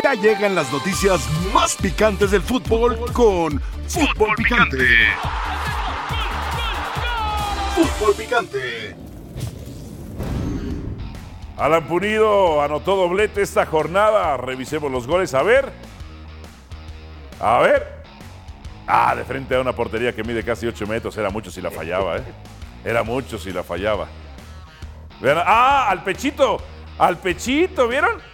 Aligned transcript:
Ya 0.00 0.14
llegan 0.14 0.54
las 0.54 0.72
noticias 0.72 1.28
más 1.52 1.76
picantes 1.76 2.30
del 2.30 2.42
fútbol 2.42 2.98
con 3.12 3.60
Fútbol 3.88 4.34
Picante. 4.36 4.86
Fútbol 7.74 8.14
Picante. 8.14 8.96
Alan 11.56 11.86
Punido 11.86 12.62
anotó 12.62 12.96
doblete 12.96 13.42
esta 13.42 13.66
jornada. 13.66 14.36
Revisemos 14.36 14.90
los 14.90 15.06
goles. 15.06 15.34
A 15.34 15.42
ver. 15.42 15.72
A 17.40 17.58
ver. 17.60 18.02
Ah, 18.86 19.14
de 19.14 19.24
frente 19.24 19.54
a 19.54 19.60
una 19.60 19.72
portería 19.72 20.14
que 20.14 20.24
mide 20.24 20.42
casi 20.42 20.66
8 20.66 20.86
metros. 20.86 21.16
Era 21.16 21.30
mucho 21.30 21.50
si 21.50 21.60
la 21.60 21.70
fallaba, 21.70 22.18
¿eh? 22.18 22.24
Era 22.84 23.02
mucho 23.02 23.38
si 23.38 23.52
la 23.52 23.62
fallaba. 23.62 24.08
Ah, 25.24 25.88
al 25.90 26.02
pechito. 26.02 26.60
Al 26.98 27.18
pechito, 27.18 27.88
¿vieron? 27.88 28.31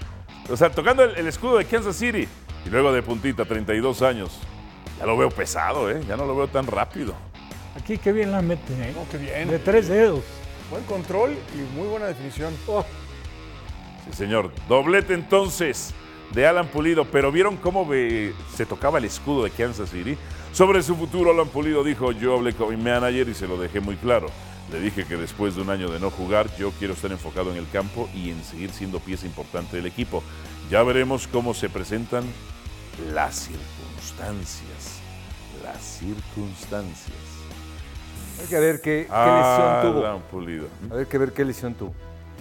O 0.50 0.56
sea, 0.56 0.70
tocando 0.70 1.04
el, 1.04 1.16
el 1.16 1.26
escudo 1.26 1.58
de 1.58 1.64
Kansas 1.64 1.96
City. 1.96 2.26
Y 2.66 2.70
luego 2.70 2.92
de 2.92 3.02
puntita, 3.02 3.44
32 3.44 4.02
años. 4.02 4.38
Ya 4.98 5.06
lo 5.06 5.16
veo 5.16 5.30
pesado, 5.30 5.90
¿eh? 5.90 6.00
Ya 6.08 6.16
no 6.16 6.26
lo 6.26 6.36
veo 6.36 6.48
tan 6.48 6.66
rápido. 6.66 7.14
Aquí 7.80 7.98
qué 7.98 8.12
bien 8.12 8.32
la 8.32 8.42
mete, 8.42 8.72
¿eh? 8.72 8.92
No, 8.94 9.06
qué 9.10 9.18
bien. 9.18 9.48
De 9.48 9.58
tres 9.58 9.88
dedos. 9.88 10.24
Buen 10.70 10.84
control 10.84 11.36
y 11.54 11.76
muy 11.78 11.86
buena 11.88 12.06
definición. 12.06 12.52
Sí, 14.04 14.12
señor. 14.16 14.50
Doblete 14.68 15.14
entonces 15.14 15.94
de 16.32 16.46
Alan 16.46 16.66
Pulido. 16.66 17.04
Pero 17.04 17.30
¿vieron 17.30 17.56
cómo 17.56 17.86
ve- 17.86 18.34
se 18.54 18.66
tocaba 18.66 18.98
el 18.98 19.04
escudo 19.04 19.44
de 19.44 19.50
Kansas 19.50 19.90
City? 19.90 20.16
Sobre 20.52 20.82
su 20.82 20.96
futuro, 20.96 21.30
Alan 21.30 21.48
Pulido 21.48 21.84
dijo, 21.84 22.12
yo 22.12 22.34
hablé 22.36 22.54
con 22.54 22.70
mi 22.70 22.76
manager 22.82 23.28
y 23.28 23.34
se 23.34 23.46
lo 23.46 23.56
dejé 23.58 23.80
muy 23.80 23.96
claro. 23.96 24.28
Le 24.72 24.80
dije 24.80 25.04
que 25.04 25.16
después 25.16 25.54
de 25.54 25.62
un 25.62 25.70
año 25.70 25.90
de 25.90 25.98
no 25.98 26.10
jugar, 26.10 26.54
yo 26.56 26.72
quiero 26.72 26.94
estar 26.94 27.10
enfocado 27.10 27.50
en 27.50 27.56
el 27.56 27.68
campo 27.70 28.08
y 28.14 28.30
en 28.30 28.44
seguir 28.44 28.70
siendo 28.70 29.00
pieza 29.00 29.26
importante 29.26 29.76
del 29.76 29.86
equipo. 29.86 30.22
Ya 30.70 30.82
veremos 30.82 31.26
cómo 31.26 31.54
se 31.54 31.70
presentan 31.70 32.24
las 33.14 33.34
circunstancias. 33.36 35.00
Las 35.62 35.82
circunstancias. 35.82 37.16
Hay 38.40 38.46
que 38.46 38.60
ver 38.60 38.80
qué, 38.80 39.06
qué 39.08 39.30
lesión 39.30 39.82
tuvo. 39.82 40.06
Alan 40.06 40.22
Pulido. 40.30 40.68
A 40.90 40.94
ver 40.94 41.06
que 41.06 41.18
ver 41.18 41.32
qué 41.32 41.44
lesión 41.44 41.74
tuvo. 41.74 41.94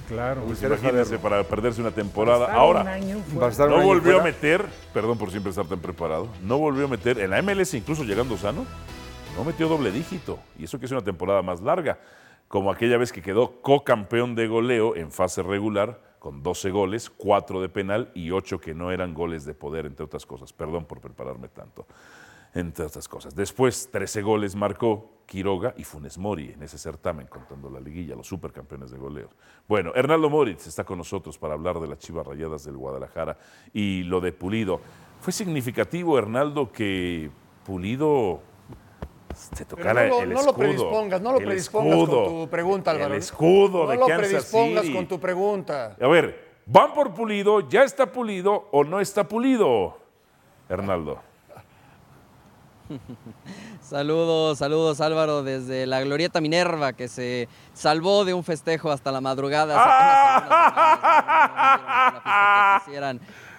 Claro. 0.08 0.44
Pues 0.46 0.62
Imagínense 0.64 1.18
para 1.20 1.44
perderse 1.44 1.82
una 1.82 1.92
temporada. 1.92 2.46
Estar 2.46 2.58
Ahora, 2.58 2.82
un 2.82 2.88
año 2.88 3.24
no 3.34 3.82
volvió 3.82 4.20
a 4.20 4.24
meter, 4.24 4.66
perdón 4.94 5.18
por 5.18 5.32
siempre 5.32 5.50
estar 5.50 5.66
tan 5.66 5.80
preparado, 5.80 6.30
no 6.44 6.58
volvió 6.58 6.86
a 6.86 6.88
meter 6.88 7.20
en 7.20 7.32
la 7.32 7.42
MLS, 7.42 7.74
incluso 7.74 8.04
llegando 8.04 8.38
sano, 8.38 8.66
no 9.38 9.44
metió 9.44 9.68
doble 9.70 9.92
dígito. 9.92 10.40
Y 10.58 10.64
eso 10.64 10.80
que 10.80 10.88
es 10.88 10.92
una 10.92 11.04
temporada 11.04 11.44
más 11.44 11.62
larga, 11.62 12.00
como 12.48 12.72
aquella 12.72 12.98
vez 12.98 13.12
que 13.12 13.22
quedó 13.22 13.62
co-campeón 13.62 14.34
de 14.34 14.48
goleo 14.48 14.96
en 14.96 15.12
fase 15.12 15.44
regular, 15.44 16.02
con 16.18 16.42
12 16.42 16.72
goles, 16.72 17.12
4 17.12 17.62
de 17.62 17.70
penal 17.70 18.12
y 18.16 18.32
8 18.32 18.60
que 18.60 18.74
no 18.74 18.92
eran 18.92 19.14
goles 19.14 19.46
de 19.46 19.54
poder, 19.54 19.86
entre 19.86 20.06
otras 20.06 20.26
cosas. 20.26 20.52
Perdón 20.52 20.86
por 20.86 21.00
prepararme 21.00 21.50
tanto. 21.50 21.86
Entre 22.56 22.84
otras 22.84 23.08
cosas. 23.08 23.36
Después, 23.36 23.90
13 23.92 24.24
goles 24.24 24.56
marcó 24.56 25.12
Quiroga 25.28 25.76
y 25.78 25.84
Funes 25.84 26.18
Mori 26.18 26.54
en 26.54 26.64
ese 26.64 26.80
certamen, 26.80 27.28
contando 27.28 27.70
la 27.70 27.80
liguilla, 27.80 28.16
los 28.16 28.26
supercampeones 28.26 28.90
de 28.90 28.98
goleo. 28.98 29.30
Bueno, 29.68 29.92
Hernaldo 29.94 30.32
Moritz 30.32 30.66
está 30.66 30.84
con 30.84 30.98
nosotros 30.98 31.38
para 31.38 31.54
hablar 31.54 31.80
de 31.80 31.88
las 31.88 32.00
Chivas 32.00 32.26
Rayadas 32.26 32.64
del 32.64 32.78
Guadalajara 32.78 33.38
y 33.72 34.02
lo 34.04 34.20
de 34.20 34.32
Pulido. 34.32 34.82
Fue 35.22 35.32
significativo, 35.32 36.18
Hernaldo, 36.18 36.72
que 36.72 37.30
Pulido 37.64 38.42
se 39.38 39.66
Pero 39.66 39.78
tocara 39.78 40.08
no 40.08 40.16
lo, 40.16 40.22
el 40.22 40.34
no 40.34 40.44
lo 40.44 40.54
predispongas, 40.54 41.22
no 41.22 41.32
lo 41.32 41.38
predispongas 41.38 41.94
escudo, 42.00 42.26
con 42.26 42.34
tu 42.42 42.50
pregunta, 42.50 42.92
Álvaro. 42.92 43.14
El 43.14 43.20
escudo 43.20 43.84
no 43.84 43.90
de 43.90 43.96
lo 43.98 44.08
Kansas 44.08 44.28
predispongas 44.28 44.82
City. 44.84 44.96
con 44.96 45.08
tu 45.08 45.20
pregunta. 45.20 45.96
A 46.02 46.08
ver, 46.08 46.58
¿van 46.66 46.94
por 46.94 47.14
Pulido? 47.14 47.70
¿Ya 47.70 47.84
está 47.84 48.12
Pulido 48.12 48.68
o 48.72 48.84
no 48.84 49.00
está 49.00 49.28
Pulido? 49.28 49.98
Hernaldo. 50.68 51.20
Saludos, 53.82 54.58
saludos 54.58 55.02
Álvaro 55.02 55.44
desde 55.44 55.86
la 55.86 56.02
Glorieta 56.02 56.40
Minerva 56.42 56.94
que 56.94 57.08
se 57.10 57.50
salvó 57.74 58.24
de 58.26 58.34
un 58.34 58.44
festejo 58.44 58.92
hasta 58.92 59.12
la 59.12 59.20
madrugada. 59.22 59.76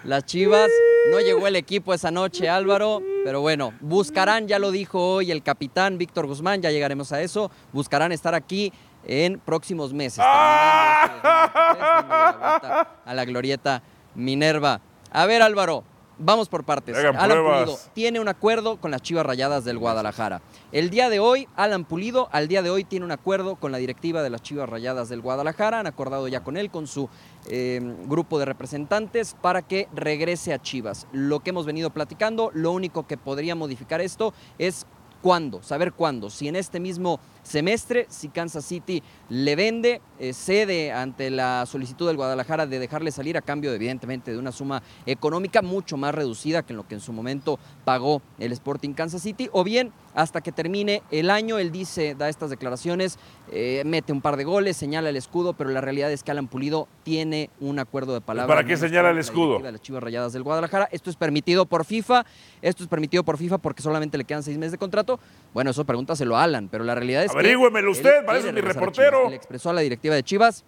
Las 0.03 0.25
Chivas, 0.25 0.69
no 1.11 1.19
llegó 1.19 1.47
el 1.47 1.57
equipo 1.57 1.93
esa 1.93 2.09
noche 2.09 2.47
Álvaro, 2.47 3.01
pero 3.25 3.41
bueno, 3.41 3.73
buscarán, 3.81 4.47
ya 4.47 4.57
lo 4.57 4.71
dijo 4.71 5.15
hoy 5.15 5.29
el 5.31 5.43
capitán 5.43 5.97
Víctor 5.97 6.25
Guzmán, 6.25 6.61
ya 6.61 6.71
llegaremos 6.71 7.11
a 7.11 7.21
eso, 7.21 7.51
buscarán 7.73 8.13
estar 8.13 8.33
aquí 8.33 8.71
en 9.05 9.39
próximos 9.39 9.93
meses. 9.93 10.23
terminando 10.23 11.17
este 11.17 11.59
2023, 11.59 11.79
dándole 11.79 12.19
la 12.19 12.37
vuelta 12.39 13.01
a 13.05 13.13
la 13.13 13.25
Glorieta 13.25 13.83
Minerva. 14.15 14.81
A 15.11 15.25
ver 15.25 15.41
Álvaro, 15.41 15.83
vamos 16.19 16.49
por 16.49 16.63
partes. 16.63 16.95
Hagan 16.95 17.15
Alan 17.15 17.37
pruebas. 17.37 17.63
Pulido, 17.63 17.79
tiene 17.93 18.19
un 18.19 18.27
acuerdo 18.27 18.77
con 18.77 18.91
las 18.91 19.01
Chivas 19.01 19.25
Rayadas 19.25 19.65
del 19.65 19.79
Guadalajara. 19.79 20.41
El 20.71 20.89
día 20.89 21.09
de 21.09 21.19
hoy, 21.19 21.47
Alan 21.55 21.85
Pulido, 21.85 22.29
al 22.31 22.47
día 22.47 22.61
de 22.61 22.69
hoy 22.69 22.83
tiene 22.83 23.05
un 23.05 23.11
acuerdo 23.11 23.55
con 23.55 23.71
la 23.71 23.77
directiva 23.77 24.21
de 24.21 24.29
las 24.29 24.41
Chivas 24.41 24.69
Rayadas 24.69 25.09
del 25.09 25.21
Guadalajara. 25.21 25.79
Han 25.79 25.87
acordado 25.87 26.27
ya 26.27 26.43
con 26.43 26.57
él, 26.57 26.69
con 26.69 26.85
su 26.85 27.09
eh, 27.47 27.81
grupo 28.05 28.37
de 28.37 28.45
representantes, 28.45 29.35
para 29.41 29.61
que 29.61 29.87
regrese 29.93 30.53
a 30.53 30.61
Chivas. 30.61 31.07
Lo 31.11 31.39
que 31.39 31.49
hemos 31.49 31.65
venido 31.65 31.89
platicando, 31.89 32.51
lo 32.53 32.71
único 32.71 33.07
que 33.07 33.17
podría 33.17 33.55
modificar 33.55 34.01
esto 34.01 34.33
es 34.57 34.85
cuándo, 35.21 35.61
saber 35.63 35.93
cuándo. 35.93 36.29
Si 36.29 36.47
en 36.47 36.55
este 36.55 36.79
mismo 36.79 37.19
semestre, 37.43 38.05
si 38.09 38.29
Kansas 38.29 38.65
City 38.65 39.01
le 39.29 39.55
vende, 39.55 40.01
eh, 40.19 40.33
cede 40.33 40.91
ante 40.91 41.29
la 41.29 41.65
solicitud 41.65 42.07
del 42.07 42.15
Guadalajara 42.15 42.67
de 42.67 42.79
dejarle 42.79 43.11
salir 43.11 43.37
a 43.37 43.41
cambio, 43.41 43.73
evidentemente, 43.73 44.31
de 44.31 44.37
una 44.37 44.51
suma 44.51 44.83
económica 45.05 45.61
mucho 45.61 45.97
más 45.97 46.13
reducida 46.13 46.63
que 46.63 46.73
en 46.73 46.77
lo 46.77 46.87
que 46.87 46.95
en 46.95 47.01
su 47.01 47.13
momento 47.13 47.59
pagó 47.85 48.21
el 48.37 48.51
Sporting 48.51 48.93
Kansas 48.93 49.21
City, 49.21 49.49
o 49.51 49.63
bien 49.63 49.91
hasta 50.13 50.41
que 50.41 50.51
termine 50.51 51.01
el 51.11 51.29
año, 51.29 51.57
él 51.59 51.71
dice, 51.71 52.15
da 52.15 52.29
estas 52.29 52.49
declaraciones, 52.49 53.17
eh, 53.51 53.83
mete 53.85 54.11
un 54.11 54.21
par 54.21 54.37
de 54.37 54.43
goles, 54.43 54.77
señala 54.77 55.09
el 55.09 55.15
escudo, 55.15 55.53
pero 55.53 55.69
la 55.69 55.81
realidad 55.81 56.11
es 56.11 56.23
que 56.23 56.31
Alan 56.31 56.47
Pulido 56.47 56.87
tiene 57.03 57.49
un 57.59 57.79
acuerdo 57.79 58.13
de 58.13 58.21
palabra. 58.21 58.53
¿Para 58.53 58.67
qué 58.67 58.77
señala 58.77 59.11
el 59.11 59.17
escudo? 59.17 59.59
de 59.59 59.71
las 59.71 59.81
Chivas 59.81 60.01
Rayadas 60.03 60.33
del 60.33 60.43
Guadalajara. 60.43 60.87
Esto 60.91 61.09
es 61.09 61.15
permitido 61.15 61.65
por 61.65 61.85
FIFA, 61.85 62.25
esto 62.61 62.83
es 62.83 62.89
permitido 62.89 63.23
por 63.23 63.37
FIFA 63.37 63.57
porque 63.57 63.81
solamente 63.81 64.17
le 64.17 64.25
quedan 64.25 64.43
seis 64.43 64.57
meses 64.57 64.73
de 64.73 64.77
contrato. 64.77 65.19
Bueno, 65.53 65.71
eso 65.71 65.85
pregúntaselo 65.85 66.37
a 66.37 66.43
Alan, 66.43 66.69
pero 66.69 66.83
la 66.83 66.95
realidad 66.95 67.23
es 67.23 67.31
Averígüemelo 67.31 67.91
que. 67.91 67.97
usted, 67.97 68.15
eso 68.17 68.25
quiere 68.25 68.47
es 68.49 68.53
mi 68.53 68.61
reportero. 68.61 69.29
Le 69.29 69.35
expresó 69.35 69.69
a 69.69 69.73
la 69.73 69.81
directiva 69.81 70.15
de 70.15 70.23
Chivas 70.23 70.65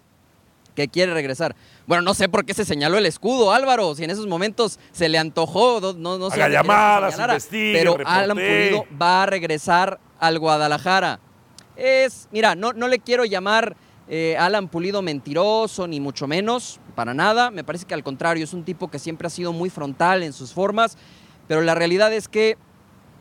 que 0.75 0.87
quiere 0.87 1.13
regresar. 1.13 1.55
Bueno, 1.87 2.03
no 2.03 2.13
sé 2.13 2.29
por 2.29 2.45
qué 2.45 2.53
se 2.53 2.65
señaló 2.65 2.97
el 2.97 3.05
escudo, 3.05 3.51
Álvaro, 3.51 3.95
si 3.95 4.03
en 4.03 4.09
esos 4.09 4.27
momentos 4.27 4.79
se 4.91 5.09
le 5.09 5.17
antojó, 5.17 5.93
no, 5.97 6.17
no, 6.17 6.29
sé. 6.29 6.39
Que 6.39 6.49
llamadas, 6.49 7.13
señalara, 7.13 7.33
investigue, 7.33 7.73
Pero. 7.77 7.97
Alan 8.05 8.37
Pulido 8.37 8.85
va 9.01 9.23
a 9.23 9.25
regresar 9.25 9.99
al 10.19 10.39
Guadalajara. 10.39 11.19
Es, 11.75 12.27
mira, 12.31 12.55
no, 12.55 12.73
no 12.73 12.87
le 12.87 12.99
quiero 12.99 13.25
llamar 13.25 13.75
eh, 14.07 14.35
Alan 14.37 14.67
Pulido 14.67 15.01
mentiroso, 15.01 15.87
ni 15.87 15.99
mucho 15.99 16.27
menos, 16.27 16.79
para 16.95 17.13
nada. 17.13 17.51
Me 17.51 17.63
parece 17.63 17.85
que 17.85 17.93
al 17.93 18.03
contrario, 18.03 18.43
es 18.43 18.53
un 18.53 18.63
tipo 18.63 18.89
que 18.89 18.99
siempre 18.99 19.27
ha 19.27 19.29
sido 19.29 19.53
muy 19.53 19.69
frontal 19.69 20.23
en 20.23 20.33
sus 20.33 20.53
formas, 20.53 20.97
pero 21.47 21.61
la 21.61 21.75
realidad 21.75 22.13
es 22.13 22.27
que 22.27 22.57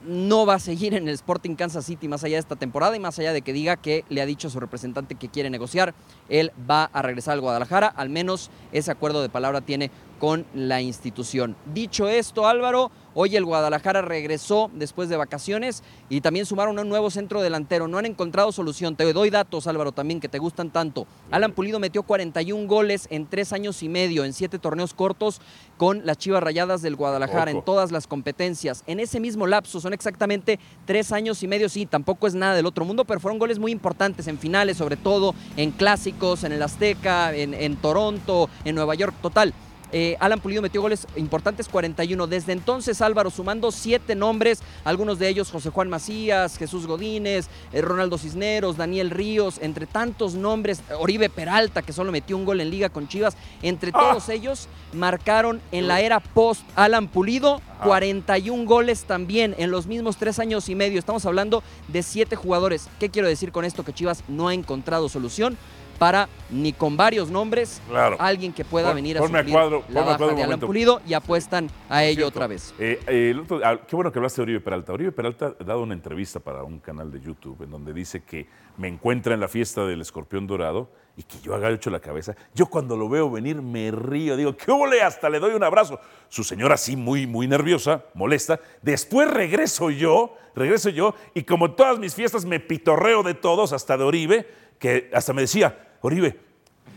no 0.07 0.47
va 0.47 0.55
a 0.55 0.59
seguir 0.59 0.95
en 0.95 1.09
el 1.09 1.15
Sporting 1.15 1.55
Kansas 1.55 1.85
City 1.85 2.09
más 2.09 2.25
allá 2.25 2.37
de 2.37 2.41
esta 2.41 2.57
temporada 2.57 2.97
y 2.97 3.01
más 3.01 3.19
allá 3.19 3.33
de 3.33 3.43
que 3.43 3.53
diga 3.53 3.77
que 3.77 4.05
le 4.09 4.23
ha 4.23 4.27
dicho 4.27 4.49
a 4.49 4.51
su 4.51 4.61
representante 4.61 5.15
que 5.15 5.29
quiere 5.29 5.51
negociar, 5.51 5.95
él 6.29 6.53
va 6.69 6.85
a 6.85 7.03
regresar 7.03 7.35
al 7.35 7.41
Guadalajara, 7.41 7.89
al 7.89 8.09
menos 8.09 8.51
ese 8.73 8.91
acuerdo 8.91 9.23
de 9.23 9.29
palabra 9.29 9.61
tiene 9.61 9.91
con 10.19 10.47
la 10.55 10.81
institución. 10.81 11.57
Dicho 11.73 12.09
esto, 12.09 12.47
Álvaro, 12.47 12.91
hoy 13.15 13.37
el 13.37 13.45
Guadalajara 13.45 14.03
regresó 14.03 14.71
después 14.75 15.09
de 15.09 15.17
vacaciones 15.17 15.83
y 16.09 16.21
también 16.21 16.47
sumaron 16.47 16.79
a 16.79 16.83
un 16.83 16.89
nuevo 16.89 17.11
centro 17.11 17.43
delantero. 17.43 17.89
No 17.89 17.99
han 17.99 18.07
encontrado 18.07 18.53
solución. 18.53 18.97
Te 18.97 19.11
doy 19.13 19.31
datos, 19.31 19.67
Álvaro, 19.67 19.93
también 19.93 20.21
que 20.21 20.29
te 20.29 20.39
gustan 20.39 20.71
tanto. 20.71 21.07
Alan 21.31 21.53
Pulido 21.53 21.81
metió 21.81 22.03
41 22.03 22.67
goles 22.67 23.07
en 23.11 23.27
tres 23.27 23.53
años 23.53 23.83
y 23.83 23.89
medio, 23.89 24.25
en 24.25 24.33
siete 24.33 24.59
torneos 24.59 24.95
cortos 24.95 25.41
con 25.77 26.05
las 26.05 26.19
Chivas 26.19 26.43
Rayadas 26.43 26.83
del 26.83 26.97
Guadalajara, 26.97 27.51
en 27.51 27.63
todas 27.63 27.91
las 27.91 28.07
competencias. 28.07 28.85
En 28.87 29.01
ese 29.01 29.21
mismo 29.21 29.47
lapso, 29.47 29.81
son 29.81 29.93
exactamente 29.93 30.59
tres 30.85 31.13
años 31.13 31.43
y 31.43 31.49
medio, 31.49 31.69
sí, 31.69 31.87
tampoco 31.87 32.27
es 32.27 32.35
nada 32.35 32.55
del 32.55 32.67
otro 32.67 32.85
mundo, 32.85 33.05
pero 33.05 33.21
fueron 33.21 33.39
goles 33.39 33.59
muy 33.59 33.73
importantes 33.73 34.27
en 34.27 34.39
finales, 34.39 34.77
sobre 34.77 34.97
todo 34.97 35.35
en 35.57 35.71
clásicos, 35.71 36.45
en 36.45 36.53
el 36.53 36.63
Azteca, 36.63 37.35
en, 37.35 37.55
en 37.55 37.77
Toronto, 37.77 38.51
en 38.65 38.75
Nueva 38.75 38.95
York, 38.95 39.15
total. 39.23 39.55
Eh, 39.93 40.17
Alan 40.21 40.41
Pulido 40.41 40.63
metió 40.63 40.81
goles 40.83 41.07
importantes, 41.17 41.69
41. 41.69 42.27
Desde 42.27 42.53
entonces, 42.53 43.01
Álvaro 43.01 43.31
sumando 43.31 43.73
siete 43.73 44.15
nombres, 44.15 44.61
algunos 44.85 45.19
de 45.19 45.29
ellos 45.29 45.51
José 45.51 45.71
Juan 45.71 45.89
Macías, 45.89 46.57
Jesús 46.57 46.87
Godínez, 46.87 47.49
eh, 47.73 47.83
Ronaldo 47.83 48.19
Cisneros, 48.19 48.77
Daniel 48.77 49.11
Ríos, 49.11 49.59
entre 49.61 49.87
tantos 49.87 50.35
nombres, 50.35 50.83
Oribe 50.99 51.29
Peralta, 51.29 51.83
que 51.83 51.93
solo 51.93 52.13
metió 52.13 52.37
un 52.37 52.45
gol 52.45 52.61
en 52.61 52.71
liga 52.71 52.89
con 52.89 53.09
Chivas, 53.09 53.37
entre 53.63 53.93
todos 53.93 54.29
ellos 54.29 54.69
marcaron 54.93 55.61
en 55.73 55.89
la 55.89 56.01
era 56.01 56.21
post 56.21 56.63
Alan 56.75 57.09
Pulido 57.09 57.61
41 57.83 58.65
goles 58.65 59.05
también 59.05 59.55
en 59.59 59.71
los 59.71 59.87
mismos 59.87 60.17
tres 60.17 60.39
años 60.39 60.69
y 60.69 60.75
medio. 60.75 60.99
Estamos 60.99 61.25
hablando 61.27 61.63
de 61.89 62.03
siete 62.03 62.37
jugadores. 62.37 62.89
¿Qué 62.99 63.11
quiero 63.11 63.29
decir 63.29 63.53
con 63.53 63.65
esto? 63.65 63.85
Que 63.85 63.93
Chivas 63.93 64.23
no 64.29 64.49
ha 64.49 64.55
encontrado 64.55 65.09
solución 65.09 65.57
para 66.01 66.31
ni 66.49 66.73
con 66.73 66.97
varios 66.97 67.31
nombres 67.31 67.81
Claro. 67.91 68.17
alguien 68.19 68.55
que 68.55 68.65
pueda 68.65 68.87
Pon- 68.89 68.97
venir 68.97 69.19
a 69.19 69.21
ponme 69.21 69.39
a 69.39 69.43
suplir 69.43 69.55
cuadro- 69.55 69.85
la 69.91 70.01
a 70.01 70.05
baja 70.05 70.17
cuadro 70.19 70.35
de 70.37 70.43
Alan. 70.43 70.59
Pulido 70.61 71.03
y 71.07 71.13
apuestan 71.13 71.71
a 71.91 72.05
ello 72.05 72.27
otra 72.27 72.47
vez. 72.47 72.75
Eh, 72.79 72.99
eh, 73.07 73.31
el 73.31 73.41
otro- 73.41 73.61
ah, 73.63 73.79
qué 73.87 73.95
bueno 73.95 74.11
que 74.11 74.19
hablaste 74.19 74.39
de 74.41 74.45
Oribe 74.45 74.61
Peralta. 74.61 74.95
Oribe 74.95 75.13
Peralta 75.13 75.55
ha 75.61 75.63
dado 75.65 75.83
una 75.83 75.93
entrevista 75.93 76.41
para 76.41 76.65
un 76.65 76.79
canal 76.81 77.13
de 77.13 77.21
YouTube 77.21 77.63
en 77.63 77.71
donde 77.71 77.93
dice 77.93 78.23
que 78.23 78.49
me 78.79 78.89
encuentra 78.89 79.35
en 79.35 79.41
la 79.41 79.49
fiesta 79.49 79.85
del 79.85 80.01
escorpión 80.01 80.47
dorado 80.47 80.91
y 81.19 81.23
que 81.23 81.39
yo 81.43 81.55
agacho 81.55 81.91
la 81.91 82.01
cabeza. 82.01 82.35
Yo 82.55 82.65
cuando 82.67 82.97
lo 82.97 83.07
veo 83.11 83.31
venir 83.31 83.61
me 83.61 83.91
río, 83.91 84.39
digo, 84.39 84.57
¿qué 84.57 84.71
ole? 84.73 85.03
Hasta 85.03 85.29
le 85.29 85.39
doy 85.39 85.53
un 85.53 85.63
abrazo. 85.63 86.01
Su 86.31 86.43
señora 86.45 86.77
así 86.77 86.97
muy, 86.97 87.27
muy 87.27 87.47
nerviosa, 87.47 88.05
molesta. 88.15 88.59
Después 88.81 89.31
regreso 89.31 89.91
yo, 89.91 90.35
regreso 90.55 90.89
yo 90.89 91.15
y 91.35 91.43
como 91.43 91.67
en 91.67 91.77
todas 91.77 91.99
mis 91.99 92.15
fiestas 92.15 92.47
me 92.47 92.59
pitorreo 92.59 93.23
de 93.23 93.35
todos, 93.35 93.75
hasta 93.75 93.99
de 93.99 94.05
Oribe, 94.05 94.49
que 94.79 95.11
hasta 95.13 95.35
me 95.35 95.43
decía, 95.43 95.89
Oribe, 96.01 96.39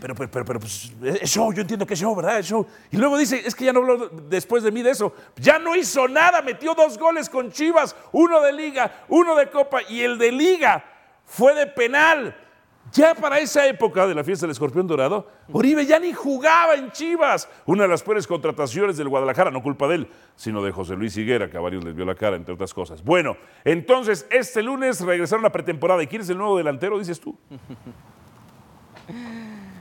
pero, 0.03 0.15
pero, 0.15 0.29
pero, 0.29 0.45
pero, 0.45 0.59
pues, 0.59 0.91
es 1.21 1.29
show, 1.29 1.53
yo 1.53 1.61
entiendo 1.61 1.85
que 1.85 1.93
es 1.93 1.99
show, 2.01 2.13
¿verdad? 2.13 2.39
Es 2.39 2.47
show. 2.47 2.67
Y 2.91 2.97
luego 2.97 3.17
dice, 3.17 3.41
es 3.45 3.55
que 3.55 3.63
ya 3.63 3.71
no 3.71 3.79
habló 3.79 4.09
después 4.09 4.61
de 4.61 4.69
mí 4.69 4.81
de 4.81 4.89
eso. 4.89 5.13
Ya 5.37 5.59
no 5.59 5.77
hizo 5.77 6.09
nada, 6.09 6.41
metió 6.41 6.75
dos 6.75 6.97
goles 6.97 7.29
con 7.29 7.51
Chivas, 7.51 7.95
uno 8.11 8.41
de 8.41 8.51
liga, 8.51 9.05
uno 9.07 9.33
de 9.35 9.49
copa 9.49 9.81
y 9.87 10.01
el 10.01 10.17
de 10.17 10.31
liga 10.31 10.83
fue 11.25 11.55
de 11.55 11.67
penal. 11.67 12.35
Ya 12.91 13.15
para 13.15 13.39
esa 13.39 13.65
época 13.65 14.05
de 14.05 14.13
la 14.13 14.25
fiesta 14.25 14.45
del 14.45 14.51
escorpión 14.51 14.85
dorado, 14.85 15.27
Oribe 15.51 15.85
ya 15.85 15.97
ni 15.99 16.11
jugaba 16.11 16.73
en 16.75 16.91
Chivas. 16.91 17.47
Una 17.65 17.83
de 17.83 17.89
las 17.89 18.03
peores 18.03 18.27
contrataciones 18.27 18.97
del 18.97 19.07
Guadalajara, 19.07 19.51
no 19.51 19.63
culpa 19.63 19.87
de 19.87 19.95
él, 19.95 20.07
sino 20.35 20.61
de 20.61 20.71
José 20.71 20.95
Luis 20.95 21.15
Higuera, 21.15 21.49
que 21.49 21.55
a 21.55 21.61
varios 21.61 21.83
les 21.83 21.95
vio 21.95 22.03
la 22.03 22.13
cara, 22.13 22.35
entre 22.35 22.53
otras 22.53 22.73
cosas. 22.73 23.01
Bueno, 23.01 23.37
entonces 23.63 24.27
este 24.29 24.61
lunes 24.61 24.99
regresaron 24.99 25.45
a 25.45 25.49
pretemporada. 25.49 26.03
¿Y 26.03 26.07
quién 26.07 26.23
es 26.23 26.29
el 26.29 26.37
nuevo 26.37 26.57
delantero, 26.57 26.99
dices 26.99 27.21
tú? 27.21 27.39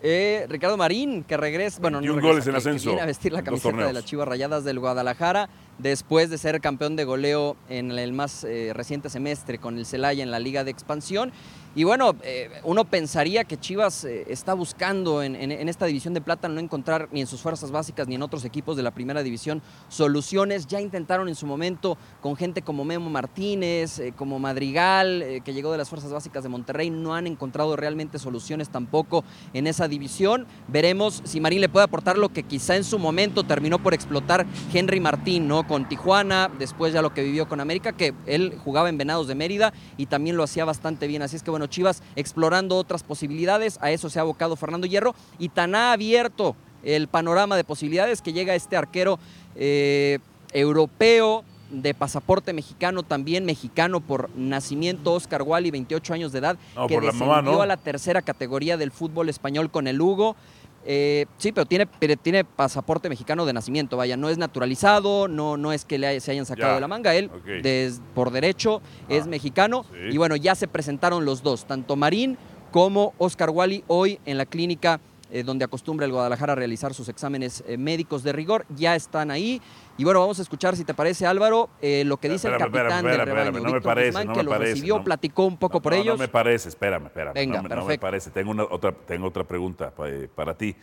Eh, 0.00 0.46
Ricardo 0.48 0.76
Marín, 0.76 1.24
que 1.24 1.36
regresa, 1.36 1.80
bueno, 1.80 1.96
no 2.00 2.02
21 2.02 2.20
regresa, 2.20 2.28
goles 2.32 2.46
en 2.46 2.52
que- 2.52 2.52
que 2.52 2.58
ascenso 2.58 2.90
viene 2.90 3.02
a 3.02 3.06
vestir 3.06 3.32
la 3.32 3.42
camiseta 3.42 3.86
de 3.88 3.92
las 3.92 4.04
Chivas 4.04 4.28
Rayadas 4.28 4.62
del 4.62 4.78
Guadalajara 4.78 5.48
después 5.78 6.30
de 6.30 6.38
ser 6.38 6.60
campeón 6.60 6.94
de 6.94 7.02
goleo 7.02 7.56
en 7.68 7.90
el 7.90 8.12
más 8.12 8.44
eh, 8.44 8.70
reciente 8.74 9.10
semestre 9.10 9.58
con 9.58 9.76
el 9.76 9.86
Celaya 9.86 10.22
en 10.22 10.30
la 10.30 10.38
Liga 10.38 10.62
de 10.62 10.70
Expansión. 10.70 11.32
Y 11.74 11.84
bueno, 11.84 12.14
eh, 12.22 12.50
uno 12.64 12.84
pensaría 12.84 13.44
que 13.44 13.56
Chivas 13.56 14.04
eh, 14.04 14.24
está 14.28 14.54
buscando 14.54 15.22
en, 15.22 15.36
en- 15.36 15.68
esta 15.68 15.86
división 15.86 16.14
de 16.14 16.20
plata 16.20 16.48
no 16.48 16.60
encontrar 16.60 17.08
ni 17.12 17.20
en 17.20 17.26
sus 17.26 17.40
fuerzas 17.40 17.70
básicas 17.70 18.08
ni 18.08 18.14
en 18.16 18.22
otros 18.22 18.44
equipos 18.44 18.76
de 18.76 18.82
la 18.82 18.90
primera 18.90 19.22
división 19.22 19.62
soluciones. 19.88 20.66
Ya 20.66 20.80
intentaron 20.80 21.28
en 21.28 21.34
su 21.34 21.46
momento 21.46 21.96
con 22.20 22.36
gente 22.36 22.62
como 22.62 22.84
Memo 22.84 23.10
Martínez, 23.10 23.98
eh, 23.98 24.12
como 24.16 24.38
Madrigal, 24.38 25.42
que 25.44 25.52
llegó 25.52 25.70
de 25.72 25.78
las 25.78 25.88
fuerzas 25.88 26.12
básicas 26.12 26.42
de 26.42 26.48
Monterrey, 26.48 26.90
no 26.90 27.14
han 27.14 27.26
encontrado 27.26 27.76
realmente 27.76 28.18
soluciones 28.18 28.70
tampoco 28.70 29.24
en 29.52 29.66
esa 29.66 29.88
división. 29.88 30.46
Veremos 30.68 31.20
si 31.24 31.40
Marín 31.40 31.60
le 31.60 31.68
puede 31.68 31.84
aportar 31.84 32.18
lo 32.18 32.30
que 32.30 32.42
quizá 32.42 32.76
en 32.76 32.84
su 32.84 32.98
momento 32.98 33.44
terminó 33.44 33.78
por 33.78 33.94
explotar 33.94 34.46
Henry 34.72 35.00
Martín, 35.00 35.46
¿no? 35.48 35.66
Con 35.66 35.88
Tijuana, 35.88 36.50
después 36.58 36.92
ya 36.92 37.02
lo 37.02 37.14
que 37.14 37.22
vivió 37.22 37.48
con 37.48 37.60
América, 37.60 37.92
que 37.92 38.14
él 38.26 38.54
jugaba 38.64 38.88
en 38.88 38.98
Venados 38.98 39.28
de 39.28 39.34
Mérida 39.34 39.72
y 39.96 40.06
también 40.06 40.36
lo 40.36 40.42
hacía 40.42 40.64
bastante 40.64 41.06
bien. 41.06 41.22
Así 41.22 41.36
es 41.36 41.42
que 41.42 41.50
bueno, 41.50 41.57
Chivas 41.66 42.02
explorando 42.16 42.76
otras 42.76 43.02
posibilidades, 43.02 43.78
a 43.80 43.90
eso 43.90 44.08
se 44.10 44.18
ha 44.18 44.22
abocado 44.22 44.56
Fernando 44.56 44.86
Hierro 44.86 45.14
y 45.38 45.48
tan 45.48 45.74
ha 45.74 45.92
abierto 45.92 46.56
el 46.82 47.08
panorama 47.08 47.56
de 47.56 47.64
posibilidades 47.64 48.22
que 48.22 48.32
llega 48.32 48.54
este 48.54 48.76
arquero 48.76 49.18
eh, 49.56 50.18
europeo 50.52 51.44
de 51.70 51.92
pasaporte 51.92 52.52
mexicano, 52.52 53.02
también 53.02 53.44
mexicano 53.44 54.00
por 54.00 54.30
nacimiento, 54.36 55.12
Oscar 55.12 55.42
Wally, 55.42 55.70
28 55.70 56.14
años 56.14 56.32
de 56.32 56.38
edad, 56.38 56.58
No, 56.74 56.86
que 56.86 56.94
la 56.94 57.00
descendió 57.02 57.26
mamá, 57.26 57.42
¿no? 57.42 57.60
a 57.60 57.66
la 57.66 57.76
tercera 57.76 58.22
categoría 58.22 58.76
del 58.76 58.90
fútbol 58.90 59.28
español 59.28 59.70
con 59.70 59.86
el 59.86 60.00
Hugo. 60.00 60.36
Eh, 60.84 61.26
sí, 61.36 61.52
pero 61.52 61.66
tiene, 61.66 61.86
pero 61.86 62.16
tiene 62.16 62.44
pasaporte 62.44 63.08
mexicano 63.08 63.44
de 63.44 63.52
nacimiento, 63.52 63.96
vaya, 63.96 64.16
no 64.16 64.28
es 64.30 64.38
naturalizado, 64.38 65.28
no, 65.28 65.56
no 65.56 65.72
es 65.72 65.84
que 65.84 65.98
le 65.98 66.06
haya- 66.06 66.20
se 66.20 66.30
hayan 66.30 66.46
sacado 66.46 66.68
Ya, 66.70 66.74
de 66.76 66.80
la 66.80 66.88
manga, 66.88 67.14
él 67.14 67.30
des- 67.62 68.00
por 68.14 68.30
derecho 68.30 68.80
es 69.08 69.24
Ah, 69.24 69.28
mexicano 69.28 69.84
sí. 69.90 70.14
y 70.14 70.16
bueno, 70.16 70.36
ya 70.36 70.54
se 70.54 70.66
presentaron 70.68 71.24
los 71.24 71.42
dos, 71.42 71.66
tanto 71.66 71.96
Marín 71.96 72.38
como 72.70 73.12
Oscar 73.18 73.50
Wally 73.50 73.84
hoy 73.86 74.18
en 74.24 74.38
la 74.38 74.46
clínica 74.46 75.00
eh, 75.30 75.42
donde 75.42 75.64
acostumbra 75.64 76.06
el 76.06 76.12
Guadalajara 76.12 76.52
a 76.54 76.56
realizar 76.56 76.94
sus 76.94 77.08
exámenes 77.08 77.62
eh, 77.66 77.76
médicos 77.76 78.22
de 78.22 78.32
rigor, 78.32 78.64
ya 78.74 78.94
están 78.94 79.30
ahí. 79.30 79.60
Y 79.96 80.04
bueno, 80.04 80.20
vamos 80.20 80.38
a 80.38 80.42
escuchar, 80.42 80.76
si 80.76 80.84
te 80.84 80.94
parece 80.94 81.26
Álvaro, 81.26 81.68
eh, 81.82 82.04
lo 82.04 82.16
que 82.18 82.28
dice 82.28 82.48
el 82.48 82.56
capitán 82.56 82.86
espérame, 82.86 83.02
del 83.04 83.20
espérame, 83.20 83.44
rebaño, 83.54 83.66
no 83.66 83.72
me 83.74 83.80
parece, 83.80 84.08
Guzmán, 84.10 84.26
no 84.28 84.32
que 84.32 84.38
me 84.38 84.44
lo 84.44 84.50
parece, 84.50 84.70
recibió, 84.72 84.98
no. 84.98 85.04
platicó 85.04 85.44
un 85.46 85.56
poco 85.56 85.82
por 85.82 85.94
ellos. 85.94 86.16
No 86.18 86.22
me 86.24 86.28
parece, 86.28 86.68
espérame, 86.68 87.06
espérame. 87.06 87.34
Venga, 87.34 87.56
no, 87.58 87.62
me- 87.64 87.68
no 87.68 87.74
me 87.76 87.80
perfecto. 87.82 88.00
parece. 88.06 88.30
Tengo, 88.30 88.50
una, 88.52 88.62
otra, 88.64 88.92
tengo 88.92 89.26
otra 89.26 89.44
pregunta 89.44 89.90
pa- 89.90 90.06
para, 90.34 90.56
ti. 90.56 90.74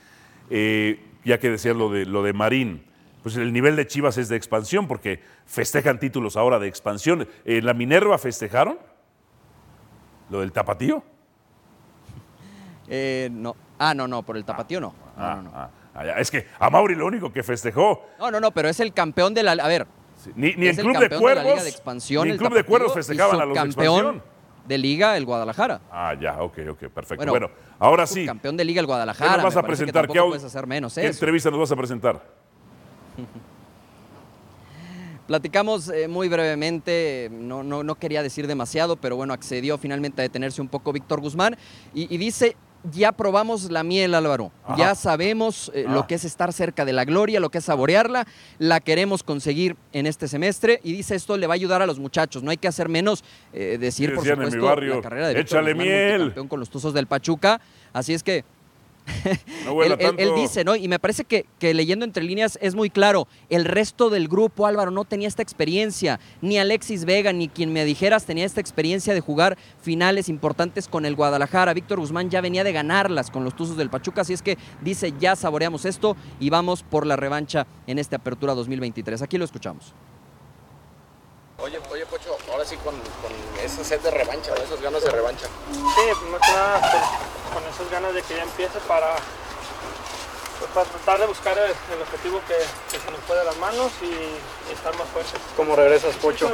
Ya 1.24 1.40
que 1.40 1.50
decías 1.50 1.76
lo 1.76 1.90
de, 1.90 2.06
lo 2.06 2.22
de 2.24 2.34
Marín, 2.34 2.86
pues 3.24 3.36
el 3.38 3.52
nivel 3.52 3.76
de 3.76 3.88
Chivas 3.88 4.18
es 4.20 4.30
de 4.30 4.36
expansión 4.36 4.88
porque 4.88 5.20
festejan 5.48 6.00
títulos 6.00 6.38
ahora 6.38 6.60
de 6.60 6.68
expansión. 6.68 7.28
¿En 7.46 7.66
la 7.66 7.74
Minerva 7.74 8.18
festejaron? 8.20 8.78
¿Lo 10.30 10.42
del 10.42 10.52
tapatío? 10.52 11.04
Eh, 12.88 13.30
no. 13.32 13.56
Ah, 13.80 13.94
no, 13.94 14.07
no, 14.07 14.24
por 14.24 14.38
el 14.38 14.45
tapatío 14.45 14.80
no. 14.80 14.88
No, 15.18 15.24
Ah, 15.24 15.36
no, 15.36 15.42
no. 15.44 15.51
ah, 15.54 15.69
ah. 15.95 16.19
Es 16.19 16.30
que 16.31 16.48
a 16.60 16.69
Mauri 16.69 16.95
lo 16.95 17.06
único 17.06 17.31
que 17.31 17.44
festejó, 17.44 18.06
No, 18.19 18.31
no, 18.31 18.39
no, 18.39 18.51
pero 18.51 18.69
es 18.69 18.80
el 18.80 18.94
campeón 18.94 19.33
de 19.33 19.44
la. 19.44 19.51
A 19.54 19.68
ver, 19.68 19.86
sí, 20.24 20.31
ni, 20.36 20.54
ni 20.56 20.68
el 20.68 20.75
Club 20.77 20.94
de 20.98 21.10
campeón 21.10 21.10
de 21.10 21.16
la 21.16 21.19
Cuervos, 21.19 21.51
Liga 21.54 21.63
de 21.63 21.69
Expansión. 21.69 22.27
ni 22.27 22.33
el 22.33 22.38
Club 22.39 22.54
de 22.54 22.63
Cuervos 22.63 22.94
festejaban 22.94 23.39
a 23.42 23.45
los 23.45 23.57
expansión. 23.57 24.22
de 24.68 24.77
Liga, 24.77 25.16
el 25.18 25.25
Guadalajara. 25.25 25.80
Ah, 25.92 26.13
ya, 26.19 26.42
ok, 26.42 26.57
ok, 26.72 26.80
perfecto. 26.89 27.16
Bueno, 27.18 27.31
Bueno, 27.31 27.50
ahora 27.80 28.07
sí, 28.07 28.25
Campeón 28.25 28.57
de 28.57 28.66
Liga, 28.66 28.80
el 28.80 28.86
¿qué 28.86 28.92
Guadalajara. 28.92 29.36
nos 29.38 29.44
vas 29.44 29.57
a 29.57 29.62
que 29.62 29.68
presentar? 29.68 30.07
au- 30.07 30.27
puedes 30.30 30.44
hacer 30.44 30.66
menos 30.68 30.95
¿Qué 30.95 31.01
eso. 31.01 31.12
entrevista 31.12 31.51
nos 31.51 31.60
vas 31.60 31.72
a 31.72 31.75
presentar? 31.75 32.22
Platicamos 35.27 35.89
eh, 35.89 36.07
muy 36.07 36.30
brevemente, 36.30 37.30
no, 37.31 37.63
no, 37.63 37.83
no 37.83 37.95
quería 37.95 38.22
decir 38.22 38.45
demasiado, 38.45 38.95
pero 38.98 39.16
bueno, 39.16 39.33
accedió 39.33 39.77
finalmente 39.80 40.22
a 40.22 40.24
detenerse 40.24 40.62
un 40.62 40.68
poco 40.68 40.94
Víctor 40.94 41.19
Guzmán 41.19 41.57
y, 41.95 42.13
y 42.13 42.18
dice, 42.19 42.56
ya 42.92 43.12
probamos 43.12 43.72
la 43.72 43.84
miel 43.84 44.14
Álvaro, 44.16 44.52
Ajá. 44.64 44.78
ya 44.78 44.96
sabemos 44.96 45.72
eh, 45.74 45.86
Ah. 45.88 45.92
lo 45.92 46.08
que 46.08 46.16
es 46.16 46.26
estar 46.26 46.52
cerca 46.54 46.86
de 46.86 46.94
la 46.94 47.06
gloria, 47.06 47.40
lo 47.40 47.50
que 47.50 47.58
es 47.60 47.66
saborearla, 47.66 48.26
la 48.60 48.80
queremos 48.80 49.24
conseguir 49.24 49.76
en 49.94 50.06
este 50.08 50.28
semestre 50.28 50.80
y 50.84 50.92
dice 50.94 51.16
esto 51.16 51.38
le 51.38 51.48
va 51.48 51.54
a 51.54 51.56
ayudar 51.56 51.82
a 51.82 51.86
los 51.86 52.00
muchachos, 52.00 52.44
no 52.44 52.52
hay 52.52 52.58
que 52.58 52.68
hacer 52.68 52.90
menos, 52.90 53.24
eh, 53.54 53.78
decir 53.80 54.14
por 54.16 54.28
en 54.28 54.40
mi 54.40 54.46
supuesto 54.46 54.66
barrio, 54.66 54.96
la 54.96 55.02
carrera 55.02 55.28
de 55.30 55.36
Víctor 55.36 55.60
"Échale 55.60 55.74
Guzmán, 55.74 55.88
miel". 55.88 56.12
multicampeón 56.20 56.48
con 56.48 56.60
los 56.60 56.70
Tuzos 56.70 56.94
del 56.94 57.08
Pachuca, 57.08 57.60
así 57.94 58.14
es 58.14 58.24
que 58.24 58.44
No 59.66 59.84
él, 59.84 59.94
él- 59.94 59.98
él 60.02 60.16
tanto. 60.18 60.36
dice, 60.36 60.63
¿no? 60.63 60.75
Y 60.75 60.88
me 60.88 61.00
parece 61.00 61.25
que, 61.25 61.46
que 61.60 61.74
leyendo 61.74 62.06
entre 62.06 62.24
líneas 62.24 62.57
es 62.62 62.75
muy 62.75 62.90
claro. 62.90 63.28
El 63.50 63.66
resto 63.66 64.10
del 64.10 64.28
grupo, 64.28 64.65
Álvaro, 64.68 64.91
no 64.91 65.06
tenía 65.06 65.27
esta 65.27 65.41
experiencia. 65.41 66.20
Ni 66.41 66.58
Alexis 66.58 67.06
Vega, 67.06 67.34
ni 67.34 67.48
quien 67.48 67.72
me 67.74 67.86
dijeras 67.86 68.25
tenía 68.25 68.46
esta 68.46 68.62
experiencia 68.62 69.13
de 69.13 69.22
jugar 69.22 69.58
finales 69.82 70.30
importantes 70.30 70.88
con 70.88 71.06
el 71.06 71.15
Guadalajara. 71.15 71.74
Víctor 71.74 72.00
Guzmán 72.00 72.30
ya 72.30 72.41
venía 72.41 72.63
de 72.63 72.72
ganarlas 72.72 73.32
con 73.32 73.44
los 73.44 73.56
Tuzos 73.56 73.77
del 73.77 73.89
Pachuca. 73.89 74.22
Así 74.22 74.34
es 74.34 74.41
que 74.41 74.58
dice, 74.82 75.13
ya 75.20 75.36
saboreamos 75.36 75.86
esto 75.86 76.15
y 76.39 76.50
vamos 76.50 76.84
por 76.84 77.06
la 77.06 77.15
revancha 77.15 77.68
en 77.88 78.00
esta 78.00 78.18
apertura 78.18 78.53
2023. 78.53 79.22
Aquí 79.22 79.38
lo 79.38 79.46
escuchamos. 79.46 79.94
Oye, 81.58 81.77
oye, 81.91 82.06
Pocho, 82.06 82.36
ahora 82.51 82.65
sí 82.65 82.75
con, 82.84 82.94
con 82.94 83.32
esa 83.65 83.84
sed 83.84 84.00
de 84.01 84.12
revancha, 84.12 84.51
¿no? 84.55 84.63
esas 84.63 84.81
ganas 84.81 85.03
de 85.03 85.10
revancha. 85.10 85.48
Sí, 85.74 86.01
pues 86.05 86.31
más 86.31 86.41
que 86.41 86.51
nada 86.51 86.79
pues, 86.79 87.03
con 87.53 87.63
esas 87.74 87.91
ganas 87.91 88.13
de 88.13 88.22
que 88.22 88.36
ya 88.36 88.43
empiece 88.43 88.79
para, 88.88 89.15
pues, 90.60 90.72
para 90.72 90.86
tratar 90.86 91.19
de 91.19 91.25
buscar 91.25 91.57
el, 91.57 91.72
el 91.72 92.01
objetivo 92.01 92.41
que, 92.48 92.57
que 92.91 93.03
se 93.03 93.12
nos 93.12 93.19
fue 93.27 93.38
de 93.38 93.43
las 93.43 93.57
manos 93.57 93.91
y, 94.01 94.72
estar 94.72 94.95
más 94.98 95.07
fuertes. 95.10 95.34
¿Cómo 95.55 95.75
regresas, 95.75 96.15
Pocho? 96.15 96.50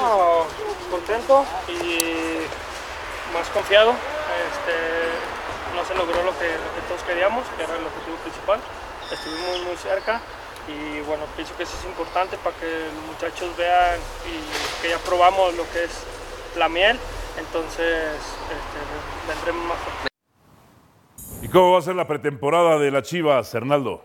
No, 0.00 0.46
contento 0.90 1.44
y 1.68 2.44
más 3.32 3.48
confiado. 3.48 3.90
Este, 3.90 5.74
no 5.74 5.84
se 5.84 5.94
logró 5.94 6.22
lo 6.22 6.38
que, 6.38 6.48
lo 6.48 6.70
que 6.74 6.82
todos 6.88 7.02
queríamos, 7.06 7.44
que 7.56 7.62
era 7.64 7.76
el 7.76 7.84
objetivo 7.84 8.16
principal. 8.18 8.60
Estuvimos 9.10 9.62
muy 9.64 9.76
cerca 9.76 10.20
y 10.68 11.00
bueno, 11.00 11.24
pienso 11.36 11.56
que 11.56 11.64
eso 11.64 11.76
es 11.78 11.84
importante 11.84 12.36
para 12.38 12.56
que 12.56 12.88
los 12.94 13.04
muchachos 13.04 13.54
vean 13.56 13.98
y 14.24 14.82
que 14.82 14.90
ya 14.90 14.98
probamos 14.98 15.54
lo 15.54 15.64
que 15.72 15.84
es 15.84 15.90
la 16.56 16.68
miel. 16.68 16.98
Entonces 17.38 18.14
este, 18.16 19.28
vendremos 19.28 19.66
más. 19.68 19.78
¿Y 21.42 21.48
cómo 21.48 21.72
va 21.72 21.78
a 21.78 21.82
ser 21.82 21.96
la 21.96 22.06
pretemporada 22.06 22.78
de 22.78 22.90
las 22.90 23.02
Chivas, 23.02 23.54
Hernaldo? 23.54 24.02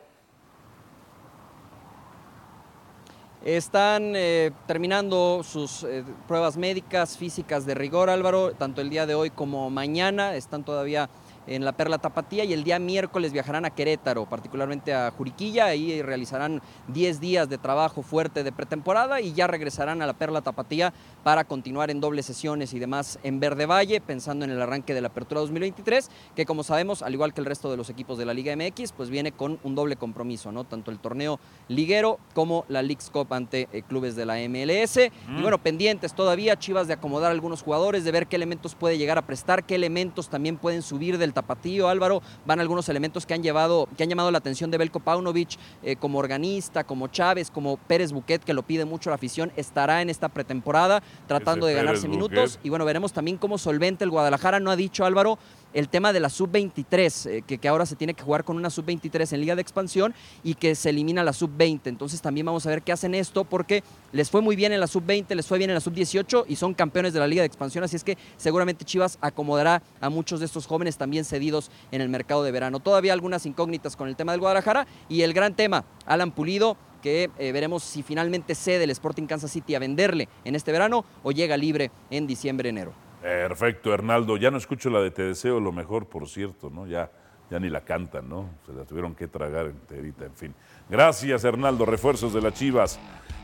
Están 3.46 4.14
eh, 4.18 4.52
terminando 4.68 5.42
sus 5.44 5.84
eh, 5.86 6.04
pruebas 6.28 6.58
médicas, 6.58 7.18
físicas 7.18 7.66
de 7.66 7.74
rigor, 7.74 8.10
Álvaro, 8.10 8.52
tanto 8.52 8.82
el 8.82 8.90
día 8.90 9.06
de 9.06 9.16
hoy 9.16 9.30
como 9.30 9.70
mañana. 9.70 10.36
Están 10.36 10.66
todavía 10.66 11.10
en 11.50 11.66
la 11.66 11.72
Perla 11.72 11.98
Tapatía 11.98 12.44
y 12.44 12.54
el 12.54 12.64
día 12.64 12.78
miércoles 12.78 13.34
viajarán 13.34 13.66
a 13.66 13.72
Querétaro, 13.72 14.30
particularmente 14.30 14.94
a 14.94 15.10
Juriquilla. 15.10 15.66
Ahí 15.66 16.02
realizarán 16.04 16.62
10 16.90 17.20
días 17.20 17.50
de 17.50 17.58
trabajo 17.58 18.04
fuerte 18.04 18.44
de 18.44 18.52
pretemporada 18.52 19.20
y 19.20 19.34
ya 19.34 19.48
regresarán 19.48 20.04
a 20.04 20.06
la 20.06 20.14
Perla 20.14 20.42
Tapatía 20.42 20.94
para 21.24 21.44
continuar 21.46 21.90
en 21.90 22.02
dobles 22.02 22.28
sesiones 22.28 22.74
y 22.74 22.80
demás 22.80 23.20
en 23.24 23.40
Verde 23.40 23.66
Valle, 23.66 24.00
pensando 24.00 24.46
en 24.46 24.52
el 24.52 24.62
arranque 24.62 24.94
de 24.94 25.02
la 25.02 25.08
Apertura 25.08 25.42
2023, 25.42 26.10
que 26.36 26.46
como 26.46 26.64
sabemos, 26.64 27.02
al 27.02 27.14
igual 27.14 27.34
que 27.34 27.42
el 27.42 27.46
resto 27.46 27.72
de 27.72 27.78
los 27.78 27.90
equipos 27.90 28.20
de 28.20 28.26
la 28.26 28.34
Liga 28.36 28.56
MX, 28.56 28.92
pues 28.92 29.10
viene 29.10 29.32
con 29.32 29.60
un 29.64 29.74
doble 29.74 29.96
compromiso, 29.96 30.52
¿no? 30.52 30.66
Tanto 30.66 30.92
el 30.92 31.00
torneo 31.00 31.40
liguero 31.68 32.20
como 32.36 32.64
la 32.68 32.84
Leagues 32.84 33.10
Cup 33.10 33.34
ante 33.34 33.68
eh, 33.72 33.82
clubes 33.82 34.16
de 34.16 34.26
la 34.26 34.36
MLS. 34.48 34.98
Y 34.98 35.42
bueno, 35.42 35.58
pendientes 35.58 36.14
todavía, 36.14 36.60
Chivas 36.60 36.88
de 36.88 36.94
acomodar 36.94 37.32
a 37.32 37.34
algunos 37.34 37.64
jugadores, 37.64 38.04
de 38.04 38.12
ver 38.12 38.28
qué 38.28 38.36
elementos 38.36 38.76
puede 38.76 39.00
llegar 39.00 39.18
a 39.18 39.26
prestar, 39.26 39.64
qué 39.64 39.76
elementos 39.76 40.30
también 40.30 40.58
pueden 40.58 40.84
subir 40.84 41.18
del 41.18 41.34
tapatío. 41.42 41.88
Álvaro, 41.88 42.22
van 42.46 42.60
algunos 42.60 42.90
elementos 42.90 43.26
que 43.26 43.34
han 43.34 43.44
llevado, 43.44 43.88
que 43.98 44.04
han 44.04 44.10
llamado 44.10 44.32
la 44.32 44.38
atención 44.40 44.72
de 44.72 44.78
Belko 44.78 45.00
Paunovic 45.00 45.58
eh, 45.84 45.96
como 45.96 46.20
organista, 46.20 46.84
como 46.84 47.08
Chávez, 47.08 47.50
como 47.50 47.78
Pérez 47.78 48.12
Buquet, 48.12 48.44
que 48.44 48.54
lo 48.54 48.64
pide 48.64 48.86
mucho 48.86 49.10
la 49.10 49.16
afición, 49.16 49.52
estará 49.56 50.02
en 50.02 50.10
esta 50.10 50.30
pretemporada 50.30 51.02
tratando 51.28 51.68
Ese 51.68 51.76
de 51.76 51.82
ganarse 51.82 52.02
Pérez 52.02 52.12
minutos. 52.12 52.52
Buquet. 52.52 52.66
Y 52.66 52.70
bueno, 52.70 52.86
veremos 52.86 53.14
también 53.14 53.38
cómo 53.38 53.58
solvente 53.58 54.04
el 54.04 54.10
Guadalajara. 54.10 54.60
No 54.60 54.72
ha 54.72 54.76
dicho 54.76 55.06
Álvaro 55.06 55.40
el 55.74 55.90
tema 55.90 56.14
de 56.14 56.20
la 56.20 56.30
sub-23, 56.30 57.30
eh, 57.30 57.42
que, 57.42 57.68
ahora 57.68 57.86
se 57.86 57.96
tiene 57.96 58.14
que 58.14 58.24
jugar 58.24 58.44
con 58.44 58.58
una 58.58 58.70
sub-23 58.70 59.34
en 59.34 59.42
Liga 59.42 59.56
de 59.56 59.62
Expansión 59.62 60.14
y 60.44 60.56
que 60.56 60.76
se 60.76 60.90
elimina 60.90 61.24
la 61.24 61.34
sub-20. 61.34 61.82
Entonces 61.86 62.22
también 62.22 62.46
vamos 62.46 62.66
a 62.66 62.70
ver 62.70 62.82
qué 62.82 62.92
hacen 62.92 63.16
esto 63.16 63.44
porque 63.44 63.84
les 64.12 64.30
fue 64.30 64.42
muy 64.42 64.56
bien 64.56 64.72
en 64.74 64.80
la 64.80 64.88
sub-20, 64.88 65.36
les 65.36 65.48
fue 65.48 65.58
bien 65.58 65.70
en 65.70 65.76
la 65.76 65.82
sub-18 65.82 66.46
y 66.48 66.56
son 66.56 66.74
campeones 66.74 67.14
de 67.14 67.20
la 67.20 67.28
Liga 67.28 67.42
de 67.42 67.48
Expansión. 67.48 67.84
Así 67.84 67.96
es 67.96 68.04
que 68.04 68.18
seguramente 68.38 68.86
Chivas 68.86 69.18
acomodará 69.22 69.82
a 70.02 70.10
muchos 70.10 70.40
de 70.40 70.46
estos 70.46 70.66
jóvenes 70.66 70.98
también 70.98 71.26
cedidos 71.26 71.72
en 71.92 72.02
el 72.02 72.10
mercado 72.10 72.44
de 72.44 72.52
verano. 72.52 72.80
Todavía 72.80 73.14
algunas 73.14 73.46
incógnitas 73.46 73.96
con 73.96 74.08
el 74.08 74.16
tema 74.16 74.32
del 74.32 74.42
Guadalajara 74.42 74.88
y 75.08 75.22
el 75.22 75.34
gran 75.34 75.56
tema, 75.56 75.86
Alan 76.06 76.32
Pulido 76.32 76.78
que 77.02 77.30
eh, 77.38 77.52
veremos 77.54 77.84
si 77.84 78.04
finalmente 78.04 78.56
cede 78.56 78.84
el 78.84 78.90
Sporting 78.90 79.26
Kansas 79.26 79.52
City 79.52 79.74
a 79.74 79.80
venderle 79.80 80.28
en 80.44 80.56
este 80.56 80.74
verano 80.74 81.06
o 81.24 81.32
llega 81.32 81.56
libre 81.56 81.92
en 82.10 82.28
diciembre-enero. 82.28 83.09
Perfecto, 83.22 83.94
Hernaldo. 83.94 84.38
Ya 84.38 84.52
no 84.52 84.58
escucho 84.58 84.90
la 84.90 85.02
de 85.02 85.12
Te 85.12 85.24
deseo 85.24 85.60
lo 85.60 85.72
mejor, 85.72 86.08
por 86.08 86.28
cierto, 86.28 86.70
¿no? 86.70 86.88
Ya, 86.88 87.12
ya 87.50 87.60
ni 87.60 87.70
la 87.70 87.82
cantan, 87.82 88.30
¿no? 88.30 88.50
Se 88.66 88.74
la 88.74 88.86
tuvieron 88.86 89.16
que 89.16 89.28
tragar 89.28 89.68
enterita, 89.68 90.26
en 90.26 90.36
fin. 90.36 90.56
Gracias, 90.90 91.44
Hernaldo. 91.44 91.86
Refuerzos 91.86 92.34
de 92.34 92.42
las 92.42 92.54
Chivas. 92.54 93.00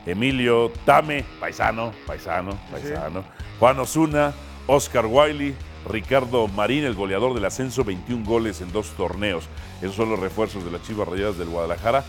Emilio 0.06 0.70
Tame, 0.84 1.24
paisano, 1.40 1.92
paisano, 2.06 2.56
paisano. 2.70 3.24
Juan 3.58 3.78
Osuna, 3.80 4.32
Oscar 4.68 5.06
Wiley, 5.06 5.54
Ricardo 5.88 6.46
Marín, 6.48 6.84
el 6.84 6.94
goleador 6.94 7.34
del 7.34 7.44
ascenso, 7.44 7.84
21 7.84 8.24
goles 8.24 8.60
en 8.60 8.72
dos 8.72 8.90
torneos. 8.92 9.48
Esos 9.80 9.96
son 9.96 10.10
los 10.10 10.18
refuerzos 10.18 10.64
de 10.64 10.70
las 10.70 10.82
Chivas 10.82 11.08
Rayadas 11.08 11.38
del 11.38 11.48
Guadalajara 11.48 12.04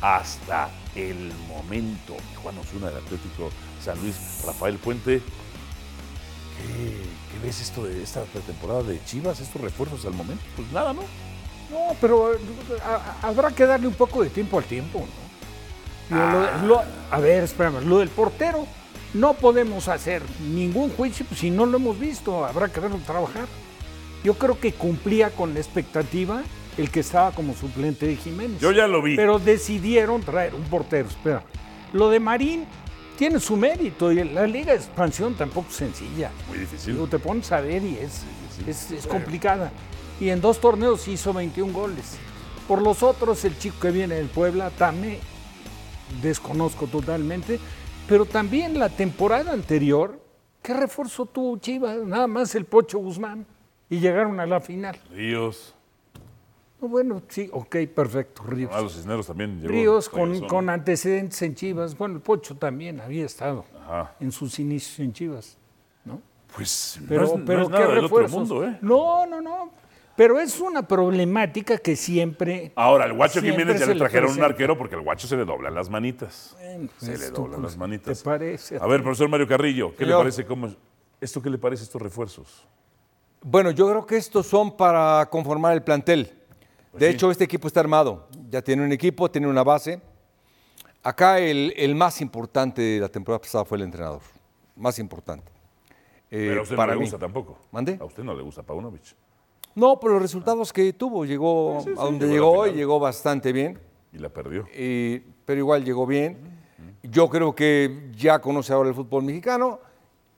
hasta 0.00 0.70
el 0.94 1.32
momento. 1.48 2.16
Juan 2.42 2.58
Osuna 2.58 2.88
del 2.88 2.98
Atlético 2.98 3.50
San 3.80 4.00
Luis, 4.00 4.42
Rafael 4.44 4.78
Puente. 4.78 5.20
¿Qué, 6.58 6.87
ves 7.48 7.60
esto 7.62 7.84
de 7.84 8.02
esta 8.02 8.22
pretemporada 8.24 8.82
de 8.82 9.02
Chivas, 9.06 9.40
estos 9.40 9.60
refuerzos 9.62 10.04
al 10.04 10.12
momento? 10.12 10.44
Pues 10.54 10.70
nada, 10.70 10.92
¿no? 10.92 11.00
No, 11.70 11.94
pero 12.00 12.34
eh, 12.34 12.38
a- 12.84 12.94
a- 13.22 13.28
habrá 13.28 13.50
que 13.50 13.64
darle 13.64 13.86
un 13.86 13.94
poco 13.94 14.22
de 14.22 14.28
tiempo 14.28 14.58
al 14.58 14.64
tiempo, 14.64 15.04
¿no? 16.10 16.32
Lo- 16.32 16.66
lo- 16.66 16.82
a 17.10 17.18
ver, 17.20 17.44
espérame, 17.44 17.84
lo 17.86 17.98
del 17.98 18.08
portero, 18.10 18.66
no 19.14 19.32
podemos 19.34 19.88
hacer 19.88 20.22
ningún 20.52 20.90
juicio 20.90 21.24
si 21.34 21.50
no 21.50 21.64
lo 21.66 21.78
hemos 21.78 21.98
visto, 21.98 22.44
habrá 22.44 22.68
que 22.68 22.80
verlo 22.80 22.98
trabajar. 23.06 23.46
Yo 24.24 24.34
creo 24.34 24.58
que 24.60 24.72
cumplía 24.72 25.30
con 25.30 25.54
la 25.54 25.60
expectativa 25.60 26.42
el 26.76 26.90
que 26.90 27.00
estaba 27.00 27.30
como 27.32 27.54
suplente 27.54 28.06
de 28.06 28.16
Jiménez. 28.16 28.60
Yo 28.60 28.72
ya 28.72 28.86
lo 28.86 29.00
vi. 29.02 29.16
Pero 29.16 29.38
decidieron 29.38 30.20
traer 30.22 30.54
un 30.54 30.64
portero, 30.64 31.08
espera. 31.08 31.42
Lo 31.94 32.08
de 32.10 32.20
Marín 32.20 32.64
tiene 33.18 33.40
su 33.40 33.56
mérito 33.56 34.12
y 34.12 34.22
la 34.22 34.46
Liga 34.46 34.72
de 34.72 34.78
Expansión 34.78 35.34
tampoco 35.34 35.68
es 35.70 35.74
sencilla. 35.74 36.30
Muy 36.48 36.58
difícil. 36.58 36.94
Digo, 36.94 37.08
te 37.08 37.18
pones 37.18 37.50
a 37.50 37.60
ver 37.60 37.82
y 37.82 37.96
es, 37.96 38.22
es, 38.64 38.92
es 38.92 39.06
complicada. 39.08 39.72
Y 40.20 40.30
en 40.30 40.40
dos 40.40 40.60
torneos 40.60 41.08
hizo 41.08 41.32
21 41.32 41.72
goles. 41.72 42.16
Por 42.68 42.80
los 42.80 43.02
otros, 43.02 43.44
el 43.44 43.58
chico 43.58 43.80
que 43.80 43.90
viene 43.90 44.14
del 44.14 44.28
Puebla, 44.28 44.70
Tame, 44.70 45.18
desconozco 46.22 46.86
totalmente. 46.86 47.58
Pero 48.08 48.24
también 48.24 48.78
la 48.78 48.88
temporada 48.88 49.52
anterior, 49.52 50.20
¿qué 50.62 50.74
refuerzo 50.74 51.26
tuvo 51.26 51.58
Chivas? 51.58 51.98
Nada 51.98 52.28
más 52.28 52.54
el 52.54 52.66
Pocho 52.66 52.98
Guzmán. 52.98 53.44
Y 53.90 53.98
llegaron 53.98 54.38
a 54.38 54.46
la 54.46 54.60
final. 54.60 54.96
Ríos. 55.10 55.74
No, 56.80 56.88
bueno, 56.88 57.22
sí, 57.28 57.50
ok, 57.52 57.76
perfecto, 57.94 58.42
Ríos. 58.44 58.72
A 58.72 58.80
los 58.80 58.94
Cisneros 58.94 59.26
también 59.26 59.56
llegó. 59.60 59.68
Ríos 59.72 60.08
con, 60.08 60.70
antecedentes 60.70 61.40
en 61.42 61.54
Chivas. 61.54 61.96
Bueno, 61.98 62.14
el 62.16 62.20
Pocho 62.20 62.56
también 62.56 63.00
había 63.00 63.26
estado 63.26 63.64
Ajá. 63.84 64.14
en 64.20 64.30
sus 64.30 64.58
inicios 64.60 64.98
en 65.00 65.12
Chivas. 65.12 65.56
¿no? 66.04 66.20
Pues 66.54 67.00
Pero, 67.08 67.22
no 67.22 67.26
es, 67.26 67.38
no 67.38 67.44
pero 67.44 67.62
es 67.62 67.66
¿qué 67.68 67.72
nada 67.72 67.86
del 67.88 68.04
otro 68.04 68.18
refuerzos? 68.18 68.38
mundo, 68.48 68.64
¿eh? 68.64 68.78
No, 68.80 69.26
no, 69.26 69.40
no. 69.40 69.70
Pero 70.14 70.38
es 70.40 70.60
una 70.60 70.82
problemática 70.86 71.78
que 71.78 71.94
siempre. 71.94 72.72
Ahora, 72.74 73.04
el 73.06 73.12
Guacho 73.12 73.40
Jiménez 73.40 73.78
ya 73.78 73.86
le 73.86 73.94
le 73.94 73.98
trajeron 74.00 74.32
un 74.32 74.42
arquero 74.42 74.76
porque 74.76 74.94
al 74.96 75.02
Guacho 75.02 75.26
se 75.28 75.36
le 75.36 75.44
doblan 75.44 75.74
las 75.74 75.90
manitas. 75.90 76.56
Bueno, 76.60 76.88
Se 76.98 77.06
pues 77.06 77.20
le 77.20 77.26
tú, 77.30 77.42
doblan 77.42 77.60
pues, 77.60 77.72
las 77.72 77.76
manitas. 77.78 78.18
¿Te 78.18 78.24
parece? 78.24 78.78
A 78.80 78.86
ver, 78.86 79.02
profesor 79.02 79.28
Mario 79.28 79.46
Carrillo, 79.46 79.94
¿qué 79.96 80.04
le 80.06 80.14
parece 80.14 80.44
cómo 80.44 80.66
es- 80.68 80.76
esto 81.20 81.40
qué 81.42 81.50
le 81.50 81.58
parece 81.58 81.84
estos 81.84 82.00
refuerzos? 82.02 82.66
Bueno, 83.42 83.70
yo 83.70 83.88
creo 83.88 84.06
que 84.06 84.16
estos 84.16 84.46
son 84.46 84.76
para 84.76 85.26
conformar 85.30 85.72
el 85.74 85.82
plantel. 85.84 86.32
Pues 86.98 87.08
de 87.10 87.14
hecho, 87.14 87.30
este 87.30 87.44
equipo 87.44 87.66
está 87.68 87.80
armado. 87.80 88.28
Ya 88.50 88.60
tiene 88.62 88.84
un 88.84 88.92
equipo, 88.92 89.30
tiene 89.30 89.46
una 89.46 89.62
base. 89.62 90.00
Acá 91.02 91.38
el, 91.38 91.72
el 91.76 91.94
más 91.94 92.20
importante 92.20 92.82
de 92.82 93.00
la 93.00 93.08
temporada 93.08 93.40
pasada 93.40 93.64
fue 93.64 93.78
el 93.78 93.84
entrenador. 93.84 94.20
Más 94.76 94.98
importante. 94.98 95.50
Eh, 96.30 96.46
Pero 96.48 96.60
a 96.60 96.62
usted 96.64 96.76
para 96.76 96.92
no 96.92 96.94
le 96.94 96.98
mí. 97.00 97.04
gusta 97.10 97.18
tampoco. 97.18 97.58
¿Mande? 97.72 97.96
A 98.00 98.04
usted 98.04 98.22
no 98.22 98.34
le 98.34 98.42
gusta 98.42 98.62
Paunovic. 98.62 99.14
No, 99.74 99.98
por 100.00 100.10
los 100.10 100.20
resultados 100.20 100.72
que 100.72 100.92
tuvo. 100.92 101.24
Llegó 101.24 101.78
Sí, 101.80 101.90
sí, 101.90 101.94
sí, 101.94 102.00
a 102.00 102.04
donde 102.04 102.26
llegó 102.28 102.64
llegó 102.66 102.76
llegó 102.76 103.00
bastante 103.00 103.52
bien. 103.52 103.78
Y 104.12 104.18
la 104.18 104.28
perdió. 104.28 104.66
y- 104.76 105.18
pero 105.44 105.60
igual 105.60 105.84
llegó 105.84 106.06
bien. 106.06 106.36
Yo 107.02 107.28
creo 107.30 107.54
que 107.54 108.10
ya 108.16 108.38
conoce 108.40 108.72
ahora 108.72 108.88
el 108.90 108.94
fútbol 108.94 109.22
mexicano. 109.22 109.80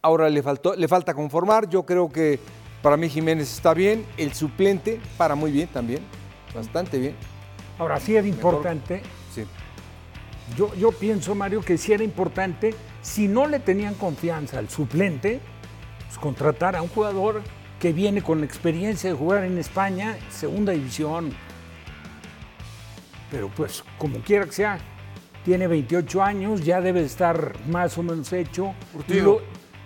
Ahora 0.03 0.29
le, 0.31 0.43
faltó, 0.43 0.75
le 0.77 0.87
falta 0.89 1.15
conformar. 1.15 1.69
Yo 1.69 1.85
creo 1.85 2.09
que 2.09 2.39
para 2.83 2.97
mí 2.97 3.09
Jiménez 3.09 3.53
está 3.53 3.75
bien. 3.75 4.07
El 4.17 4.33
suplente 4.35 5.01
para 5.17 5.35
muy 5.35 5.51
bien 5.51 5.69
también. 5.69 6.01
Bastante 6.55 6.99
bien. 6.99 7.15
Ahora 7.79 7.99
sí 8.01 8.17
era 8.17 8.27
importante. 8.27 9.03
Sí. 9.35 9.45
Yo, 10.57 10.75
yo 10.75 10.93
pienso, 10.93 11.35
Mario, 11.35 11.63
que 11.63 11.79
sí 11.79 11.93
era 11.93 12.03
importante, 12.03 12.75
si 13.03 13.29
no 13.29 13.47
le 13.47 13.61
tenían 13.61 13.95
confianza 13.95 14.59
al 14.59 14.69
suplente, 14.69 15.41
pues 16.07 16.19
contratar 16.19 16.77
a 16.77 16.83
un 16.83 16.89
jugador 16.89 17.43
que 17.79 17.93
viene 17.93 18.23
con 18.23 18.41
la 18.41 18.47
experiencia 18.47 19.11
de 19.11 19.17
jugar 19.17 19.45
en 19.45 19.59
España, 19.59 20.19
segunda 20.29 20.73
división. 20.73 21.33
Pero 23.31 23.49
pues, 23.49 23.85
como 23.97 24.19
quiera 24.19 24.45
que 24.45 24.53
sea, 24.53 24.79
tiene 25.45 25.67
28 25.67 26.23
años, 26.23 26.65
ya 26.65 26.81
debe 26.81 27.03
estar 27.03 27.55
más 27.69 27.97
o 27.97 28.03
menos 28.03 28.33
hecho. 28.33 28.75
Curtido. 28.93 29.25
Lo, 29.25 29.41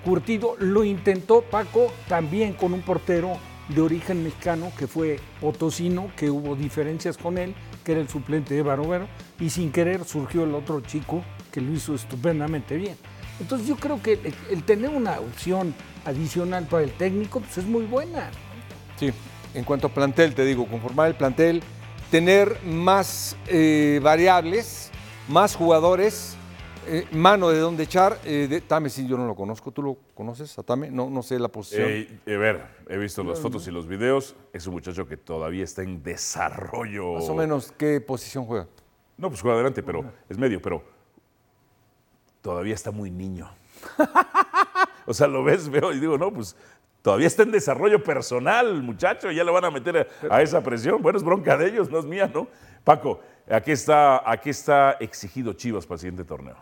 curtido. 0.05 0.57
Lo 0.59 0.83
intentó 0.83 1.43
Paco 1.43 1.93
también 2.09 2.55
con 2.55 2.73
un 2.73 2.83
portero 2.83 3.37
de 3.69 3.81
origen 3.81 4.23
mexicano 4.23 4.73
que 4.79 4.87
fue 4.87 5.19
Potosino, 5.41 6.11
que 6.17 6.31
hubo 6.31 6.57
diferencias 6.57 7.17
con 7.17 7.39
él, 7.39 7.55
que 7.85 7.93
era 7.93 8.01
el 8.01 8.09
suplente 8.09 8.55
de 8.55 8.63
Barovero, 8.63 9.09
y 9.41 9.51
sin 9.51 9.73
querer 9.73 10.05
surgió 10.05 10.45
el 10.45 10.55
otro 10.55 10.81
chico 10.81 11.25
que 11.51 11.61
lo 11.61 11.73
hizo 11.73 11.95
estupendamente 11.95 12.77
bien. 12.77 12.97
Entonces 13.41 13.67
yo 13.67 13.77
creo 13.77 14.01
que 14.03 14.15
el, 14.15 14.35
el 14.51 14.65
tener 14.65 14.91
una 14.91 15.19
opción 15.21 15.75
adicional 16.05 16.67
para 16.67 16.85
el 16.85 16.93
técnico 16.93 17.41
pues 17.41 17.59
es 17.59 17.65
muy 17.65 17.85
buena. 17.85 18.31
Sí, 18.97 19.11
en 19.55 19.65
cuanto 19.65 19.89
a 19.89 19.91
plantel, 19.91 20.35
te 20.35 20.45
digo, 20.45 20.67
conformar 20.67 21.09
el 21.09 21.15
plantel, 21.15 21.63
tener 22.11 22.63
más 22.65 23.37
eh, 23.49 24.01
variables, 24.03 24.91
más 25.29 25.57
jugadores, 25.57 26.37
eh, 26.87 27.07
mano 27.13 27.49
de 27.51 27.59
dónde 27.59 27.83
echar. 27.85 28.19
Eh, 28.25 28.47
de- 28.49 28.61
Tame, 28.61 28.89
sí, 28.91 29.07
yo 29.07 29.17
no 29.17 29.27
lo 29.27 29.35
conozco. 29.35 29.71
¿Tú 29.71 29.83
lo 29.83 29.97
conoces 30.15 30.59
a 30.59 30.63
Tame? 30.63 30.91
No, 30.91 31.09
no 31.11 31.23
sé 31.23 31.39
la 31.39 31.49
posición. 31.49 31.89
Eh, 31.89 32.21
a 32.27 32.39
ver, 32.39 32.65
he 32.89 32.97
visto 32.99 33.23
las 33.25 33.41
fotos 33.41 33.67
y 33.69 33.71
los 33.71 33.87
videos. 33.87 34.37
Es 34.53 34.67
un 34.67 34.75
muchacho 34.75 35.07
que 35.07 35.17
todavía 35.17 35.65
está 35.65 35.83
en 35.83 36.03
desarrollo. 36.03 37.15
Más 37.15 37.29
o 37.29 37.35
menos, 37.35 37.73
¿qué 37.77 38.01
posición 38.01 38.45
juega? 38.47 38.67
No, 39.17 39.29
pues 39.29 39.41
juega 39.41 39.55
adelante, 39.55 39.83
pero 39.83 40.05
es 40.29 40.37
medio, 40.39 40.61
pero 40.61 40.83
todavía 42.43 42.75
está 42.75 42.91
muy 42.91 43.11
niño. 43.11 43.49
o 45.07 45.15
sea, 45.15 45.27
lo 45.27 45.45
ves, 45.45 45.69
veo 45.69 45.93
y 45.93 46.01
digo, 46.01 46.19
no, 46.19 46.33
pues 46.33 46.57
todavía 47.03 47.27
está 47.27 47.43
en 47.43 47.51
desarrollo 47.53 48.03
personal, 48.03 48.83
muchacho, 48.83 49.31
ya 49.31 49.45
le 49.45 49.51
van 49.51 49.65
a 49.65 49.71
meter 49.71 50.09
a, 50.31 50.35
a 50.35 50.43
esa 50.43 50.63
presión. 50.63 51.01
Bueno, 51.03 51.19
es 51.19 51.25
bronca 51.25 51.57
de 51.57 51.69
ellos, 51.69 51.91
no 51.91 51.99
es 51.99 52.05
mía, 52.05 52.31
¿no? 52.33 52.49
Paco, 52.83 53.21
aquí 53.51 53.71
está, 53.73 54.29
aquí 54.31 54.51
está 54.51 54.93
exigido 55.01 55.53
Chivas 55.55 55.87
para 55.87 55.97
el 55.97 56.01
siguiente 56.01 56.25
torneo. 56.25 56.57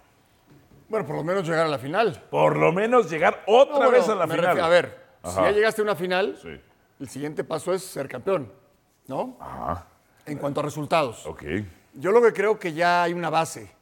Bueno, 0.93 1.07
por 1.07 1.17
lo 1.17 1.25
menos 1.25 1.49
llegar 1.49 1.65
a 1.65 1.71
la 1.71 1.79
final. 1.79 2.23
Por 2.31 2.55
lo 2.59 2.71
menos 2.71 3.09
llegar 3.11 3.43
otra 3.47 3.79
No, 3.87 3.91
vez 3.91 4.07
a 4.11 4.15
la 4.15 4.29
final. 4.29 4.61
a 4.61 4.69
ver, 4.69 4.99
si 5.25 5.31
Ajá. 5.31 5.45
ya 5.45 5.53
llegaste 5.53 5.81
a 5.81 5.85
una 5.85 5.97
final, 5.97 6.37
Sí. 6.37 6.61
el 7.01 7.09
siguiente 7.09 7.45
paso 7.45 7.73
es 7.73 7.83
ser 7.83 8.07
campeón, 8.09 8.53
¿no? 9.07 9.39
En 10.27 10.37
cuanto 10.37 10.61
a 10.61 10.65
resultados. 10.65 11.25
Ok. 11.25 11.45
Yo 11.95 12.13
lo 12.13 12.21
que 12.21 12.35
creo 12.35 12.59
que 12.59 12.75
ya 12.75 13.05
hay 13.05 13.15
una 13.15 13.31
base 13.31 13.73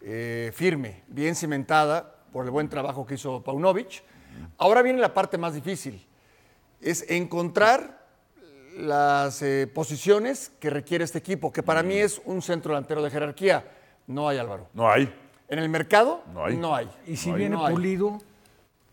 eh, 0.00 0.50
firme, 0.54 1.02
bien 1.08 1.34
cimentada 1.36 2.14
por 2.32 2.46
el 2.46 2.50
buen 2.50 2.70
trabajo 2.70 3.04
que 3.04 3.16
hizo 3.16 3.42
Paunovic. 3.44 4.02
Ahora 4.56 4.80
viene 4.80 4.98
la 4.98 5.12
parte 5.12 5.36
más 5.36 5.52
difícil, 5.52 6.02
es 6.80 7.04
encontrar 7.10 8.02
las 8.78 9.42
eh, 9.42 9.66
posiciones 9.74 10.52
que 10.58 10.70
requiere 10.70 11.04
este 11.04 11.18
equipo, 11.18 11.52
que 11.52 11.62
para 11.62 11.82
mí 11.82 11.98
es 11.98 12.18
un 12.24 12.40
centro 12.40 12.72
delantero 12.72 13.02
de 13.02 13.10
jerarquía. 13.10 13.62
No 14.06 14.26
hay, 14.26 14.38
Álvaro. 14.38 14.68
No 14.72 14.90
hay. 14.90 15.12
En 15.50 15.58
el 15.58 15.68
mercado 15.68 16.22
No 16.32 16.44
hay. 16.46 16.56
No 16.56 16.74
hay. 16.74 16.88
Y 17.06 17.16
si 17.16 17.30
No 17.30 17.36
viene 17.36 17.56
no 17.56 17.66
hay. 17.66 17.74
pulido, 17.74 18.18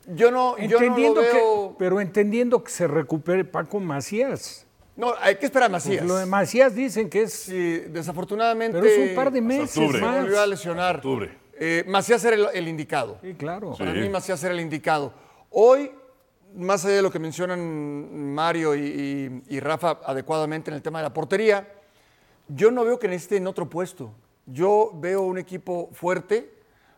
Yo 0.07 0.31
no, 0.31 0.57
yo 0.57 0.79
no 0.81 0.97
lo 0.97 1.13
veo. 1.15 1.69
que, 1.71 1.75
pero 1.79 2.01
entendiendo 2.01 2.63
que 2.63 2.71
se 2.71 2.87
recupere 2.87 3.45
Paco 3.45 3.79
Macías. 3.79 4.65
No, 4.95 5.13
hay 5.21 5.35
que 5.35 5.45
esperar 5.45 5.69
a 5.69 5.71
Pues 5.71 5.85
Macías. 5.85 6.05
lo 6.05 6.15
de 6.15 6.25
Macías 6.25 6.73
dicen 6.73 7.09
que 7.09 7.23
es. 7.23 7.33
Sí, 7.33 7.79
desafortunadamente. 7.89 8.79
Pero 8.79 8.91
es 8.91 9.09
un 9.09 9.15
par 9.15 9.31
de 9.31 9.41
meses 9.41 9.77
octubre. 9.77 9.99
Se 9.99 10.05
más. 10.05 10.21
volvió 10.21 10.41
a 10.41 10.47
lesionar. 10.47 10.95
Octubre. 10.97 11.37
Eh, 11.59 11.83
Macías 11.87 12.23
era 12.25 12.35
el, 12.35 12.47
el 12.53 12.67
indicado. 12.67 13.17
Sí, 13.21 13.33
claro. 13.35 13.73
Para 13.77 13.91
Sí. 13.93 13.99
mí 13.99 14.09
Macías 14.09 14.43
era 14.43 14.53
el 14.53 14.59
indicado. 14.59 15.13
Hoy, 15.51 15.91
más 16.55 16.83
allá 16.85 16.95
de 16.95 17.01
lo 17.03 17.11
que 17.11 17.19
mencionan 17.19 18.33
Mario 18.33 18.73
y, 18.75 18.79
y- 18.79 19.55
y 19.55 19.59
Rafa 19.59 19.99
adecuadamente 20.05 20.71
en 20.71 20.75
el 20.75 20.81
tema 20.81 20.99
de 20.99 21.03
la 21.03 21.13
portería, 21.13 21.67
yo 22.47 22.71
no 22.71 22.83
veo 22.83 22.97
que 22.97 23.07
necesiten 23.07 23.45
otro 23.45 23.69
puesto. 23.69 24.11
Yo 24.47 24.91
veo 24.95 25.21
un 25.21 25.37
equipo 25.37 25.89
fuerte, 25.93 26.53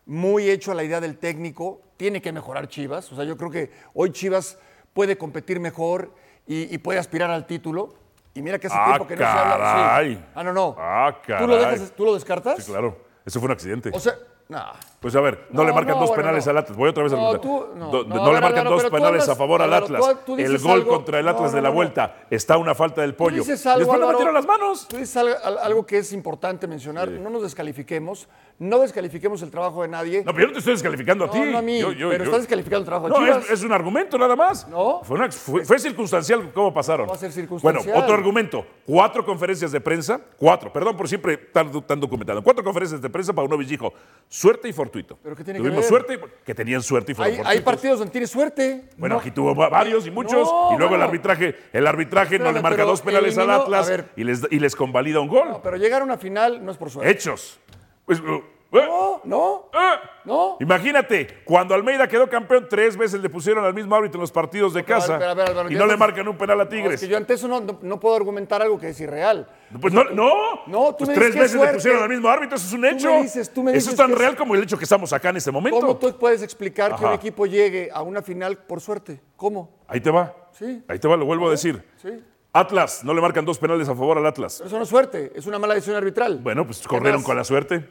muy 0.06 0.48
hecho 0.48 0.70
a 0.72 0.74
la 0.74 0.84
idea 0.84 1.00
del 1.00 1.18
técnico. 1.18 1.82
Tiene 1.96 2.22
que 2.22 2.32
mejorar 2.32 2.68
Chivas. 2.68 3.12
O 3.12 3.16
sea, 3.16 3.24
yo 3.24 3.36
creo 3.36 3.50
que 3.50 3.70
hoy 3.92 4.12
Chivas 4.12 4.56
puede 4.94 5.18
competir 5.18 5.60
mejor 5.60 6.14
y, 6.46 6.72
y 6.74 6.78
puede 6.78 6.98
aspirar 6.98 7.30
al 7.30 7.46
título. 7.46 7.94
Y 8.34 8.42
mira 8.42 8.58
que 8.60 8.68
hace 8.68 8.76
Ah, 8.78 8.84
tiempo 8.86 9.06
que 9.08 9.16
no 9.16 9.22
se 9.22 9.26
habla. 9.26 9.54
sí. 9.54 9.60
caray. 9.82 10.28
Ah, 10.34 10.44
no, 10.44 10.52
no. 10.52 10.76
Ah, 10.78 11.16
¿Tú 11.26 11.46
lo, 11.46 11.58
caray. 11.58 11.74
dejas- 11.78 11.90
¿Tú 11.96 12.04
lo 12.04 12.14
descartas? 12.14 12.64
Sí, 12.64 12.70
claro. 12.70 12.96
Eso 13.26 13.40
fue 13.40 13.46
un 13.46 13.52
accidente. 13.52 13.90
O 13.92 13.98
sea, 14.00 14.14
no. 14.48 14.62
Pues 15.00 15.16
a 15.16 15.20
ver, 15.22 15.46
no, 15.50 15.62
No, 15.62 15.66
le 15.68 15.72
marcan 15.72 15.94
no, 15.94 16.00
dos 16.00 16.10
bueno, 16.10 16.22
penales 16.24 16.44
no. 16.44 16.50
al 16.50 16.58
Atlas. 16.58 16.76
Voy 16.76 16.90
otra 16.90 17.02
vez 17.04 17.12
a 17.14 17.16
No, 17.16 17.30
preguntar. 17.30 17.68
no, 17.74 17.90
no, 17.90 18.04
no 18.04 18.32
le 18.34 18.40
marcan 18.42 18.64
dos 18.66 18.84
penales 18.84 19.26
a 19.30 19.34
favor 19.34 19.62
al 19.62 19.72
Atlas. 19.72 20.02
tú- 20.26 20.36
tú 20.36 20.38
el 20.38 20.58
gol 20.58 20.72
algo- 20.72 20.90
contra 20.92 21.18
el 21.20 21.26
Atlas 21.26 21.52
no, 21.52 21.56
de 21.56 21.62
la 21.62 21.68
no, 21.68 21.72
no. 21.72 21.74
vuelta 21.76 22.16
está 22.28 22.58
una 22.58 22.74
falta 22.74 23.00
del 23.00 23.12
Tú 23.12 23.24
pollo. 23.24 23.38
dices 23.38 23.64
algo, 23.66 23.78
Después 23.78 23.98
le 23.98 24.04
Álvaro, 24.04 24.18
metieron 24.18 24.34
las 24.34 24.46
manos. 24.46 24.86
Tú 24.88 24.98
dices 24.98 25.16
algo, 25.16 25.34
al- 25.42 25.56
algo 25.58 25.86
que 25.86 25.96
es 25.98 26.12
importante 26.12 26.66
mencionar. 26.66 27.08
No 27.08 27.30
nos 27.30 27.40
descalifiquemos. 27.42 28.28
No 28.58 28.78
descalifiquemos 28.80 29.40
el 29.40 29.50
trabajo 29.50 29.80
de 29.80 29.88
nadie. 29.88 30.18
No, 30.22 30.32
pero 30.34 30.40
yo 30.40 30.46
no 30.48 30.52
te 30.52 30.58
estoy 30.58 30.74
descalificando 30.74 31.24
a 31.24 31.26
No, 31.28 31.32
ti. 31.32 31.40
no 31.50 31.56
a 31.56 31.62
mí, 31.62 31.80
Yo- 31.80 31.92
yo- 31.92 32.10
pero 32.10 32.24
yo- 32.24 32.30
estás 32.30 32.42
descalificando 32.42 32.80
el 32.80 32.84
trabajo 32.84 33.06
de 33.08 33.12
No, 33.18 33.24
Chivas. 33.24 33.44
es, 33.46 33.50
es 33.52 33.62
un 33.64 33.72
argumento 33.72 34.18
nada 34.18 34.36
más. 34.36 34.68
No. 34.68 35.00
Fue, 35.02 35.16
una- 35.16 35.32
fue- 35.32 35.64
fue 35.64 35.78
circunstancial 35.78 36.52
cómo 36.52 36.74
pasaron. 36.74 37.06
No 37.06 37.12
va 37.12 37.16
a 37.16 37.20
ser 37.20 37.32
circunstancial. 37.32 37.84
Bueno, 37.86 37.98
otro 38.04 38.14
argumento. 38.14 38.66
Cuatro 38.84 39.24
conferencias 39.24 39.72
de 39.72 39.80
prensa. 39.80 40.20
Cuatro. 40.36 40.70
Perdón 40.70 40.94
por 40.94 41.08
siempre 41.08 41.32
estar 41.34 41.66
tan 41.86 41.98
documentado. 42.00 42.42
Cuatro 42.42 42.62
conferencias 42.62 43.00
de 43.00 43.08
prensa. 43.08 43.32
Paunovic 43.32 43.66
dijo 43.66 43.94
suerte 44.28 44.68
y 44.68 44.74
fortuito. 44.90 45.18
¿Pero 45.22 45.36
qué 45.36 45.44
tiene 45.44 45.58
que 45.58 45.62
Tuvimos 45.62 45.82
ver? 45.82 45.88
suerte, 45.88 46.20
que 46.44 46.54
tenían 46.54 46.82
suerte 46.82 47.12
y 47.12 47.14
fueron 47.14 47.46
hay, 47.46 47.58
hay 47.58 47.60
partidos 47.62 47.98
donde 48.00 48.10
tienes 48.10 48.30
suerte. 48.30 48.84
Bueno, 48.96 49.14
No. 49.14 49.20
aquí 49.20 49.30
tuvo 49.30 49.54
va- 49.54 49.68
varios 49.68 50.06
y 50.06 50.10
muchos. 50.10 50.48
No, 50.50 50.70
y 50.74 50.78
luego 50.78 50.96
el 50.96 51.02
arbitraje, 51.02 51.54
el 51.72 51.86
arbitraje 51.86 52.38
no 52.38 52.50
le 52.50 52.60
marca 52.60 52.82
dos 52.82 53.00
penales 53.02 53.36
eliminó- 53.36 53.54
al 53.54 53.60
Atlas 53.62 53.92
y, 54.16 54.24
les, 54.24 54.46
y 54.50 54.58
les 54.58 54.74
convalida 54.74 55.20
un 55.20 55.28
gol. 55.28 55.48
No, 55.48 55.62
pero 55.62 55.76
llegar 55.76 56.00
a 56.02 56.04
una 56.04 56.18
final 56.18 56.64
no 56.64 56.72
es 56.72 56.76
por 56.76 56.90
suerte. 56.90 57.10
Hechos. 57.10 57.60
Pues, 58.04 58.18
uh, 58.20 58.42
No, 58.72 59.20
no, 59.24 59.68
eh. 59.74 59.98
no. 60.24 60.56
Imagínate, 60.60 61.42
cuando 61.44 61.74
Almeida 61.74 62.06
quedó 62.06 62.28
campeón, 62.28 62.66
tres 62.70 62.96
veces 62.96 63.20
le 63.20 63.28
pusieron 63.28 63.64
al 63.64 63.74
mismo 63.74 63.96
árbitro 63.96 64.18
en 64.18 64.20
los 64.20 64.30
partidos 64.30 64.72
de 64.74 64.80
a 64.80 64.84
casa 64.84 65.16
a 65.16 65.70
y 65.70 65.74
no 65.74 65.86
le 65.86 65.96
marcan 65.96 66.28
un 66.28 66.36
penal 66.38 66.60
a 66.60 66.64
No, 66.64 66.70
Tigres. 66.70 66.94
es 66.94 67.00
que 67.00 67.08
yo 67.08 67.16
ante 67.16 67.34
eso 67.34 67.48
no, 67.48 67.60
no, 67.60 67.78
no 67.82 67.98
puedo 67.98 68.14
argumentar 68.14 68.62
algo 68.62 68.78
que 68.78 68.90
es 68.90 69.00
irreal. 69.00 69.48
Pues 69.80 69.92
no, 69.92 70.04
no, 70.04 70.30
No, 70.68 70.90
tú 70.94 71.04
Pues 71.04 71.08
me 71.08 71.14
tres 71.14 71.34
dices 71.34 71.52
veces 71.54 71.60
le 71.60 71.72
pusieron 71.74 72.02
al 72.04 72.08
mismo 72.08 72.28
árbitro, 72.28 72.56
eso 72.56 72.66
es 72.68 72.72
un 72.72 72.80
me 72.80 72.90
hecho. 72.90 73.10
dices- 73.22 73.52
tú 73.52 73.62
me 73.64 73.74
eso 73.76 73.90
es 73.90 73.96
tan 73.96 74.12
es- 74.12 74.18
real 74.18 74.36
como 74.36 74.54
el 74.54 74.62
hecho 74.62 74.78
que 74.78 74.84
estamos 74.84 75.12
acá 75.12 75.30
en 75.30 75.38
este 75.38 75.50
momento. 75.50 75.80
¿Cómo 75.80 75.96
tú 75.96 76.16
puedes 76.16 76.42
explicar 76.42 76.94
que 76.94 77.04
un 77.04 77.12
equipo 77.12 77.46
llegue 77.46 77.90
a 77.92 78.02
una 78.02 78.22
final 78.22 78.56
por 78.56 78.80
suerte? 78.80 79.20
¿Cómo? 79.36 79.80
Ahí 79.88 80.00
te 80.00 80.10
va. 80.10 80.32
Sí. 80.52 80.82
Ahí 80.86 80.98
te 81.00 81.08
va, 81.08 81.16
lo 81.16 81.24
vuelvo 81.26 81.48
a 81.48 81.50
decir. 81.50 81.82
Sí. 81.96 82.22
Atlas, 82.52 83.04
no 83.04 83.14
le 83.14 83.20
marcan 83.20 83.44
dos 83.44 83.58
penales 83.58 83.88
a 83.88 83.94
favor 83.94 84.18
al 84.18 84.26
Atlas. 84.26 84.56
Pero 84.58 84.66
eso 84.66 84.76
no 84.76 84.82
es 84.82 84.88
suerte, 84.88 85.30
es 85.36 85.46
una 85.46 85.60
mala 85.60 85.74
decisión 85.74 85.96
arbitral. 85.96 86.38
Bueno, 86.42 86.66
pues 86.66 86.80
¿Qué 86.80 86.88
corrieron 86.88 87.22
con 87.22 87.36
la 87.36 87.44
suerte. 87.44 87.84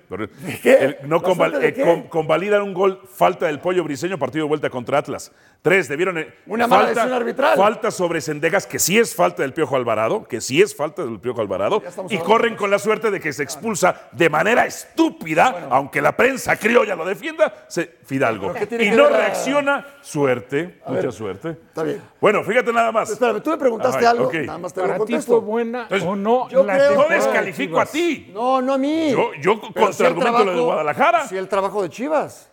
qué? 0.62 0.74
El- 0.74 0.98
no 1.08 1.18
¿La 1.18 1.22
conval- 1.22 1.36
suerte 1.52 1.60
de 1.60 1.68
eh, 1.70 1.74
qué? 1.74 1.84
con- 1.84 2.02
convalidan 2.10 2.64
un 2.64 2.74
gol, 2.74 3.00
falta 3.10 3.46
del 3.46 3.62
pollo 3.62 3.86
briseño, 3.86 4.20
partido 4.20 4.44
de 4.44 4.50
vuelta 4.50 4.70
contra 4.70 4.98
Atlas. 4.98 5.32
Tres, 5.62 5.90
debieron. 5.90 6.18
eh, 6.18 6.34
Una 6.48 6.68
mala 6.68 6.88
decisión 6.90 7.12
arbitral. 7.12 7.58
Falta 7.58 7.92
sobre 7.92 8.22
Sendegas, 8.22 8.66
que 8.66 8.80
sí 8.80 8.98
es 8.98 9.14
falta 9.14 9.42
del 9.42 9.52
Piojo 9.54 9.76
Alvarado, 9.76 10.24
que 10.26 10.40
sí 10.40 10.62
es 10.62 10.74
falta 10.74 11.04
del 11.04 11.20
Piojo 11.20 11.42
Alvarado. 11.42 11.84
Y 12.10 12.18
corren 12.20 12.56
con 12.56 12.72
la 12.72 12.80
suerte 12.80 13.12
de 13.12 13.20
que 13.20 13.34
se 13.34 13.44
expulsa 13.44 14.08
de 14.14 14.30
manera 14.30 14.66
estúpida, 14.66 15.68
aunque 15.70 16.02
la 16.02 16.16
prensa 16.16 16.56
criolla 16.56 16.96
lo 16.96 17.04
defienda, 17.04 17.66
se, 17.68 17.98
Fidalgo. 18.06 18.48
¿Pero 18.54 18.60
qué 18.60 18.68
tiene 18.68 18.86
Y 18.86 18.92
no 18.92 19.08
reacciona, 19.10 19.86
suerte, 20.02 20.80
mucha 20.88 21.02
ver, 21.02 21.12
suerte. 21.12 21.50
está 21.50 21.84
bien. 21.84 22.02
Bueno, 22.22 22.42
fíjate 22.44 22.72
nada 22.74 22.92
más. 22.92 23.10
Espérame, 23.10 23.42
tú 23.42 23.50
me 23.52 23.58
preguntaste 23.58 24.08
algo, 24.08 24.28
ok. 24.28 24.34
nada 24.46 24.58
más 24.60 24.74
te 24.74 24.80
lo 24.82 24.88
Para 24.88 25.00
ti 25.00 25.04
fue 25.04 25.12
contesto. 25.12 25.42
buena 25.42 25.82
Entonces, 25.84 26.08
o 26.08 26.16
no 26.16 26.50
yo 26.50 26.64
la 26.64 26.74
creo- 26.76 26.84
No 26.86 26.90
temporada 27.02 27.10
de 27.20 27.26
descalifico 27.26 27.80
a 27.82 27.86
ti. 27.86 28.32
No, 28.34 28.62
no 28.62 28.74
a 28.74 28.78
mí. 28.78 29.12
Yo- 29.12 29.32
yo 29.42 29.60
contra 29.62 29.84
el 29.90 30.06
argumento 30.18 30.52
de 30.54 30.62
Guadalajara. 30.62 31.28
Sí, 31.28 31.38
el 31.38 31.48
trabajo 31.50 31.84
de 31.84 31.90
Chivas. 31.90 32.49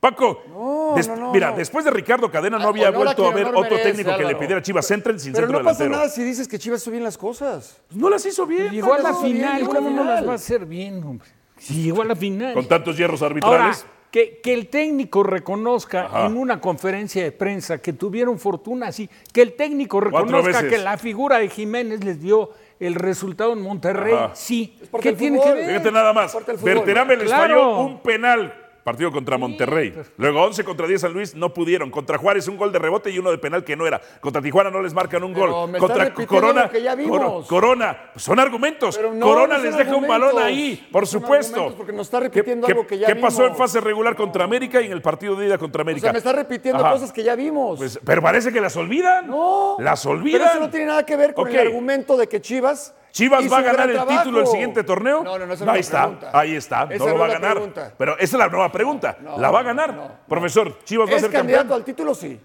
Paco, 0.00 0.42
No, 0.48 0.92
des- 0.94 1.08
no, 1.08 1.16
no, 1.16 1.32
mira, 1.32 1.50
no. 1.50 1.56
después 1.56 1.84
de 1.84 1.90
Ricardo 1.90 2.30
Cadena 2.30 2.56
no 2.58 2.66
Ah, 2.66 2.68
había 2.68 2.90
vuelto 2.90 3.26
a 3.26 3.34
ver 3.34 3.46
otro 3.48 3.62
merece, 3.62 3.82
técnico 3.90 4.16
que 4.16 4.24
le 4.24 4.36
pidiera 4.36 4.58
a 4.58 4.62
Chivas 4.62 4.86
centren 4.86 5.18
sin 5.18 5.32
Pero 5.32 5.46
centro 5.46 5.58
no 5.58 5.64
pasa 5.64 5.78
delantero. 5.82 6.04
nada 6.04 6.14
si 6.14 6.22
dices 6.22 6.46
que 6.46 6.56
Chivas 6.58 6.82
hizo 6.82 6.92
bien 6.92 7.02
las 7.02 7.18
cosas. 7.18 7.80
Pues 7.88 8.00
no 8.00 8.08
las 8.08 8.24
hizo 8.24 8.46
bien. 8.46 8.70
Llegó 8.70 8.94
a 8.94 8.98
la 9.00 9.10
bien, 9.10 9.22
final, 9.34 9.66
¿cómo 9.66 9.90
no 9.90 10.04
las 10.04 10.26
va 10.26 10.32
a 10.32 10.34
hacer 10.36 10.66
bien, 10.66 11.02
hombre? 11.02 11.26
Si 11.56 11.82
llegó 11.82 12.02
a 12.02 12.04
la 12.04 12.14
final. 12.14 12.54
Con 12.54 12.68
tantos 12.68 12.96
hierros 12.96 13.20
Ahora, 13.22 13.32
arbitrales. 13.34 13.86
que, 14.12 14.38
que 14.40 14.54
el 14.54 14.68
técnico 14.68 15.24
reconozca 15.24 16.04
Ajá. 16.04 16.26
en 16.26 16.36
una 16.36 16.60
conferencia 16.60 17.24
de 17.24 17.32
prensa 17.32 17.78
que 17.78 17.92
tuvieron 17.92 18.38
fortuna, 18.38 18.92
sí, 18.92 19.10
que 19.32 19.42
el 19.42 19.54
técnico 19.54 19.98
reconozca 19.98 20.68
que 20.68 20.78
la 20.78 20.96
figura 20.96 21.38
de 21.40 21.48
Jiménez 21.48 22.04
les 22.04 22.20
dio 22.20 22.50
el 22.78 22.94
resultado 22.94 23.52
en 23.52 23.62
Monterrey, 23.62 24.14
Ajá. 24.14 24.30
sí. 24.36 24.78
¿Qué 25.02 25.12
tiene 25.14 25.38
fútbol. 25.38 25.54
que 25.54 25.58
ver? 25.58 25.66
Fíjate 25.70 25.90
nada 25.90 26.12
más. 26.12 26.36
Berterame 26.62 27.16
les 27.16 27.26
Claro. 27.26 27.54
falló 27.54 27.78
un 27.80 27.98
penal. 28.00 28.54
Partido 28.84 29.12
contra 29.12 29.36
Monterrey. 29.36 29.94
Luego 30.16 30.42
11 30.44 30.64
contra 30.64 30.86
10 30.86 31.00
San 31.02 31.12
Luis 31.12 31.34
no 31.34 31.52
pudieron. 31.52 31.90
Contra 31.90 32.16
Juárez 32.16 32.48
un 32.48 32.56
gol 32.56 32.72
de 32.72 32.78
rebote 32.78 33.10
y 33.10 33.18
uno 33.18 33.30
de 33.30 33.36
penal 33.38 33.62
que 33.62 33.76
no 33.76 33.86
era. 33.86 34.00
Contra 34.20 34.40
Tijuana 34.40 34.70
no 34.70 34.80
les 34.80 34.94
marcan 34.94 35.22
un 35.24 35.34
Pero 35.34 35.52
gol. 35.52 35.70
me 35.70 35.78
Contra 35.78 36.14
Corona. 36.14 36.70
que 36.70 36.80
ya 36.82 36.94
vimos. 36.94 37.18
Coro- 37.18 37.44
Corona. 37.46 38.10
Pues 38.14 38.24
son 38.24 38.38
argumentos. 38.40 38.98
No, 39.12 39.26
Corona 39.26 39.58
no 39.58 39.64
les 39.64 39.76
deja 39.76 39.94
un 39.94 40.06
balón 40.06 40.38
ahí, 40.42 40.88
por 40.90 41.06
Son 41.06 41.20
supuesto. 41.20 41.74
porque 41.76 41.92
nos 41.92 42.06
está 42.06 42.18
¿Qué- 42.18 42.24
repitiendo 42.24 42.66
qué- 42.66 42.72
algo 42.72 42.86
que 42.86 42.98
ya 42.98 43.06
¿Qué 43.08 43.16
pasó 43.16 43.46
en 43.46 43.54
fase 43.56 43.80
regular 43.80 44.16
contra 44.16 44.44
América 44.44 44.80
y 44.80 44.86
en 44.86 44.92
el 44.92 45.02
partido 45.02 45.36
de 45.36 45.46
ida 45.48 45.58
contra 45.58 45.80
O 45.80 45.82
América? 45.82 46.06
sea, 46.06 46.12
me 46.12 46.18
está 46.18 46.32
repitiendo 46.32 46.82
Ajá. 46.82 46.92
cosas 46.94 47.12
que 47.12 47.22
ya 47.22 47.34
vimos. 47.34 47.78
Pues, 47.78 48.00
pero 48.04 48.22
parece 48.22 48.52
que 48.52 48.60
las 48.60 48.74
olvidan. 48.76 49.26
no. 49.26 49.76
Las 49.80 50.06
olvidan. 50.06 50.40
Pero 50.40 50.50
eso 50.52 50.60
no 50.60 50.70
tiene 50.70 50.86
nada 50.86 51.04
que 51.04 51.16
ver 51.16 51.34
con 51.34 51.48
el 51.48 51.58
argumento 51.58 52.16
de 52.16 52.26
que 52.26 52.40
Chivas. 52.40 52.94
¿Chivas 53.10 53.50
va 53.52 53.58
a 53.58 53.62
ganar 53.62 53.88
el 53.88 53.96
trabajo. 53.96 54.18
título 54.22 54.40
el 54.40 54.46
siguiente 54.46 54.84
torneo? 54.84 55.22
No, 55.24 55.38
no, 55.38 55.46
no, 55.46 55.54
esa 55.54 55.64
no 55.64 55.72
Ahí 55.72 55.80
es 55.80 55.90
la 55.92 55.98
está, 55.98 56.02
pregunta. 56.08 56.38
ahí 56.38 56.54
está. 56.56 56.82
Esa 56.90 57.04
no 57.06 57.10
lo 57.12 57.18
va 57.18 57.24
a 57.26 57.28
ganar. 57.28 57.52
pregunta. 57.52 57.94
Pero 57.98 58.12
esa 58.14 58.22
es 58.24 58.32
la 58.34 58.48
nueva 58.48 58.70
pregunta. 58.72 59.18
¿La 59.38 59.50
va 59.50 59.60
a 59.60 59.62
ganar? 59.62 59.94
no, 59.94 60.02
no. 60.08 60.10
Profesor, 60.28 60.78
¿Chivas 60.84 61.08
va 61.08 61.12
a 61.12 61.16
¿Es 61.16 61.22
ser 61.22 61.30
candidato 61.32 61.62
campeón? 61.62 61.80
al 61.80 61.84
título? 61.84 62.14
Sí. 62.14 62.40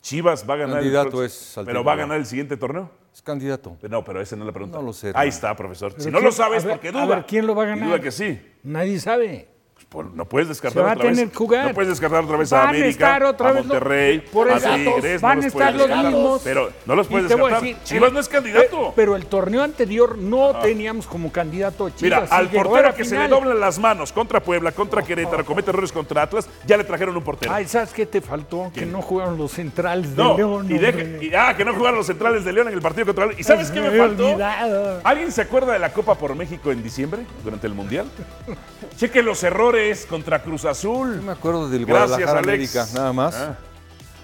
¿Chivas 0.00 0.48
va 0.48 0.54
a 0.54 0.56
ganar 0.58 0.76
Candidato 0.76 1.20
el 1.20 1.26
es 1.26 1.58
al 1.58 1.64
¿Pero 1.64 1.78
título. 1.80 1.84
va 1.84 1.92
a 1.92 1.96
ganar 1.96 2.16
el 2.18 2.26
siguiente 2.26 2.56
torneo? 2.56 2.90
Es 3.12 3.22
candidato. 3.22 3.76
No, 3.88 4.04
pero 4.04 4.20
esa 4.20 4.36
no 4.36 4.42
es 4.42 4.46
la 4.46 4.52
pregunta. 4.52 4.78
No 4.78 4.84
lo 4.84 4.92
sé, 4.92 5.12
Ahí 5.14 5.28
está, 5.28 5.54
profesor. 5.56 5.94
Si 5.98 6.10
no 6.10 6.20
lo 6.20 6.30
sabes, 6.32 6.64
a 6.64 6.66
ver, 6.68 6.76
porque 6.76 6.88
a 6.88 6.92
duda. 6.92 7.06
ver, 7.16 7.26
¿quién 7.26 7.46
lo 7.46 7.54
va 7.54 7.62
a 7.62 7.66
Y 7.66 7.68
ganar? 7.70 7.88
duda 7.88 8.00
que 8.00 8.10
sí. 8.10 8.40
Nadie 8.64 8.98
sabe. 9.00 9.48
Pues, 9.88 10.08
no 10.12 10.24
puedes 10.24 10.48
descartar 10.48 10.82
a 10.88 10.92
otra 10.94 11.04
vez. 11.04 11.14
tener 11.16 11.30
que 11.30 11.36
jugar. 11.36 11.68
No 11.68 11.74
puedes 11.74 11.88
descartar 11.90 12.24
otra 12.24 12.36
vez 12.36 12.52
a 12.52 12.56
Van 12.56 12.66
a 12.66 12.68
América, 12.70 12.88
estar 12.88 13.22
otra 13.24 13.48
a 13.48 13.52
vez 13.52 13.64
los- 13.66 13.66
Monterrey, 13.68 14.18
por 14.20 14.50
a 14.50 14.56
eso- 14.56 14.74
Tigres. 14.74 15.20
van 15.22 15.38
no 15.38 15.44
a 15.44 15.46
estar 15.46 15.74
los 15.74 15.88
mismos. 15.88 16.40
Pero 16.42 16.72
no 16.86 16.96
los 16.96 17.06
puedes 17.06 17.28
descartar. 17.28 17.60
decir, 17.60 17.76
Chivas 17.84 18.10
eh, 18.10 18.12
no 18.12 18.20
es 18.20 18.28
candidato. 18.28 18.88
eh, 18.88 18.92
pero 18.96 19.14
el 19.14 19.26
torneo 19.26 19.62
anterior 19.62 20.18
no 20.18 20.56
teníamos 20.60 21.06
como 21.06 21.30
candidato 21.30 21.86
a 21.86 21.94
Chivas. 21.94 22.22
Mira, 22.24 22.36
al 22.36 22.48
portero 22.48 22.94
que 22.94 23.04
se 23.04 23.16
le 23.18 23.28
doblan 23.28 23.60
las 23.60 23.78
manos 23.78 24.10
contra 24.12 24.40
Puebla, 24.40 24.72
contra 24.72 25.02
Querétaro, 25.02 25.44
comete 25.44 25.70
errores 25.70 25.92
contra 25.92 26.22
Atlas, 26.22 26.48
ya 26.66 26.76
le 26.76 26.82
trajeron 26.84 27.16
un 27.16 27.22
portero. 27.22 27.52
Ay, 27.52 27.66
¿sabes 27.68 27.92
qué 27.92 28.04
te 28.06 28.20
faltó? 28.20 28.72
Que 28.74 28.84
no 28.86 29.00
jugaron 29.00 29.38
los 29.38 29.52
centrales 29.52 30.16
de 30.16 30.22
no, 30.22 30.36
León. 30.36 30.66
y, 30.70 30.78
deje- 30.78 31.02
hombre. 31.04 31.26
y- 31.26 31.34
ah, 31.34 31.54
que 31.56 31.64
no 31.64 31.72
jugaron 31.72 31.98
los 31.98 32.06
centrales 32.06 32.44
de 32.44 32.52
León 32.52 32.66
en 32.68 32.74
el 32.74 32.82
partido 32.82 33.06
contra 33.06 33.26
León. 33.26 33.36
¿Y 33.38 33.44
sabes 33.44 33.70
qué 33.70 33.80
me 33.80 33.90
faltó? 33.96 34.26
olvidado. 34.30 35.00
¿Alguien 35.04 35.30
se 35.30 35.42
acuerda 35.42 35.72
de 35.72 35.78
la 35.78 35.92
Copa 35.92 36.16
por 36.16 36.34
México 36.34 36.72
en 36.72 36.82
diciembre, 36.82 37.22
durante 37.44 37.66
el 37.68 37.74
Mundial? 37.74 38.06
Cheque 38.96 39.22
los 39.22 39.42
errores 39.44 39.83
contra 40.08 40.42
Cruz 40.42 40.64
Azul. 40.64 41.16
Yo 41.16 41.22
me 41.22 41.32
acuerdo 41.32 41.68
del 41.68 41.84
Gracias, 41.86 42.08
Guadalajara 42.18 42.38
Alex. 42.40 42.76
América, 42.76 42.98
nada 42.98 43.12
más. 43.12 43.34
Ah, 43.34 43.56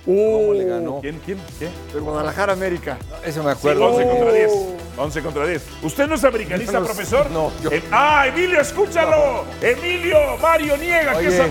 ¿Cómo 0.04 0.54
le 0.54 0.64
ganó? 0.64 1.00
¿Quién? 1.00 1.20
¿Quién? 1.24 1.38
¿Qué? 1.58 1.68
De 1.94 2.00
Guadalajara, 2.00 2.52
América. 2.54 2.96
Ese 3.24 3.40
me 3.42 3.50
acuerdo. 3.50 3.84
11 3.86 4.08
contra 4.08 4.32
10. 4.32 4.52
11 4.96 5.22
contra 5.22 5.46
10. 5.46 5.62
¿Usted 5.82 6.06
no 6.08 6.14
es 6.14 6.24
americanista, 6.24 6.72
No, 6.72 6.80
no, 6.80 6.84
profesor? 6.86 7.30
no, 7.30 7.52
yo- 7.62 7.70
Em- 7.70 7.82
ah, 7.92 8.26
Emilio, 8.26 8.60
escúchalo. 8.60 9.44
Emilio, 9.60 10.16
Mario 10.40 10.76
niega 10.78 11.18
que 11.18 11.26
es 11.28 11.34
Oye. 11.40 11.42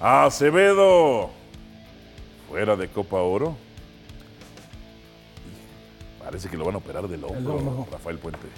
Acevedo. 0.00 1.30
Fuera 2.48 2.76
de 2.76 2.88
Copa 2.88 3.16
Oro. 3.20 3.56
Parece 6.26 6.48
que 6.48 6.56
lo 6.56 6.64
van 6.64 6.74
a 6.74 6.78
operar 6.78 7.06
del 7.06 7.22
hombro, 7.22 7.54
hombro. 7.54 7.86
Rafael 7.92 8.18
Puente. 8.18 8.48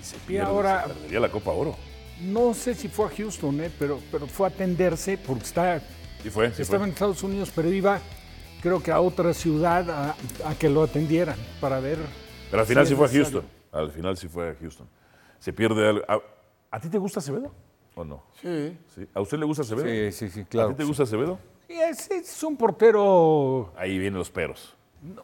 Y 0.00 0.02
se 0.02 0.16
Y 0.16 0.20
pierde, 0.20 0.46
ahora- 0.48 0.84
se 0.86 0.94
perdería 0.94 1.20
la 1.20 1.30
Copa 1.30 1.50
Oro. 1.50 1.76
No 2.22 2.54
sé 2.54 2.74
si 2.74 2.88
fue 2.88 3.04
a 3.06 3.10
Houston, 3.10 3.60
eh, 3.60 3.70
pero, 3.78 4.00
pero 4.10 4.26
fue 4.26 4.46
a 4.46 4.50
atenderse 4.50 5.18
porque 5.18 5.44
está, 5.44 5.80
Sí 6.22 6.30
fue, 6.30 6.50
sí 6.52 6.62
estaba 6.62 6.78
fue. 6.78 6.86
en 6.88 6.92
Estados 6.94 7.22
Unidos, 7.22 7.52
pero 7.54 7.70
iba, 7.70 8.00
creo 8.62 8.82
que 8.82 8.90
a 8.90 9.00
otra 9.00 9.34
ciudad 9.34 9.88
a, 9.90 10.16
a 10.46 10.54
que 10.58 10.70
lo 10.70 10.82
atendieran 10.82 11.36
para 11.60 11.78
ver. 11.78 11.98
Pero 12.50 12.62
al 12.62 12.66
final 12.66 12.86
si 12.86 12.94
sí 12.94 12.96
fue 12.96 13.06
a. 13.06 13.10
Houston. 13.10 13.44
Al 13.70 13.90
final 13.92 14.16
sí 14.16 14.26
fue 14.28 14.48
a 14.48 14.54
Houston. 14.58 14.88
Se 15.38 15.52
pierde 15.52 15.86
algo. 15.86 16.04
¿A, 16.08 16.18
a 16.70 16.80
ti 16.80 16.88
te 16.88 16.96
gusta 16.96 17.20
Acevedo 17.20 17.52
o 17.94 18.02
no? 18.02 18.24
Sí. 18.40 18.78
¿Sí? 18.94 19.06
¿A 19.12 19.20
usted 19.20 19.38
le 19.38 19.44
gusta 19.44 19.62
Acevedo? 19.62 19.84
Sí, 20.10 20.10
sí, 20.12 20.30
sí, 20.30 20.40
¿A 20.40 20.44
claro. 20.46 20.68
ti 20.70 20.76
te 20.76 20.84
gusta 20.84 21.02
Acevedo? 21.02 21.38
Y 21.68 21.74
es, 21.74 22.10
es 22.10 22.42
un 22.42 22.56
portero, 22.56 23.74
Ahí 23.76 23.98
vienen 23.98 24.18
los 24.18 24.30
peros. 24.30 24.74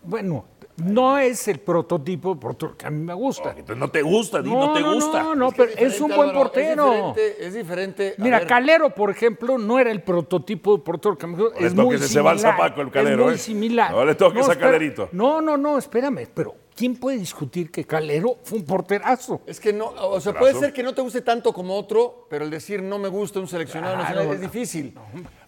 Bueno, 0.03 0.45
no 0.77 1.19
es 1.19 1.49
el 1.49 1.61
prototipo 1.61 2.39
que 2.77 2.87
a 2.87 2.91
mí 2.91 3.03
me 3.05 3.15
gusta. 3.15 3.51
Entonces 3.51 3.77
no 3.77 3.91
te 3.91 4.03
gusta, 4.03 4.41
di, 4.43 4.51
no, 4.51 4.73
te 4.73 4.83
gusta. 4.83 5.23
No, 5.23 5.35
no, 5.35 5.53
pero 5.53 5.71
es 5.77 6.01
un 6.01 6.15
buen 6.15 6.33
portero. 6.33 6.93
Es 6.93 7.15
diferente. 7.15 7.47
Es 7.47 7.55
diferente. 7.55 8.15
Mira, 8.19 8.39
ver, 8.41 8.49
Calero, 8.49 8.91
por 8.95 9.11
ejemplo, 9.11 9.59
no 9.59 9.79
era 9.79 9.91
el 9.91 10.03
prototipo 10.03 10.77
de 10.77 10.83
portero 10.83 11.17
que 11.19 11.27
me 11.27 11.37
gusta. 11.37 11.61
le 11.61 11.67
Es 11.67 11.75
muy 11.75 11.85
toques 11.97 12.03
ese 12.03 12.21
balsa, 12.21 12.49
similar. 12.51 12.71
Paco, 12.71 12.81
el 12.83 12.91
Calero, 12.91 13.23
es 13.23 13.27
muy 13.27 13.35
¿eh? 13.35 13.39
similar. 13.39 13.91
No 13.93 14.05
le 14.05 14.15
toques 14.15 14.49
a 14.49 14.57
Calerito. 14.57 15.09
No, 15.13 15.41
no, 15.41 15.57
no, 15.57 15.79
espérame. 15.79 16.27
Pero 16.33 16.55
¿quién 16.75 16.97
puede 16.97 17.19
discutir 17.19 17.71
que 17.71 17.85
Calero 17.85 18.39
fue 18.43 18.59
un 18.59 18.65
porterazo? 18.65 19.43
Es 19.47 19.61
que 19.61 19.73
no, 19.73 19.87
o 19.89 20.21
sea, 20.21 20.35
puede 20.35 20.55
ser 20.55 20.73
que 20.73 20.83
no 20.83 20.95
te 20.95 21.03
guste 21.03 21.21
tanto 21.21 21.53
como 21.53 21.77
otro, 21.77 22.27
pero 22.31 22.45
el 22.45 22.51
decir 22.51 22.83
no 22.83 22.99
me 22.99 23.09
gusta 23.09 23.39
un 23.41 23.49
seleccionado 23.49 23.95
Claro, 23.95 24.09
nacional 24.15 24.35
es 24.35 24.41
no. 24.41 24.47
difícil. 24.51 24.95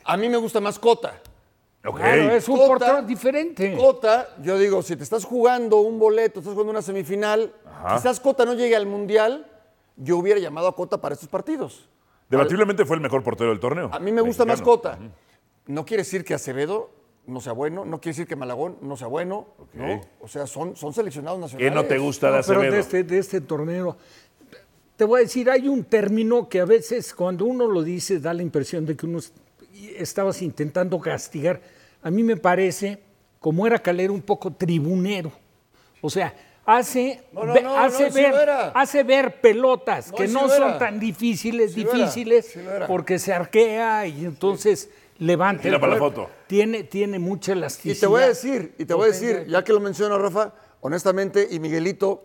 A 0.04 0.16
mí 0.16 0.28
me 0.28 0.36
gusta 0.36 0.60
más 0.60 0.78
Cota. 0.78 1.20
Claro, 1.94 2.30
es 2.32 2.48
un 2.48 2.56
Cota- 2.56 2.66
portero 2.68 3.02
diferente. 3.02 3.76
Cota, 3.76 4.28
yo 4.42 4.58
digo, 4.58 4.82
si 4.82 4.96
te 4.96 5.02
estás 5.02 5.24
jugando 5.24 5.80
un 5.80 5.98
boleto, 5.98 6.40
estás 6.40 6.52
jugando 6.54 6.70
una 6.72 6.82
semifinal, 6.82 7.52
quizás 7.94 8.20
Cota 8.20 8.44
no 8.44 8.54
llegue 8.54 8.74
al 8.76 8.86
Mundial, 8.86 9.46
yo 9.96 10.18
hubiera 10.18 10.40
llamado 10.40 10.68
a 10.68 10.74
Cota 10.76 11.00
para 11.00 11.14
estos 11.14 11.28
partidos. 11.28 11.88
Debatiblemente 12.28 12.84
fue 12.84 12.96
el 12.96 13.02
mejor 13.02 13.22
portero 13.22 13.50
del 13.50 13.60
torneo. 13.60 13.88
A 13.92 13.98
mí 14.00 14.10
me 14.12 14.20
gusta 14.20 14.44
más. 14.44 14.60
Cota. 14.62 14.98
No 15.66 15.84
quiere 15.84 16.02
decir 16.02 16.24
que 16.24 16.34
Acevedo 16.34 16.90
no 17.26 17.40
sea 17.40 17.52
bueno, 17.52 17.84
no 17.84 18.00
quiere 18.00 18.12
decir 18.14 18.26
que 18.28 18.36
Malagón 18.36 18.78
no 18.82 18.96
sea 18.96 19.08
bueno, 19.08 19.46
¿no? 19.74 20.00
O 20.20 20.28
sea, 20.28 20.46
son, 20.46 20.76
son 20.76 20.92
seleccionados 20.92 21.38
¿Qué 21.38 21.42
nacionales. 21.56 21.74
no 21.74 21.84
te 21.84 21.98
gusta 21.98 22.30
de 22.30 22.36
No, 22.38 22.42
pero 22.46 22.58
Acevedo? 22.60 22.74
de 22.74 22.80
este, 22.80 23.02
de 23.04 23.18
este 23.18 23.40
torneo, 23.40 23.96
te 24.96 25.04
voy 25.04 25.20
a 25.20 25.22
decir, 25.24 25.50
hay 25.50 25.66
un 25.68 25.84
término 25.84 26.48
que 26.48 26.60
a 26.60 26.64
veces 26.64 27.12
cuando 27.14 27.44
uno 27.44 27.66
lo 27.66 27.82
dice 27.82 28.18
da 28.20 28.32
la 28.32 28.42
impresión 28.42 28.86
de 28.86 28.96
que 28.96 29.06
uno 29.06 29.18
es- 29.18 29.32
estabas 29.96 30.40
intentando 30.40 30.98
castigar. 31.00 31.60
A 32.02 32.10
mí 32.10 32.22
me 32.22 32.36
parece, 32.36 33.02
como 33.40 33.66
era 33.66 33.78
Calero, 33.78 34.12
un 34.12 34.22
poco 34.22 34.52
tribunero. 34.52 35.32
O 36.00 36.10
sea, 36.10 36.34
hace, 36.64 37.22
No, 37.32 37.44
no, 37.44 37.52
ve- 37.54 37.62
no, 37.62 37.78
hace, 37.78 38.10
ver, 38.10 38.48
hace 38.74 39.04
pelotas 39.30 40.10
No, 40.10 40.16
que 40.16 40.28
no 40.28 40.48
son 40.48 40.78
tan 40.78 40.98
difíciles, 41.00 41.74
difíciles, 41.74 42.56
porque 42.86 43.18
se 43.18 43.32
arquea 43.32 44.06
y 44.06 44.24
entonces 44.24 44.90
levanta 45.18 45.62
Tira 45.62 45.76
el 45.76 45.80
para 45.80 45.94
la 45.94 45.98
foto. 45.98 46.30
Tiene, 46.46 46.84
tiene 46.84 47.18
mucha 47.18 47.52
Y 47.52 47.58
elasticidad. 47.58 48.00
te 48.00 48.06
voy 48.06 48.22
a 48.22 48.28
decir, 48.28 48.74
y 48.78 48.84
te 48.84 48.94
voy 48.94 49.04
a 49.08 49.12
decir, 49.12 49.46
ya 49.48 49.64
que 49.64 49.72
lo 49.72 49.80
menciona 49.80 50.16
Rafa, 50.18 50.52
honestamente, 50.80 51.48
y 51.50 51.58
Miguelito, 51.58 52.22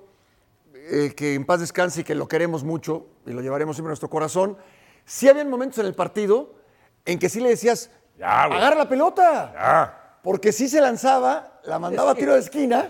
eh, 0.76 1.14
que 1.16 1.34
en 1.36 1.46
paz 1.46 1.60
descanse 1.62 2.02
y 2.02 2.04
que 2.04 2.14
lo 2.16 2.28
queremos 2.28 2.64
mucho 2.64 3.08
y 3.26 3.32
lo 3.32 3.42
llevaremos 3.42 3.76
siempre 3.76 3.88
en 3.90 3.92
nuestro 3.92 4.10
corazón, 4.10 4.58
sí 5.06 5.30
había 5.30 5.46
momentos 5.46 5.80
en 5.80 5.86
el 5.86 5.94
partido 5.94 6.54
en 7.06 7.18
que 7.18 7.30
sí 7.30 7.40
le 7.40 7.50
decías, 7.50 7.90
Ya, 8.22 8.46
güey. 8.48 8.58
agarra 8.60 8.76
la 8.76 8.88
pelota. 8.90 10.20
Porque 10.22 10.52
sí 10.52 10.70
se 10.70 10.80
lanzaba, 10.80 11.60
la 11.64 11.80
mandaba 11.80 12.12
a 12.12 12.16
tiro 12.16 12.34
de 12.34 12.40
esquina 12.40 12.90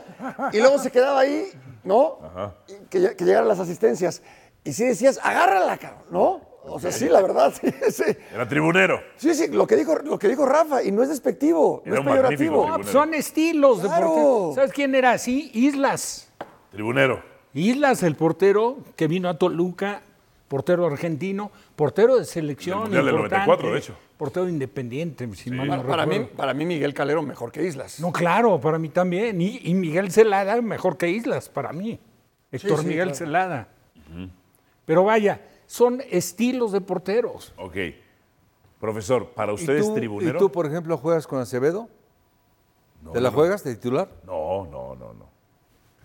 y 0.52 0.60
luego 0.60 0.78
se 0.78 0.92
quedaba 0.92 1.22
ahí, 1.22 1.46
¿no? 1.86 2.20
Y 2.68 2.74
Que, 2.90 3.00
ll- 3.00 3.16
que 3.16 3.24
llegaran 3.24 3.48
las 3.48 3.60
asistencias. 3.60 4.22
Y 4.66 4.74
sí 4.74 4.86
decías, 4.86 5.20
agárrala, 5.24 5.78
cabrón, 5.78 6.04
¿no? 6.12 6.42
O 6.64 6.80
sea, 6.80 6.92
sí, 6.92 7.08
la 7.10 7.22
verdad, 7.22 7.52
sí, 7.60 7.72
sí. 7.92 8.04
era 8.34 8.48
tribunero. 8.48 9.02
Sí, 9.16 9.34
sí, 9.34 9.48
lo 9.48 9.66
que 9.66 9.76
dijo, 9.78 9.96
lo 10.04 10.20
que 10.20 10.28
dijo 10.28 10.46
Rafa, 10.46 10.84
y 10.84 10.92
no 10.92 11.02
es 11.02 11.10
despectivo, 11.10 11.82
no 11.86 11.96
es 11.96 12.02
peyorativo. 12.02 12.78
No, 12.78 12.84
son 12.84 13.14
estilos 13.16 13.82
de 13.82 13.88
portero. 13.90 14.52
¿Sabes 14.54 14.72
quién 14.74 14.94
era 14.94 15.14
así? 15.14 15.50
Islas. 15.56 16.30
Tribunero. 16.72 17.24
Islas, 17.54 18.04
el 18.04 18.16
portero 18.16 18.78
que 18.96 19.08
vino 19.08 19.28
a 19.30 19.38
Toluca, 19.40 20.02
portero 20.48 20.86
argentino, 20.86 21.50
portero 21.82 22.16
de 22.18 22.26
selección. 22.26 22.78
Del 22.78 22.84
Mundial 22.84 23.06
del 23.06 23.16
importante, 23.16 23.48
94, 23.48 23.74
de 23.74 23.80
hecho. 23.80 23.96
Portero 24.16 24.48
independiente, 24.48 25.36
si 25.36 25.50
mal 25.50 25.66
no 25.66 25.78
Para, 25.78 25.88
para 25.88 26.06
mí, 26.06 26.20
para 26.38 26.54
mí, 26.54 26.64
Miguel 26.64 26.94
Calero 26.94 27.24
mejor 27.24 27.52
que 27.52 27.64
Islas. 27.64 28.00
No, 28.00 28.12
claro, 28.12 28.62
para 28.62 28.78
mí 28.78 28.90
también. 28.90 29.42
Y, 29.42 29.60
y 29.64 29.74
Miguel 29.74 30.12
Celada 30.12 30.62
mejor 30.62 30.96
que 30.96 31.10
Islas, 31.10 31.50
para 31.50 31.74
mí. 31.74 32.00
Héctor 32.52 32.82
sí, 32.82 32.86
Miguel 32.86 33.06
claro. 33.06 33.18
Celada. 33.18 33.68
Pero 34.86 35.06
vaya, 35.06 35.42
son 35.66 36.04
estilos 36.12 36.72
de 36.72 36.82
porteros. 36.82 37.52
Ok. 37.58 37.78
Profesor, 38.80 39.30
¿para 39.30 39.52
¿Y 39.52 39.56
usted 39.56 39.78
es 39.78 39.88
tú, 39.88 39.96
tribunero? 39.96 40.38
¿Y 40.38 40.40
tú, 40.40 40.52
por 40.52 40.68
ejemplo, 40.68 40.96
juegas 41.00 41.26
con 41.26 41.40
Acevedo? 41.40 41.90
No, 43.02 43.10
¿Te 43.10 43.22
la 43.22 43.32
no, 43.32 43.36
juegas 43.36 43.64
de 43.64 43.74
titular? 43.74 44.08
No, 44.28 44.68
no, 44.68 44.96
no, 44.96 45.14
no. 45.16 45.26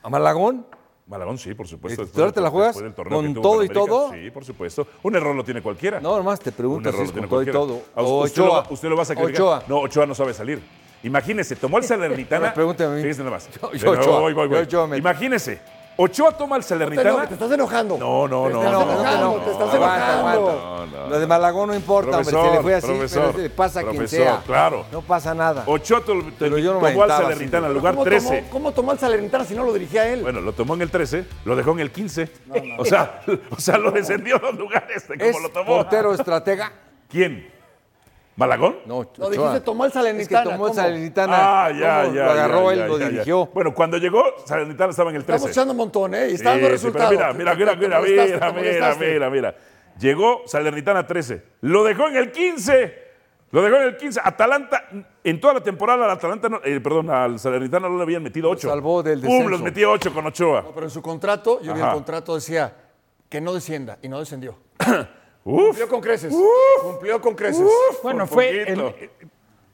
¿A 0.03 0.09
Malagón? 0.09 0.67
Malagón 1.07 1.39
sí, 1.39 1.55
por 1.55 1.69
supuesto. 1.69 2.03
¿De 2.03 2.07
después 2.09 2.33
te 2.35 2.41
la 2.41 2.51
juegas 2.51 2.77
del 2.77 2.93
con 2.93 3.35
todo 3.35 3.55
y 3.63 3.67
América, 3.67 3.75
todo? 3.75 4.13
Sí, 4.13 4.31
por 4.33 4.45
supuesto. 4.45 4.89
Un 5.05 5.15
error 5.15 5.37
lo 5.37 5.45
tiene 5.45 5.63
cualquiera. 5.63 6.01
No, 6.01 6.17
nomás 6.17 6.41
te 6.41 6.51
Un 6.51 6.57
pregunto 6.57 6.91
si 6.91 7.01
es 7.01 7.15
lo 7.15 7.21
con 7.21 7.29
todo 7.29 7.43
y 7.43 7.47
todo. 7.47 7.83
O 7.95 8.25
usted, 8.25 8.39
lo, 8.43 8.45
Ochoa. 8.49 8.61
va- 8.63 8.67
usted 8.71 8.89
lo 8.89 8.97
va 8.97 9.03
a 9.03 9.07
sacrificar. 9.07 9.41
Ochoa. 9.43 9.63
No, 9.69 9.79
Ochoa 9.83 10.05
no 10.07 10.15
sabe 10.17 10.35
salir. 10.35 10.61
Imagínese, 11.05 11.55
tomó 11.55 11.79
el 11.79 11.85
Salernitana. 11.85 12.53
Pregúntame 12.53 12.95
a 12.95 12.97
mí. 12.97 13.03
Fíjese 13.03 13.21
nada 13.21 13.31
más. 13.37 13.49
Yo- 13.51 13.73
yo 13.73 13.91
Ochoa, 13.93 14.19
voy, 14.21 14.33
voy, 14.33 14.49
voy. 14.49 14.57
yo 14.59 14.63
Ochoa 14.65 14.87
me- 14.89 14.97
Imagínese, 14.99 15.61
Ochoa 15.99 16.33
toma 16.33 16.57
el 16.57 16.65
Te, 16.65 16.75
eno- 16.75 16.85
Salernitana. 16.85 17.27
te 17.27 17.35
estás 17.35 17.51
enojando. 17.51 17.97
No, 17.97 18.29
no, 18.29 18.47
Te 18.49 18.53
no, 18.53 18.59
estás 18.61 18.73
no, 18.73 18.83
enojando, 18.83 19.27
no, 19.27 19.35
te 19.45 19.51
estás 19.51 19.69
no, 19.69 19.77
enojando. 19.77 20.53
no, 20.53 20.87
no. 20.87 21.09
Lo 21.09 21.19
de 21.21 21.27
Malagón 21.27 21.69
no 21.69 21.75
importa, 21.75 22.19
hombre, 22.19 22.25
se 22.35 22.51
le 22.53 22.61
fue 22.61 22.75
así, 22.75 22.87
profesor, 22.87 23.27
pero 23.33 23.43
le 23.43 23.51
pasa 23.51 23.81
a 23.81 23.83
quien 23.85 23.97
profesor, 23.97 24.25
sea. 24.27 24.43
claro. 24.45 24.85
No 24.93 25.01
pasa 25.01 25.35
nada. 25.35 25.63
Ochoa 25.67 26.01
to- 26.03 26.13
te- 26.23 26.33
Pero 26.39 26.59
yo 26.59 26.75
no 26.75 26.81
me 26.81 26.91
tomó 26.91 27.05
al 27.05 27.11
Salernitana 27.11 27.67
así. 27.67 27.71
al 27.71 27.75
lugar 27.75 27.95
¿Cómo 27.95 28.05
13. 28.05 28.37
Tomó, 28.39 28.51
¿Cómo 28.51 28.73
tomó 28.73 28.93
el 28.93 28.99
Salernitana 28.99 29.45
si 29.47 29.55
no 29.55 29.65
lo 29.65 29.73
dirigía 29.73 30.07
él? 30.07 30.21
Bueno, 30.23 30.43
lo 30.43 30.53
tomó 30.53 30.75
en 30.75 30.83
el 30.83 30.91
13, 30.91 31.25
lo 31.47 31.57
dejó 31.57 31.71
en 31.73 31.81
el 31.81 31.91
15. 31.91 32.31
O, 32.79 32.85
sea, 32.85 33.23
o 33.51 33.59
sea, 33.59 33.79
lo 33.79 33.91
descendió 33.91 34.37
a 34.37 34.41
los 34.41 34.55
lugares 34.57 35.09
de 35.09 35.15
¿Es 35.15 35.33
como 35.33 35.47
lo 35.47 35.53
tomó. 35.53 35.77
portero 35.77 36.13
estratega? 36.13 36.73
¿Quién? 37.09 37.49
¿Malagón? 38.37 38.77
No, 38.85 38.95
Lo 39.17 39.27
Ochoa. 39.29 39.31
dijiste, 39.31 39.61
tomó 39.61 39.85
el 39.85 39.89
Es 39.89 39.95
que 39.95 39.99
Salernitana. 40.01 40.51
tomó 40.51 40.69
el. 40.69 40.75
Salernitana. 40.75 41.37
Ah, 41.65 41.71
ya, 41.73 42.03
¿Cómo 42.03 42.15
ya. 42.15 42.25
Lo 42.27 42.31
agarró 42.33 42.67
ya, 42.67 42.73
él, 42.73 42.79
ya, 42.81 42.87
lo 42.87 42.99
ya, 42.99 43.05
ya. 43.05 43.11
dirigió. 43.11 43.47
Bueno, 43.47 43.75
cuando 43.75 43.97
llegó, 43.97 44.23
Salernitana 44.45 44.91
estaba 44.91 45.11
en 45.11 45.17
el 45.17 45.25
13. 45.25 45.37
Estamos 45.37 45.57
echando 45.57 45.71
un 45.73 45.77
montón, 45.79 46.15
¿eh? 46.15 46.29
Y 46.31 46.35
está 46.35 46.39
Sí, 46.55 46.61
dando 46.61 46.67
sí, 46.67 46.73
resultados. 46.73 47.11
mira, 47.13 47.33
mira, 47.33 47.55
mira, 47.55 47.75
mira, 47.75 48.01
mira, 48.01 48.53
mira, 48.53 48.95
mira, 48.99 49.31
mira. 49.31 49.55
Llegó 49.99 50.43
Salernitana 50.47 51.07
13. 51.07 51.43
Lo 51.63 51.83
dejó 51.83 52.09
en 52.09 52.17
el 52.17 52.31
15. 52.31 53.07
Lo 53.53 53.63
dejó 53.63 53.77
en 53.77 53.83
el 53.85 53.97
15. 53.97 54.21
Atalanta, 54.23 54.85
en 55.25 55.41
toda 55.41 55.55
la 55.55 55.61
temporada, 55.63 56.05
al 56.05 56.11
Atalanta, 56.11 56.51
no- 56.51 56.61
eh, 56.63 56.79
perdón, 56.81 57.09
al 57.09 57.39
Salernitana 57.39 57.89
no 57.89 57.97
le 57.97 58.03
habían 58.03 58.23
metido 58.23 58.51
8. 58.51 58.69
salvó 58.69 59.03
del 59.03 59.21
Pum, 59.21 59.29
descenso. 59.31 59.49
los 59.49 59.63
metió 59.63 59.91
8 59.93 60.13
con 60.13 60.27
Ochoa. 60.27 60.61
No, 60.61 60.73
pero 60.73 60.85
en 60.85 60.91
su 60.91 61.01
contrato, 61.01 61.63
yo 61.63 61.73
vi 61.73 61.81
el 61.81 61.89
contrato, 61.91 62.35
decía 62.35 62.75
que 63.31 63.41
no 63.41 63.55
descienda 63.55 63.97
y 64.03 64.09
no 64.11 64.19
descendió. 64.19 64.59
Uf, 65.49 65.67
Cumplió 65.69 65.89
con 65.89 66.01
creces. 66.01 66.35
Cumplió 66.83 67.21
con 67.21 67.35
creces. 67.37 67.65
Bueno, 68.03 68.27
fue 68.27 68.65
el, 68.65 69.11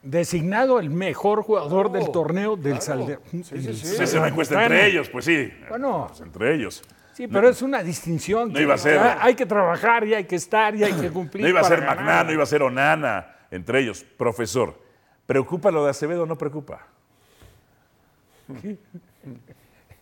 designado 0.03 0.79
el 0.79 0.91
mejor 0.91 1.43
jugador 1.43 1.91
del 1.91 2.13
torneo 2.13 2.57
del 2.57 2.83
Salder. 2.83 3.21
Sí, 3.31 3.43
sí, 3.43 3.63
sí. 3.63 3.75
sí, 3.75 4.03
es 4.03 4.13
una 4.13 4.29
encuesta 4.29 4.63
entre 4.63 4.87
ellos, 4.87 5.09
pues 5.09 5.25
sí. 5.25 5.51
Bueno. 5.71 6.09
Pues 6.09 6.21
entre 6.21 6.55
ellos. 6.55 6.83
Sí, 7.15 7.27
pero 7.27 7.49
es 7.49 7.63
una 7.63 7.83
distinción. 7.83 8.49
No 8.49 8.55
que 8.55 8.63
iba 8.63 8.75
a 8.75 8.79
ser. 8.79 8.99
Hay 8.99 9.35
que 9.35 9.47
trabajar 9.47 10.07
y 10.07 10.13
hay 10.13 10.25
que 10.25 10.37
estar 10.37 10.75
y 10.77 10.85
hay 10.85 10.93
que 10.93 11.11
cumplir. 11.11 11.43
No 11.43 11.49
iba 11.49 11.61
a 11.61 11.65
ser. 11.65 11.83
Magná, 11.83 12.23
no 12.23 12.33
iba 12.33 12.43
a 12.43 12.47
ser 12.47 12.63
Onana, 12.63 13.35
entre 13.51 13.81
ellos. 13.81 14.05
Profesor, 14.19 14.79
¿preocupa 15.25 15.71
lo 15.71 15.85
de 15.85 15.91
Acevedo 15.91 16.25
o 16.25 16.27
no 16.27 16.37
preocupa? 16.37 16.87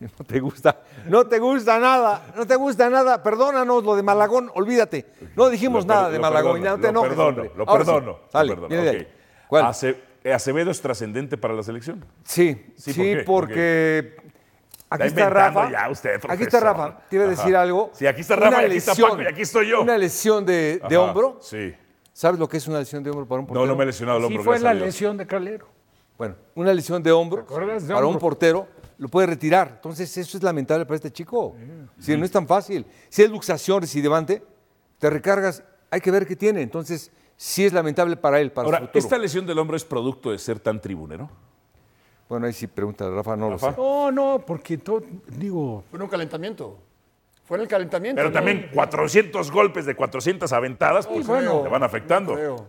No 0.19 0.25
te 0.27 0.41
gusta, 0.41 0.81
no 1.07 1.27
te 1.27 1.39
gusta 1.39 1.79
nada, 1.79 2.33
no 2.35 2.47
te 2.47 2.57
gusta 2.57 2.89
nada. 2.89 3.23
Perdónanos 3.23 3.85
lo 3.85 3.97
de 3.97 4.03
Malagón, 4.03 4.51
olvídate. 4.55 5.07
No 5.37 5.49
dijimos 5.51 5.85
nada 5.85 6.09
de 6.11 6.19
Malagón, 6.19 6.63
perdono, 6.63 6.65
ya 6.65 6.71
no 6.71 6.77
te 6.79 6.83
lo 6.85 6.89
enojes, 6.91 7.09
perdono, 7.11 7.29
hombre. 7.29 7.53
Lo 7.57 7.69
Ahora 7.69 7.85
sí, 7.85 7.91
perdono. 7.91 8.13
lo 8.13 8.31
Sale, 8.31 8.49
perdono, 8.57 8.75
¿Acevedo 10.35 10.71
es 10.71 10.81
trascendente 10.81 11.37
para 11.39 11.55
la 11.55 11.63
selección? 11.63 12.05
Sí, 12.25 12.73
Sí, 12.77 12.93
sí, 12.93 13.01
¿por 13.03 13.05
qué? 13.07 13.25
¿Por 13.25 13.25
porque 13.25 14.17
aquí 14.91 15.07
Está 15.07 15.31
Rafa. 15.31 15.71
ya 15.71 15.89
usted, 15.91 16.21
aquí 16.29 16.43
está 16.45 16.61
Rafa. 16.61 16.99
Te 17.09 17.17
iba 17.17 17.25
a 17.25 17.29
decir 17.29 17.55
Ajá. 17.55 17.63
algo. 17.63 17.91
Sí, 17.95 18.07
aquí 18.07 18.21
está 18.23 18.37
Rafa 18.37 18.49
Una 18.59 18.63
y 18.63 18.67
aquí 18.67 18.77
está 18.77 18.95
Paco 18.95 19.23
y 19.23 19.27
aquí 19.27 19.43
estoy 19.43 19.69
yo. 19.69 19.83
Una 19.83 19.97
lesión 19.99 20.45
de, 20.45 20.81
de 20.89 20.97
Ajá, 20.97 21.01
hombro. 21.05 21.39
Sí. 21.41 21.75
¿Sabes 22.13 22.39
lo 22.39 22.49
que 22.49 22.57
es 22.59 22.67
una 22.69 22.79
lesión 22.81 23.03
de 23.03 23.11
hombro 23.11 23.27
para 23.27 23.41
un 23.41 23.47
portero? 23.47 23.65
No, 23.67 23.73
no 23.73 23.77
me 23.77 23.85
he 23.85 23.87
lesionado 23.87 24.19
el 24.19 24.25
Sí 24.25 24.27
hombro. 24.29 24.45
fue 24.45 24.59
gracias 24.59 24.75
la 24.81 24.87
lesión 24.87 25.17
de 25.17 25.27
Calero. 25.27 25.69
Bueno, 26.19 26.35
una 26.55 26.75
lesión 26.75 27.03
de 27.03 27.13
hombro 27.13 27.47
para 27.47 28.07
un 28.07 28.19
portero 28.19 28.69
lo 29.01 29.09
puede 29.09 29.27
retirar. 29.29 29.73
Entonces, 29.77 30.15
eso 30.19 30.37
es 30.37 30.43
lamentable 30.43 30.85
para 30.85 30.97
este 30.97 31.11
chico. 31.11 31.57
Si 31.99 32.15
no 32.17 32.25
es 32.25 32.31
tan 32.31 32.47
fácil. 32.47 32.85
Si 33.09 33.23
es 33.23 33.31
luxación 33.31 33.81
recidivante, 33.81 34.43
te 34.99 35.09
recargas, 35.09 35.65
hay 35.91 36.03
que 36.03 36.11
ver 36.11 36.27
qué 36.27 36.37
tiene. 36.37 36.61
Entonces, 36.61 37.11
sí 37.35 37.65
es 37.65 37.73
lamentable 37.73 38.15
para 38.17 38.41
él, 38.41 38.53
para 38.53 38.67
Ahora, 38.67 38.79
su 38.81 38.85
futuro. 38.87 38.99
¿esta 38.99 39.17
lesión 39.17 39.47
del 39.47 39.59
hombro 39.59 39.75
es 39.75 39.87
producto 39.87 40.31
de 40.31 40.39
ser 40.39 40.61
tan 40.61 40.83
tribunero? 40.83 41.31
Bueno, 42.29 42.47
ahí 42.47 42.53
sí 42.53 42.67
pregunta 42.67 43.09
Rafa, 43.09 43.37
no 43.37 43.49
Rafa. 43.49 43.69
lo 43.69 43.73
sé. 43.73 43.81
No, 43.81 44.13
no, 44.13 44.45
porque 44.47 44.77
todo, 44.77 45.03
digo, 45.29 45.83
Fue 45.91 45.97
en 45.97 46.03
un 46.03 46.09
calentamiento. 46.09 46.79
Fue 47.45 47.57
en 47.57 47.63
el 47.63 47.69
calentamiento. 47.69 48.17
Pero 48.17 48.29
¿no? 48.29 48.35
también 48.35 48.71
400 48.75 49.51
golpes 49.51 49.87
de 49.87 49.97
400 49.97 50.53
aventadas, 50.53 51.07
pues 51.07 51.27
te 51.27 51.33
van 51.69 51.83
afectando. 51.83 52.35
Creo. 52.35 52.67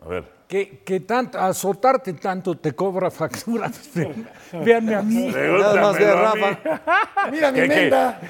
A 0.00 0.08
ver. 0.08 0.41
Que, 0.52 0.82
que 0.84 1.00
tanto, 1.00 1.40
azotarte 1.40 2.12
tanto 2.12 2.54
te 2.58 2.72
cobra 2.72 3.10
facturas. 3.10 3.72
Véanme 4.52 4.94
a 4.94 5.00
mí. 5.00 5.28
Nada 5.28 5.80
más 5.80 5.98
mí. 5.98 6.04
Rafa. 6.04 7.30
Mira 7.30 7.50
mi 7.52 7.60
¿Qué, 7.60 7.68
qué? 7.68 7.74
menda. 7.74 8.20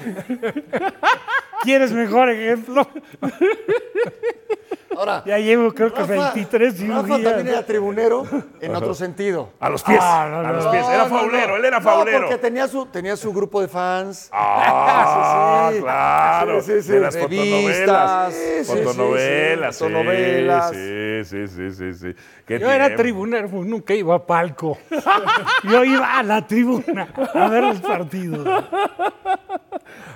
¿Quieres 1.63 1.91
mejor 1.91 2.29
ejemplo? 2.29 2.87
Ahora, 4.97 5.23
Ya 5.25 5.37
llevo 5.39 5.73
creo 5.73 5.93
que 5.93 6.01
Rafa- 6.01 6.33
23 6.33 6.73
Rafa 6.87 7.03
cirugías. 7.07 7.23
también 7.33 7.47
era 7.47 7.65
tribunero 7.65 8.23
en 8.61 8.75
otro 8.75 8.93
sentido. 8.93 9.49
A 9.59 9.69
los 9.69 9.83
pies. 9.83 9.99
Ah, 10.01 10.27
no, 10.29 10.39
a 10.47 10.51
los 10.51 10.65
pies. 10.67 10.87
Era 10.87 11.05
faulero, 11.05 11.47
no. 11.49 11.55
él 11.57 11.65
era 11.65 11.79
No, 11.79 11.83
faulero. 11.83 12.19
porque 12.27 12.37
tenía 12.37 12.67
su, 12.67 12.85
tenía 12.87 13.15
su 13.17 13.31
grupo 13.33 13.61
de 13.61 13.67
fans. 13.67 14.29
Ah, 14.31 15.69
Sí, 15.73 15.77
sí, 15.77 15.81
claro. 15.83 16.61
Sí, 16.61 16.71
sí, 16.73 16.81
sí. 16.83 16.91
De 16.91 16.99
las 16.99 17.17
fotonovelas. 17.17 18.33
sí, 18.33 18.39
sí, 18.39 18.63
sí, 18.65 18.83
fotonovelas. 18.83 19.75
sí. 19.75 19.83
Fotonovelas. 19.83 20.71
Sí, 20.71 21.21
sí, 21.25 21.47
sí, 21.47 21.71
sí, 21.71 21.93
sí. 21.93 22.15
¿Qué 22.45 22.59
Yo 22.59 22.69
era 22.71 22.95
tribunero, 22.95 23.47
pues, 23.49 23.65
nunca 23.65 23.93
iba 23.93 24.15
a 24.15 24.25
palco. 24.25 24.77
Yo 25.63 25.83
iba 25.83 26.17
a 26.19 26.23
la 26.23 26.45
tribuna 26.45 27.07
a 27.33 27.47
ver 27.47 27.63
los 27.63 27.79
partidos. 27.79 28.47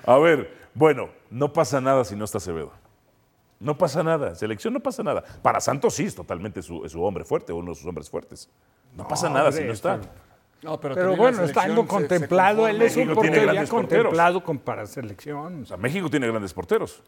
A 0.06 0.18
ver, 0.18 0.54
bueno, 0.74 1.10
no 1.30 1.52
pasa 1.54 1.82
nada 1.82 2.04
si 2.06 2.16
no 2.16 2.26
está 2.26 2.38
Acevedo. 2.38 2.72
No 3.60 3.78
pasa 3.78 4.04
nada. 4.04 4.36
Selección 4.36 4.74
no 4.74 4.80
pasa 4.80 5.02
nada. 5.04 5.24
Para 5.42 5.60
Santos 5.60 5.96
sí 5.96 6.06
es 6.06 6.14
totalmente 6.16 6.62
su, 6.62 6.86
es 6.86 6.92
su 6.92 7.04
hombre 7.04 7.24
fuerte, 7.26 7.52
uno 7.54 7.72
de 7.72 7.76
sus 7.76 7.86
hombres 7.88 8.10
fuertes. 8.10 8.50
No 8.96 9.08
pasa 9.08 9.30
nada 9.30 9.52
si 9.52 9.64
no 9.64 9.74
está. 9.74 10.00
No, 10.62 10.80
pero 10.80 11.16
bueno, 11.16 11.44
estando 11.44 11.82
se- 11.84 11.88
se 11.88 11.88
contemplado, 11.88 12.68
él 12.68 12.82
es 12.82 12.96
un 12.96 13.04
México 13.04 13.16
portero 13.16 13.36
ya 13.38 13.42
grandes 13.44 13.70
porteros. 13.70 14.04
contemplado 14.06 14.44
con 14.44 14.58
para 14.58 14.86
selección. 14.88 15.64
O 15.64 15.66
sea, 15.66 15.78
México 15.78 16.10
tiene 16.10 16.28
grandes 16.28 16.54
porteros. 16.54 17.02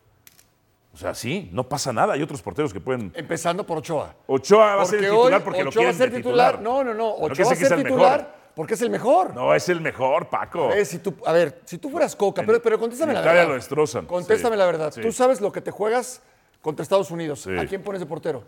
O 0.93 0.97
sea, 0.97 1.13
sí, 1.13 1.49
no 1.51 1.67
pasa 1.67 1.93
nada. 1.93 2.13
Hay 2.13 2.21
otros 2.21 2.41
porteros 2.41 2.73
que 2.73 2.79
pueden. 2.79 3.11
Empezando 3.15 3.65
por 3.65 3.77
Ochoa. 3.79 4.15
Ochoa 4.27 4.75
va 4.75 4.81
a 4.81 4.85
ser 4.85 5.03
el 5.03 5.09
Porque 5.11 5.17
titular 5.21 5.43
porque 5.43 5.63
lo 5.63 5.69
Ochoa 5.69 5.83
va 5.83 5.89
a 5.89 5.93
ser 5.93 6.11
titular. 6.13 6.51
titular. 6.57 6.61
No, 6.61 6.83
no, 6.83 6.93
no. 6.93 6.97
No 6.97 7.25
Ochoa 7.25 7.45
va 7.45 7.51
a 7.51 7.55
ser 7.55 7.65
es 7.65 7.71
el 7.71 7.83
titular 7.83 8.17
mejor. 8.19 8.33
porque 8.55 8.73
es 8.73 8.81
el 8.81 8.89
mejor. 8.89 9.35
No, 9.35 9.53
es 9.55 9.69
el 9.69 9.81
mejor, 9.81 10.29
Paco. 10.29 10.71
Eh, 10.71 10.85
si 10.85 10.99
tú, 10.99 11.15
a 11.25 11.31
ver, 11.31 11.61
si 11.65 11.77
tú 11.77 11.89
fueras 11.89 12.15
Coca, 12.15 12.41
En- 12.41 12.47
pero, 12.47 12.61
pero 12.61 12.79
contéstame 12.79 13.13
la 13.13 13.21
verdad. 13.21 13.47
lo 13.47 13.53
destrozan. 13.53 14.05
Contéstame 14.07 14.55
Sí, 14.55 14.59
la 14.59 14.65
verdad. 14.65 14.91
sí. 14.91 15.01
Tú 15.01 15.11
sabes 15.11 15.41
lo 15.41 15.51
que 15.51 15.61
te 15.61 15.71
juegas 15.71 16.21
contra 16.61 16.83
Estados 16.83 17.11
Unidos. 17.11 17.41
Sí. 17.41 17.57
¿A 17.57 17.65
quién 17.65 17.81
pones 17.83 17.99
de 18.01 18.05
portero? 18.05 18.43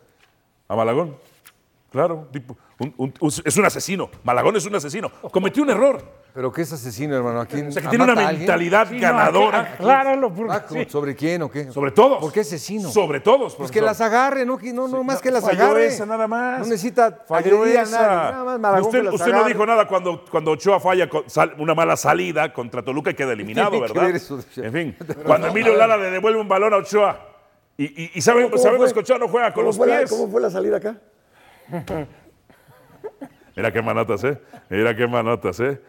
A 0.68 0.76
Malagón. 0.76 1.16
Claro, 1.92 2.30
tipo, 2.32 2.56
un- 2.80 2.94
un- 2.96 3.14
un- 3.20 3.32
es 3.44 3.58
un 3.58 3.66
asesino. 3.66 4.10
Malagón 4.24 4.56
es 4.56 4.66
un 4.66 4.74
asesino. 4.74 5.12
Cometió 5.30 5.62
un 5.62 5.72
error. 5.72 6.22
Pero 6.34 6.50
que 6.50 6.62
es 6.62 6.72
asesino, 6.72 7.14
hermano. 7.18 7.42
¿A 7.42 7.46
quién 7.46 7.68
O 7.68 7.72
sea, 7.74 7.82
que 7.82 7.90
tiene 7.90 8.06
una 8.06 8.16
mentalidad 8.16 8.88
ganadora. 8.90 9.74
Acláralo, 9.74 10.34
porque 10.34 10.54
Ah, 10.54 10.66
sí. 10.70 10.86
¿Sobre 10.90 11.14
quién 11.14 11.42
o 11.42 11.52
qué? 11.52 11.70
Sobre 11.70 11.92
todos. 11.92 12.20
¿Por 12.20 12.32
qué 12.32 12.40
asesino? 12.40 12.90
Sobre 12.90 13.20
todos. 13.20 13.56
Pues 13.56 13.70
que 13.70 13.82
las 13.82 14.00
agarre, 14.00 14.46
no, 14.46 14.58
Que 14.58 14.72
no, 14.72 14.88
no 14.88 15.04
más 15.04 15.18
No, 15.18 15.22
que 15.22 15.32
las 15.32 15.44
falló 15.44 15.66
agarre. 15.66 15.88
esa 15.88 16.06
nada 16.06 16.30
más. 16.30 16.60
No 16.60 16.66
necesita 16.68 17.12
Falló 17.28 17.58
agredir 17.58 17.80
a 17.80 17.82
esa. 17.82 18.02
nadie. 18.02 18.32
Nada 18.32 18.44
más 18.46 18.60
Malagón 18.62 18.86
usted 18.86 18.98
que 19.00 19.04
las 19.04 19.14
usted 19.16 19.32
no 19.34 19.44
dijo 19.44 19.66
nada 19.66 19.86
cuando, 19.90 20.24
cuando 20.32 20.52
Ochoa 20.52 20.80
falla 20.80 21.10
con- 21.10 21.30
sal- 21.30 21.56
una 21.60 21.76
mala 21.76 21.98
salida 21.98 22.54
contra 22.54 22.82
Toluca 22.82 23.12
y 23.12 23.14
queda 23.16 23.34
eliminado, 23.74 23.82
¿verdad? 23.82 24.12
eso? 24.12 24.40
En 24.56 24.72
fin, 24.72 24.96
cuando 25.26 25.48
Emilio 25.48 25.76
Lara 25.76 25.98
le 25.98 26.10
devuelve 26.10 26.40
un 26.40 26.48
balón 26.48 26.74
a 26.74 26.78
Ochoa 26.78 27.28
y, 27.84 28.04
y- 28.04 28.12
y 28.16 28.22
saben- 28.22 28.58
sabemos 28.58 28.94
que 28.94 29.00
Ochoa 29.00 29.18
no 29.18 29.28
juega 29.28 29.54
con 29.54 29.66
los 29.66 29.78
pies. 29.80 30.14
fue 30.32 30.42
la 30.42 30.50
salida 30.50 30.78
acá? 30.78 30.96
Mira 33.56 33.72
qué 33.72 33.82
manotas, 33.82 34.24
¿eh? 34.24 34.40
Mira 34.70 34.96
qué 34.96 35.08
manotas, 35.08 35.60
¿eh? 35.60 35.82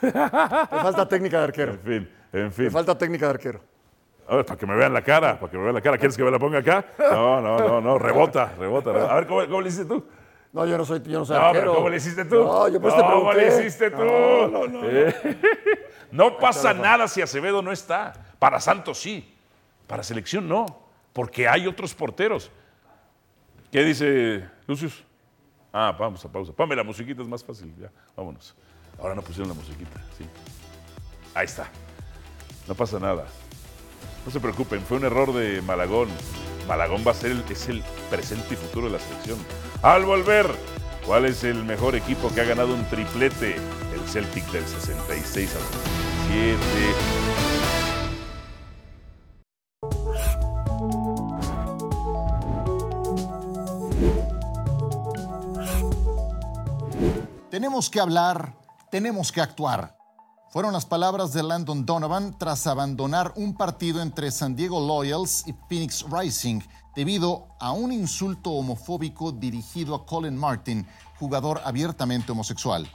Te 0.00 0.10
falta 0.10 1.08
técnica 1.08 1.38
de 1.38 1.44
arquero. 1.44 1.72
En 1.72 1.80
fin, 1.80 2.10
en 2.32 2.48
Te 2.48 2.50
fin. 2.50 2.70
falta 2.70 2.96
técnica 2.96 3.26
de 3.26 3.30
arquero. 3.30 3.60
A 4.28 4.36
ver, 4.36 4.44
para 4.46 4.58
que 4.58 4.66
me 4.66 4.76
vean 4.76 4.92
la 4.92 5.02
cara, 5.02 5.38
para 5.38 5.50
que 5.50 5.56
me 5.58 5.64
vean 5.64 5.74
la 5.74 5.80
cara. 5.80 5.98
¿Quieres 5.98 6.16
que 6.16 6.22
me 6.22 6.30
la 6.30 6.38
ponga 6.38 6.58
acá? 6.58 6.84
No, 6.98 7.40
no, 7.40 7.58
no, 7.58 7.80
no, 7.80 7.98
rebota, 7.98 8.52
rebota. 8.58 8.92
rebota. 8.92 9.12
A 9.12 9.16
ver, 9.16 9.26
¿cómo, 9.26 9.40
cómo 9.46 9.60
le 9.60 9.68
hiciste 9.68 9.86
tú? 9.86 10.04
No, 10.52 10.66
yo 10.66 10.76
no 10.78 10.84
soy, 10.84 11.00
yo 11.04 11.18
no 11.20 11.24
soy 11.24 11.36
No, 11.36 11.44
arquero. 11.46 11.62
pero 11.62 11.74
¿cómo 11.74 11.88
le 11.88 11.96
hiciste 11.96 12.24
tú? 12.24 12.36
No, 12.36 12.68
yo 12.68 12.80
pues 12.80 12.94
te 12.94 13.00
¿Cómo 13.00 13.32
le 13.32 13.48
hiciste 13.48 13.90
tú? 13.90 14.04
No, 14.04 14.48
no, 14.48 14.66
no. 14.68 14.80
Eh, 14.84 15.14
No 16.12 16.36
pasa 16.40 16.72
nada 16.74 17.06
si 17.08 17.22
Acevedo 17.22 17.62
no 17.62 17.70
está. 17.72 18.12
Para 18.38 18.60
Santos 18.60 18.98
sí. 18.98 19.36
Para 19.90 20.04
selección 20.04 20.48
no. 20.48 20.66
Porque 21.12 21.48
hay 21.48 21.66
otros 21.66 21.92
porteros. 21.96 22.48
¿Qué 23.72 23.82
dice 23.82 24.48
Lucius? 24.68 25.04
Ah, 25.72 25.96
vamos 25.98 26.24
a 26.24 26.30
pausa. 26.30 26.52
Pame 26.52 26.76
la 26.76 26.84
musiquita, 26.84 27.22
es 27.22 27.28
más 27.28 27.42
fácil. 27.42 27.74
Ya, 27.76 27.90
vámonos. 28.16 28.54
Ahora 29.00 29.16
no 29.16 29.22
pusieron 29.22 29.48
la 29.48 29.54
musiquita. 29.54 30.00
Sí. 30.16 30.24
Ahí 31.34 31.46
está. 31.46 31.68
No 32.68 32.76
pasa 32.76 33.00
nada. 33.00 33.26
No 34.24 34.30
se 34.30 34.38
preocupen, 34.38 34.80
fue 34.82 34.98
un 34.98 35.06
error 35.06 35.34
de 35.34 35.60
Malagón. 35.62 36.08
Malagón 36.68 37.02
va 37.04 37.10
a 37.10 37.14
ser 37.14 37.32
el, 37.32 37.44
es 37.50 37.68
el 37.68 37.82
presente 38.10 38.54
y 38.54 38.56
futuro 38.56 38.86
de 38.86 38.92
la 38.92 39.00
selección. 39.00 39.38
Al 39.82 40.04
volver, 40.04 40.46
¿cuál 41.04 41.24
es 41.24 41.42
el 41.42 41.64
mejor 41.64 41.96
equipo 41.96 42.32
que 42.32 42.42
ha 42.42 42.44
ganado 42.44 42.72
un 42.74 42.84
triplete? 42.84 43.56
El 43.92 44.08
Celtic 44.08 44.44
del 44.52 44.64
66 44.64 45.56
al 45.56 45.62
67. 45.62 47.49
Tenemos 57.60 57.90
que 57.90 58.00
hablar, 58.00 58.56
tenemos 58.90 59.30
que 59.30 59.42
actuar. 59.42 59.94
Fueron 60.48 60.72
las 60.72 60.86
palabras 60.86 61.34
de 61.34 61.42
Landon 61.42 61.84
Donovan 61.84 62.38
tras 62.38 62.66
abandonar 62.66 63.34
un 63.36 63.54
partido 63.54 64.00
entre 64.00 64.30
San 64.30 64.56
Diego 64.56 64.80
Loyals 64.80 65.46
y 65.46 65.54
Phoenix 65.68 66.06
Rising 66.10 66.62
debido 66.96 67.48
a 67.60 67.72
un 67.72 67.92
insulto 67.92 68.52
homofóbico 68.52 69.30
dirigido 69.30 69.94
a 69.94 70.06
Colin 70.06 70.38
Martin, 70.38 70.86
jugador 71.18 71.60
abiertamente 71.62 72.32
homosexual. 72.32 72.90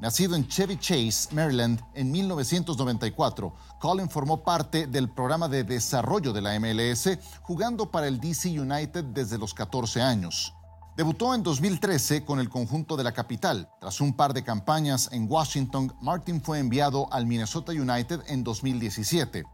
Nacido 0.00 0.34
en 0.34 0.48
Chevy 0.48 0.78
Chase, 0.78 1.32
Maryland, 1.32 1.80
en 1.94 2.10
1994, 2.10 3.54
Colin 3.78 4.10
formó 4.10 4.42
parte 4.42 4.88
del 4.88 5.10
programa 5.10 5.46
de 5.48 5.62
desarrollo 5.62 6.32
de 6.32 6.40
la 6.40 6.58
MLS, 6.58 7.20
jugando 7.42 7.88
para 7.92 8.08
el 8.08 8.18
DC 8.18 8.48
United 8.48 9.04
desde 9.04 9.38
los 9.38 9.54
14 9.54 10.02
años. 10.02 10.55
Debutó 10.96 11.34
en 11.34 11.42
2013 11.42 12.24
con 12.24 12.40
el 12.40 12.48
conjunto 12.48 12.96
de 12.96 13.04
la 13.04 13.12
capital. 13.12 13.68
Tras 13.80 14.00
un 14.00 14.14
par 14.14 14.32
de 14.32 14.42
campañas 14.42 15.10
en 15.12 15.30
Washington, 15.30 15.94
Martin 16.00 16.40
fue 16.40 16.58
enviado 16.58 17.12
al 17.12 17.26
Minnesota 17.26 17.72
United 17.72 18.22
en 18.28 18.42
2017. 18.42 19.44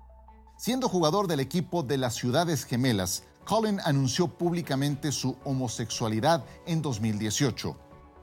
Siendo 0.56 0.88
jugador 0.88 1.26
del 1.26 1.40
equipo 1.40 1.82
de 1.82 1.98
las 1.98 2.14
Ciudades 2.14 2.64
Gemelas, 2.64 3.24
Colin 3.44 3.80
anunció 3.84 4.28
públicamente 4.28 5.10
su 5.10 5.34
homosexualidad 5.42 6.44
en 6.64 6.80
2018. 6.80 7.76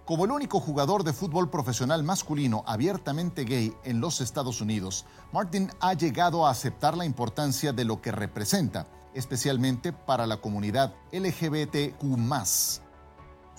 Como 0.06 0.24
el 0.24 0.32
único 0.32 0.62
jugador 0.62 1.04
de 1.04 1.12
fútbol 1.12 1.50
profesional 1.50 2.04
masculino 2.04 2.64
abiertamente 2.66 3.44
gay 3.44 3.74
en 3.84 4.00
los 4.00 4.22
Estados 4.22 4.62
Unidos, 4.62 5.06
Martin 5.34 5.70
ha 5.82 5.94
llegado 5.94 6.48
a 6.48 6.52
aceptar 6.52 6.96
la 6.96 7.04
importancia 7.04 7.74
de 7.74 7.84
lo 7.84 8.02
que 8.02 8.14
representa, 8.14 8.88
especialmente 9.14 9.92
para 9.92 10.26
la 10.26 10.38
comunidad 10.38 10.94
LGBTQ. 11.12 12.89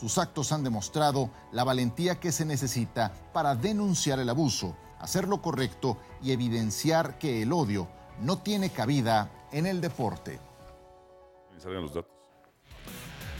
Sus 0.00 0.16
actos 0.16 0.50
han 0.52 0.64
demostrado 0.64 1.30
la 1.52 1.62
valentía 1.62 2.18
que 2.18 2.32
se 2.32 2.46
necesita 2.46 3.12
para 3.34 3.54
denunciar 3.54 4.18
el 4.18 4.30
abuso, 4.30 4.74
hacer 4.98 5.28
lo 5.28 5.42
correcto 5.42 5.98
y 6.22 6.32
evidenciar 6.32 7.18
que 7.18 7.42
el 7.42 7.52
odio 7.52 7.86
no 8.22 8.38
tiene 8.38 8.70
cabida 8.70 9.30
en 9.52 9.66
el 9.66 9.82
deporte. 9.82 10.40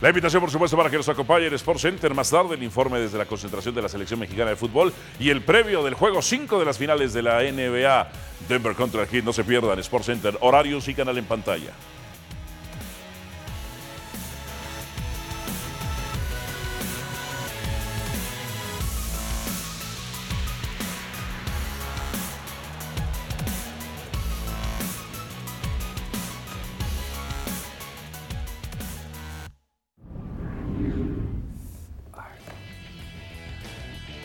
La 0.03 0.11
invitación, 0.11 0.43
por 0.43 0.51
supuesto, 0.51 0.77
para 0.77 0.91
que 0.91 0.99
nos 0.99 1.09
acompañe 1.09 1.47
en 1.47 1.55
Sports 1.55 1.81
Center 1.81 2.15
más 2.15 2.29
tarde, 2.29 2.57
el 2.57 2.63
informe 2.63 2.99
desde 2.99 3.17
la 3.17 3.25
concentración 3.25 3.75
de 3.75 3.81
la 3.81 3.89
selección 3.89 4.21
mexicana 4.21 4.51
de 4.51 4.57
fútbol 4.57 4.93
y 5.19 5.31
el 5.31 5.43
previo 5.43 5.83
del 5.83 5.95
juego 5.95 6.21
5 6.21 6.59
de 6.59 6.65
las 6.67 6.77
finales 6.77 7.15
de 7.15 7.23
la 7.23 7.41
NBA. 7.41 8.11
Denver 8.49 8.75
contra 8.75 9.07
Heat, 9.07 9.25
no 9.25 9.33
se 9.33 9.45
pierdan. 9.45 9.79
Sports 9.79 10.07
Center, 10.07 10.37
horarios 10.43 10.89
y 10.89 10.95
canal 10.95 11.17
en 11.17 11.25
pantalla. 11.25 11.73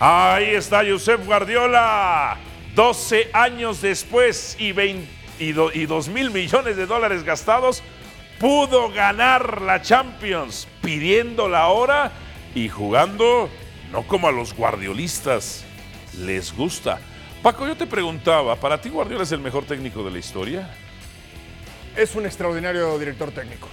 Ahí 0.08 0.52
está 0.52 0.84
Josep 0.88 1.26
Guardiola. 1.26 2.38
12 2.76 3.32
años 3.34 3.82
después 3.82 4.56
y, 4.60 4.72
20 4.72 5.08
y, 5.40 5.52
do- 5.54 5.72
y 5.74 5.88
2 5.88 6.10
mil 6.10 6.30
millones 6.30 6.78
de 6.78 6.86
dólares 6.86 7.24
gastados. 7.24 7.82
pudo 8.40 8.90
ganar 8.92 9.64
la 9.64 9.82
Champions 9.82 10.68
pidiéndola 10.84 11.62
ahora 11.62 12.12
y 12.54 12.70
jugando 12.70 13.50
no 13.92 14.04
como 14.04 14.28
a 14.28 14.32
los 14.32 14.54
guardiolistas 14.54 15.64
les 16.20 16.54
gusta. 16.56 17.00
Paco, 17.42 17.66
yo 17.66 17.76
te 17.76 17.88
preguntaba, 17.88 18.56
¿para 18.58 18.80
ti 18.80 18.90
Guardiola 18.90 19.24
es 19.24 19.32
el 19.32 19.40
mejor 19.40 19.66
técnico 19.66 20.04
de 20.04 20.12
la 20.12 20.20
historia? 20.20 20.70
Es 21.96 22.14
un 22.14 22.28
extraordinario 22.28 23.00
director 23.00 23.32
técnico. 23.32 23.70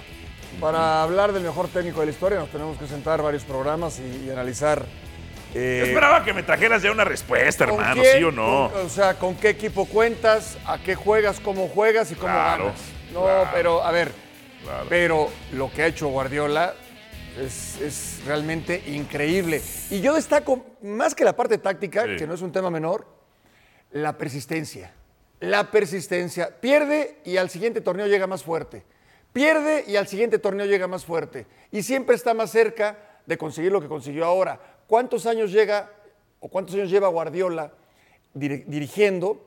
Para 0.59 1.03
hablar 1.03 1.31
del 1.31 1.43
mejor 1.43 1.67
técnico 1.67 1.99
de 1.99 2.07
la 2.07 2.11
historia 2.11 2.39
nos 2.39 2.49
tenemos 2.49 2.75
que 2.79 2.87
sentar 2.87 3.21
varios 3.21 3.43
programas 3.43 3.99
y, 3.99 4.25
y 4.27 4.31
analizar. 4.31 4.83
Eh, 5.53 5.77
Yo 5.79 5.85
esperaba 5.85 6.23
que 6.23 6.33
me 6.33 6.43
trajeras 6.43 6.81
ya 6.81 6.91
una 6.91 7.03
respuesta, 7.03 7.65
¿con 7.65 7.75
hermano, 7.79 8.01
¿sí 8.03 8.23
o 8.23 8.31
no? 8.31 8.71
con- 8.73 8.85
o 8.85 8.89
sea, 8.89 9.13
con 9.19 9.35
qué 9.35 9.49
equipo 9.49 9.85
cuentas, 9.85 10.57
a 10.65 10.77
qué 10.79 10.95
juegas, 10.95 11.39
cómo 11.39 11.67
juegas 11.67 12.11
y 12.11 12.15
cómo 12.15 12.33
Claro, 12.33 12.65
ganas. 12.65 12.81
No, 13.13 13.23
claro. 13.23 13.49
pero 13.53 13.83
a 13.83 13.91
ver, 13.91 14.11
Claro. 14.63 14.85
pero 14.89 15.29
lo 15.53 15.71
que 15.71 15.83
ha 15.83 15.87
hecho 15.87 16.07
Guardiola 16.07 16.73
es, 17.39 17.79
es 17.81 18.21
realmente 18.25 18.81
increíble. 18.87 19.61
Y 19.89 20.01
yo 20.01 20.13
destaco, 20.13 20.65
más 20.81 21.13
que 21.15 21.23
la 21.25 21.35
parte 21.35 21.57
táctica, 21.57 22.05
Sí. 22.05 22.15
que 22.17 22.27
no 22.27 22.33
es 22.33 22.41
un 22.41 22.51
tema 22.51 22.69
menor, 22.69 23.05
la 23.91 24.17
persistencia. 24.17 24.91
La 25.39 25.69
persistencia. 25.71 26.59
Pierde 26.61 27.17
y 27.25 27.37
al 27.37 27.49
siguiente 27.49 27.81
torneo 27.81 28.07
llega 28.07 28.27
más 28.27 28.43
fuerte. 28.43 28.83
Pierde 29.33 29.83
y 29.87 29.95
al 29.97 30.07
siguiente 30.07 30.39
torneo 30.39 30.65
llega 30.65 30.87
más 30.87 31.05
fuerte. 31.05 31.45
Y 31.71 31.83
siempre 31.83 32.15
está 32.15 32.33
más 32.33 32.49
cerca 32.51 32.97
de 33.25 33.37
conseguir 33.37 33.71
lo 33.71 33.81
que 33.81 33.87
consiguió 33.87 34.25
ahora. 34.25 34.72
¿Cuántos 34.87 35.25
años 35.25 35.51
llega 35.51 35.89
o 36.39 36.47
cuántos 36.49 36.75
años 36.75 36.89
lleva 36.89 37.07
Guardiola 37.07 37.71
dir- 38.35 38.65
dirigiendo 38.65 39.45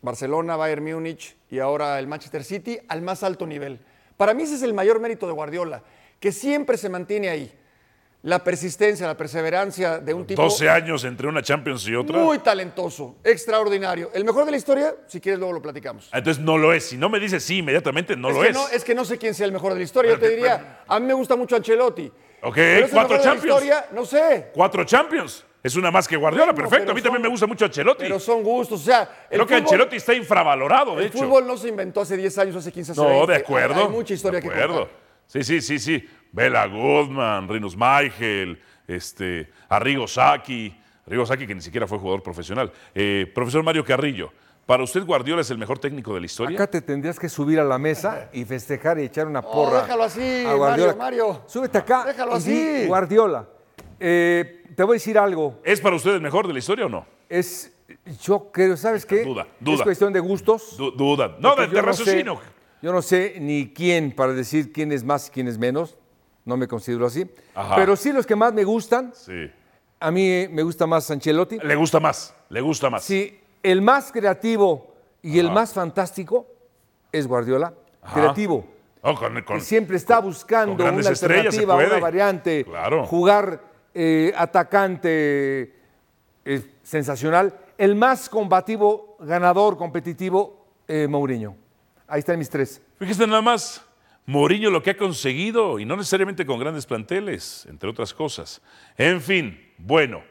Barcelona, 0.00 0.56
Bayern 0.56 0.84
Múnich 0.84 1.36
y 1.50 1.58
ahora 1.60 1.98
el 1.98 2.06
Manchester 2.06 2.44
City 2.44 2.78
al 2.88 3.02
más 3.02 3.22
alto 3.22 3.46
nivel? 3.46 3.78
Para 4.16 4.34
mí 4.34 4.42
ese 4.42 4.54
es 4.56 4.62
el 4.62 4.74
mayor 4.74 5.00
mérito 5.00 5.26
de 5.26 5.32
Guardiola, 5.32 5.82
que 6.20 6.32
siempre 6.32 6.76
se 6.76 6.88
mantiene 6.88 7.28
ahí. 7.28 7.52
La 8.24 8.44
persistencia, 8.44 9.04
la 9.08 9.16
perseverancia 9.16 9.98
de 9.98 10.14
un 10.14 10.24
tipo 10.24 10.40
12 10.42 10.68
años 10.68 11.02
entre 11.02 11.26
una 11.26 11.42
Champions 11.42 11.84
y 11.88 11.94
otra. 11.96 12.18
muy 12.20 12.38
talentoso, 12.38 13.16
extraordinario. 13.24 14.10
El 14.14 14.24
mejor 14.24 14.44
de 14.44 14.52
la 14.52 14.56
historia, 14.56 14.94
si 15.08 15.20
quieres 15.20 15.40
luego 15.40 15.52
lo 15.54 15.60
platicamos. 15.60 16.08
Ah, 16.12 16.18
Entonces 16.18 16.40
no 16.40 16.56
lo 16.56 16.72
es. 16.72 16.84
Si 16.84 16.96
no 16.96 17.08
me 17.08 17.18
dices 17.18 17.42
sí 17.42 17.58
inmediatamente, 17.58 18.14
no 18.16 18.28
es, 18.28 18.34
lo 18.36 18.42
que 18.42 18.48
es. 18.50 18.54
No, 18.54 18.68
es 18.68 18.84
que 18.84 18.94
no 18.94 19.04
sé 19.04 19.18
quién 19.18 19.34
sea 19.34 19.46
el 19.46 19.50
mejor 19.52 19.72
de 19.72 19.78
la 19.80 19.84
historia. 19.84 20.12
Yo 20.12 20.20
te 20.20 20.28
diría, 20.28 20.84
a 20.86 21.00
mí 21.00 21.06
me 21.06 21.14
gusta 21.14 21.34
mucho 21.34 21.56
Ancelotti. 21.56 22.12
Ok, 22.42 22.54
Pero 22.56 22.78
es 22.78 22.84
el 22.84 22.90
cuatro 22.90 22.92
mejor 22.92 23.08
de 23.08 23.16
la 23.16 23.22
Champions. 23.22 23.44
historia, 23.62 23.86
no 23.92 24.04
sé. 24.04 24.50
Cuatro 24.52 24.84
Champions. 24.84 25.44
Es 25.62 25.76
una 25.76 25.92
más 25.92 26.08
que 26.08 26.16
Guardiola, 26.16 26.46
Bueno, 26.52 26.56
perfecto. 26.68 26.82
pero 26.86 26.90
A 26.92 26.94
mí 26.96 27.02
también 27.02 27.22
me 27.22 27.28
gusta 27.28 27.46
mucho 27.46 27.64
Ancelotti. 27.64 28.02
Pero 28.02 28.18
son 28.18 28.42
gustos. 28.42 28.80
O 28.80 28.84
sea, 28.84 29.02
el 29.30 29.36
Creo 29.38 29.46
que 29.46 29.54
fútbol- 29.54 29.60
Ancelotti 29.62 29.96
está 29.96 30.12
infravalorado, 30.12 30.96
de 30.96 31.02
El 31.02 31.08
hecho. 31.08 31.18
fútbol 31.18 31.46
no 31.46 31.56
se 31.56 31.68
inventó 31.68 32.00
hace 32.00 32.16
10 32.16 32.36
años, 32.38 32.56
hace 32.56 32.72
15, 32.72 32.92
hace 32.92 33.00
No, 33.00 33.08
20. 33.08 33.32
de 33.32 33.38
acuerdo. 33.38 33.80
Hay 33.82 33.88
mucha 33.88 34.14
historia 34.14 34.40
de 34.40 34.48
que 34.48 34.52
acuerdo. 34.52 34.78
contar. 34.80 34.96
Sí, 35.28 35.44
sí, 35.44 35.60
sí, 35.60 35.78
sí. 35.78 36.08
Bela 36.32 36.66
Goodman, 36.66 37.48
Rinus 37.48 37.76
Michael, 37.76 38.60
este, 38.88 39.50
Arrigo 39.68 40.08
Sacchi. 40.08 40.76
Arrigo 41.06 41.24
Sacchi, 41.24 41.46
que 41.46 41.54
ni 41.54 41.60
siquiera 41.62 41.86
fue 41.86 41.98
jugador 41.98 42.24
profesional. 42.24 42.72
Eh, 42.94 43.30
profesor 43.32 43.62
Mario 43.62 43.84
Carrillo, 43.84 44.32
¿para 44.66 44.82
usted 44.82 45.04
Guardiola 45.04 45.42
es 45.42 45.50
el 45.50 45.58
mejor 45.58 45.78
técnico 45.78 46.14
de 46.14 46.20
la 46.20 46.26
historia? 46.26 46.56
Acá 46.56 46.66
te 46.70 46.80
tendrías 46.80 47.18
que 47.18 47.28
subir 47.28 47.58
a 47.60 47.64
la 47.64 47.78
mesa 47.78 48.28
y 48.32 48.44
festejar 48.44 48.98
y 48.98 49.04
echar 49.04 49.26
una 49.26 49.40
No, 49.40 49.50
porra. 49.50 49.82
déjalo 49.82 50.04
así, 50.04 50.44
a. 50.46 50.56
Mario, 50.56 50.96
Mario. 50.96 51.42
Súbete 51.46 51.78
acá. 51.78 52.04
Déjalo 52.06 52.32
y 52.32 52.36
así. 52.36 52.50
di, 52.80 52.86
Guardiola. 52.86 53.46
Eh, 54.00 54.64
te 54.74 54.82
voy 54.82 54.94
a 54.94 54.96
decir 54.96 55.18
algo. 55.18 55.60
¿Es 55.64 55.80
para 55.80 55.96
usted 55.96 56.14
el 56.14 56.20
mejor 56.20 56.46
de 56.46 56.52
la 56.52 56.58
historia 56.58 56.86
o 56.86 56.88
no? 56.88 57.06
Es, 57.28 57.72
yo 58.22 58.50
creo, 58.52 58.76
¿sabes 58.76 59.06
qué? 59.06 59.24
Duda, 59.24 59.46
duda. 59.60 59.76
Es 59.76 59.82
cuestión 59.82 60.12
de 60.12 60.20
gustos. 60.20 60.76
Du- 60.76 60.90
duda. 60.90 61.36
No, 61.38 61.54
de, 61.54 61.66
no 61.68 61.72
sé- 61.74 61.82
raciocinio. 61.82 62.40
yo 62.80 62.92
no 62.92 63.02
sé 63.02 63.36
ni 63.38 63.72
quién 63.72 64.12
para 64.12 64.32
decir 64.32 64.72
quién 64.72 64.92
es 64.92 65.04
más 65.04 65.28
y 65.28 65.30
quién 65.30 65.48
es 65.48 65.58
menos. 65.58 65.96
No 66.44 66.56
me 66.56 66.66
considero 66.66 67.06
así. 67.06 67.30
Ajá. 67.54 67.76
Pero 67.76 67.94
sí 67.94 68.12
los 68.12 68.26
que 68.26 68.34
más 68.34 68.52
me 68.52 68.64
gustan. 68.64 69.12
Sí. 69.14 69.50
A 70.00 70.10
mí 70.10 70.48
me 70.50 70.62
gusta 70.64 70.86
más 70.88 71.08
Ancelotti. 71.10 71.58
Le 71.62 71.76
gusta 71.76 72.00
más, 72.00 72.34
le 72.48 72.60
gusta 72.60 72.90
más. 72.90 73.04
Sí, 73.04 73.38
el 73.62 73.82
más 73.82 74.10
creativo 74.12 74.94
y 75.22 75.38
el 75.38 75.50
más 75.50 75.72
fantástico 75.72 76.46
es 77.12 77.26
Guardiola. 77.26 77.72
Ajá. 78.02 78.14
Creativo. 78.14 78.66
Oh, 79.02 79.14
con- 79.14 79.40
con- 79.42 79.58
que 79.58 79.60
siempre 79.64 79.96
está 79.96 80.20
buscando 80.20 80.76
con 80.84 80.94
una 80.94 81.08
alternativa, 81.08 81.74
una 81.76 81.98
variante, 81.98 82.64
Claro. 82.64 83.04
jugar 83.06 83.60
eh, 83.94 84.32
atacante 84.36 85.74
eh, 86.44 86.62
sensacional. 86.82 87.54
El 87.78 87.94
más 87.94 88.28
combativo, 88.28 89.16
ganador, 89.20 89.76
competitivo, 89.76 90.66
eh, 90.88 91.06
Mourinho. 91.08 91.56
Ahí 92.08 92.20
están 92.20 92.38
mis 92.38 92.48
tres. 92.50 92.80
Fíjese 92.98 93.26
nada 93.26 93.42
más, 93.42 93.84
Mourinho 94.26 94.70
lo 94.70 94.82
que 94.82 94.90
ha 94.90 94.96
conseguido, 94.96 95.78
y 95.78 95.84
no 95.84 95.96
necesariamente 95.96 96.46
con 96.46 96.58
grandes 96.58 96.86
planteles, 96.86 97.66
entre 97.68 97.90
otras 97.90 98.14
cosas. 98.14 98.60
En 98.96 99.20
fin, 99.20 99.60
bueno. 99.78 100.22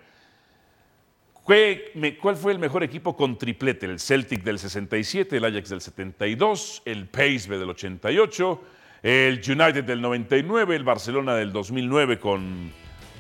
¿Qué- 1.52 1.92
me- 1.96 2.16
¿Cuál 2.16 2.38
fue 2.38 2.54
el 2.54 2.60
mejor 2.60 2.82
equipo 2.82 3.14
con 3.18 3.38
triplete? 3.38 3.86
El 3.86 4.00
Celtic 4.00 4.42
del 4.42 4.58
67, 4.58 5.36
el 5.36 5.44
Ajax 5.44 5.68
del 5.70 5.82
72, 5.82 6.82
el 6.86 7.10
PSV 7.12 7.58
del 7.60 7.70
88, 7.72 8.64
el 9.04 9.42
United 9.46 9.84
del 9.84 10.00
99, 10.02 10.78
el 10.78 10.86
Barcelona 10.86 11.36
del 11.36 11.52
2009 11.52 12.20
con, 12.20 12.72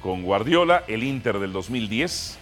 con 0.01 0.23
Guardiola, 0.23 0.85
el 0.87 1.03
Inter 1.03 1.39
del 1.39 1.51
2010, 1.51 2.37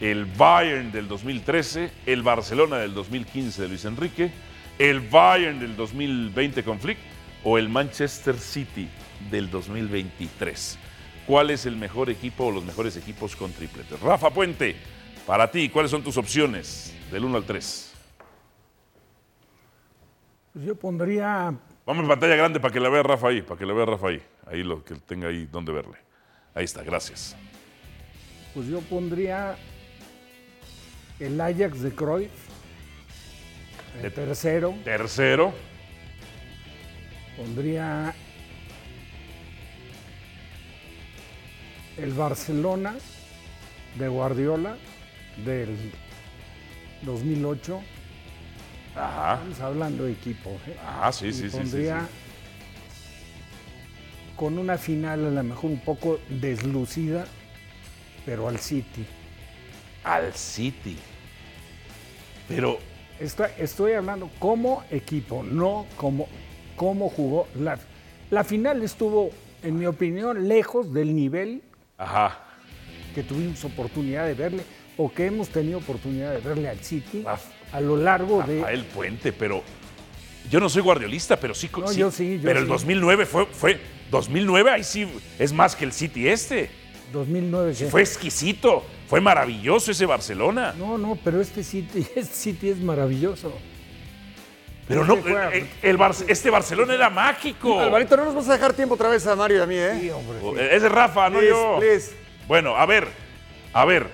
el 0.00 0.24
Bayern 0.24 0.90
del 0.92 1.08
2013, 1.08 1.90
el 2.06 2.22
Barcelona 2.22 2.78
del 2.78 2.94
2015 2.94 3.60
de 3.60 3.68
Luis 3.68 3.84
Enrique, 3.84 4.30
el 4.78 5.00
Bayern 5.00 5.60
del 5.60 5.76
2020 5.76 6.62
con 6.64 6.80
Flick 6.80 6.96
o 7.44 7.58
el 7.58 7.68
Manchester 7.68 8.38
City 8.38 8.88
del 9.30 9.50
2023. 9.50 10.78
¿Cuál 11.26 11.50
es 11.50 11.66
el 11.66 11.76
mejor 11.76 12.08
equipo 12.08 12.46
o 12.46 12.50
los 12.50 12.64
mejores 12.64 12.96
equipos 12.96 13.36
con 13.36 13.52
triplete? 13.52 13.96
Rafa 14.02 14.30
Puente, 14.30 14.74
para 15.26 15.50
ti, 15.50 15.68
¿cuáles 15.68 15.90
son 15.90 16.02
tus 16.02 16.16
opciones 16.16 16.94
del 17.10 17.24
1 17.24 17.36
al 17.36 17.44
3? 17.44 17.92
Pues 20.52 20.64
yo 20.66 20.74
pondría 20.74 21.54
Vamos 21.86 22.02
en 22.04 22.08
pantalla 22.08 22.36
grande 22.36 22.60
para 22.60 22.72
que 22.72 22.78
la 22.80 22.88
vea 22.88 23.02
Rafa 23.02 23.28
ahí, 23.28 23.42
para 23.42 23.58
que 23.58 23.66
la 23.66 23.72
vea 23.72 23.86
Rafa 23.86 24.08
ahí. 24.08 24.22
Ahí 24.46 24.62
lo 24.62 24.84
que 24.84 24.94
tenga 24.94 25.28
ahí 25.28 25.46
donde 25.46 25.72
verle. 25.72 25.96
Ahí 26.54 26.64
está, 26.64 26.82
gracias. 26.82 27.34
Pues 28.54 28.68
yo 28.68 28.80
pondría 28.82 29.56
el 31.18 31.40
Ajax 31.40 31.80
de 31.82 31.90
Cruyff, 31.92 32.30
el 33.96 34.02
De- 34.02 34.10
tercero. 34.10 34.74
Tercero, 34.84 35.52
Pondría 37.36 38.14
el 41.96 42.12
Barcelona 42.12 42.94
de 43.98 44.06
Guardiola 44.08 44.76
del 45.44 45.76
2008. 47.02 47.80
ajá, 48.96 49.34
Estamos 49.34 49.60
hablando 49.60 50.04
de 50.04 50.12
equipo. 50.12 50.50
¿eh? 50.66 50.76
ah, 50.86 51.10
sí, 51.12 51.26
Y 51.28 51.32
sí, 51.32 51.50
sí, 51.50 51.58
sí, 51.66 51.88
con 54.36 54.58
una 54.58 54.76
final 54.78 55.26
a 55.26 55.30
lo 55.30 55.42
mejor 55.42 55.70
un 55.70 55.80
poco 55.80 56.18
deslucida, 56.28 57.26
pero 58.26 58.48
al 58.48 58.58
City. 58.58 59.06
Al 60.04 60.32
City. 60.34 60.96
Pero 62.48 62.78
Estoy, 63.20 63.50
estoy 63.58 63.92
hablando 63.92 64.30
como 64.40 64.82
equipo, 64.90 65.44
no 65.44 65.86
como, 65.96 66.26
como 66.74 67.08
jugó. 67.08 67.46
La, 67.54 67.78
la 68.30 68.42
final 68.42 68.82
estuvo, 68.82 69.30
en 69.62 69.78
mi 69.78 69.86
opinión, 69.86 70.48
lejos 70.48 70.92
del 70.92 71.14
nivel 71.14 71.62
Ajá. 71.98 72.40
que 73.14 73.22
tuvimos 73.22 73.64
oportunidad 73.64 74.26
de 74.26 74.34
verle 74.34 74.64
o 74.96 75.12
que 75.12 75.26
hemos 75.26 75.48
tenido 75.48 75.78
oportunidad 75.78 76.32
de 76.32 76.38
verle 76.38 76.68
al 76.68 76.78
City 76.80 77.22
Raf- 77.24 77.38
a 77.72 77.80
lo 77.80 77.96
largo 77.96 78.42
de... 78.42 78.58
Rafael 78.60 78.84
Puente, 78.84 79.32
pero 79.32 79.62
yo 80.50 80.60
no 80.60 80.68
soy 80.68 80.82
guardiolista, 80.82 81.36
pero 81.38 81.54
sí. 81.54 81.70
No, 81.76 81.88
sí, 81.88 81.98
yo 82.00 82.10
sí, 82.10 82.36
yo 82.38 82.42
pero 82.44 82.58
el 82.58 82.66
sí. 82.66 82.70
2009 82.70 83.26
fue, 83.26 83.46
fue 83.46 83.80
2009 84.10 84.70
ahí 84.70 84.84
sí 84.84 85.08
es 85.38 85.52
más 85.52 85.74
que 85.76 85.84
el 85.84 85.92
City 85.92 86.28
este. 86.28 86.68
2009. 87.12 87.74
que- 87.78 87.86
Fue 87.86 88.00
exquisito, 88.02 88.84
fue 89.08 89.20
maravilloso 89.20 89.90
ese 89.90 90.04
Barcelona. 90.06 90.74
No, 90.78 90.98
no, 90.98 91.16
pero 91.24 91.40
este 91.40 91.62
City, 91.64 92.00
este 92.16 92.24
City 92.34 92.68
es 92.70 92.78
maravilloso. 92.78 93.52
Pero 94.88 95.04
no, 95.04 95.14
Sí, 95.16 95.20
juega. 95.22 95.48
el- 95.50 95.68
el 95.82 95.96
Bar- 95.96 96.14
este 96.26 96.50
Barcelona 96.50 96.94
era 96.94 97.08
mágico. 97.08 97.80
Alvarito, 97.80 98.16
no 98.16 98.24
nos 98.26 98.34
vas 98.34 98.48
a 98.48 98.52
dejar 98.54 98.72
tiempo 98.74 98.94
otra 98.94 99.08
vez 99.08 99.26
a 99.26 99.36
Mario 99.36 99.58
y 99.58 99.60
a 99.60 99.66
mí, 99.66 99.76
¿eh? 99.76 99.98
Sí, 100.00 100.10
hombre. 100.10 100.38
sí. 100.40 100.68
Es 100.74 100.82
de 100.82 100.88
Rafa, 100.88 101.30
no 101.30 101.38
Please, 101.38 101.54
yo. 101.54 101.76
please. 101.78 102.12
Bueno, 102.48 102.76
a 102.76 102.84
ver, 102.84 103.06
a 103.72 103.84
ver. 103.84 104.06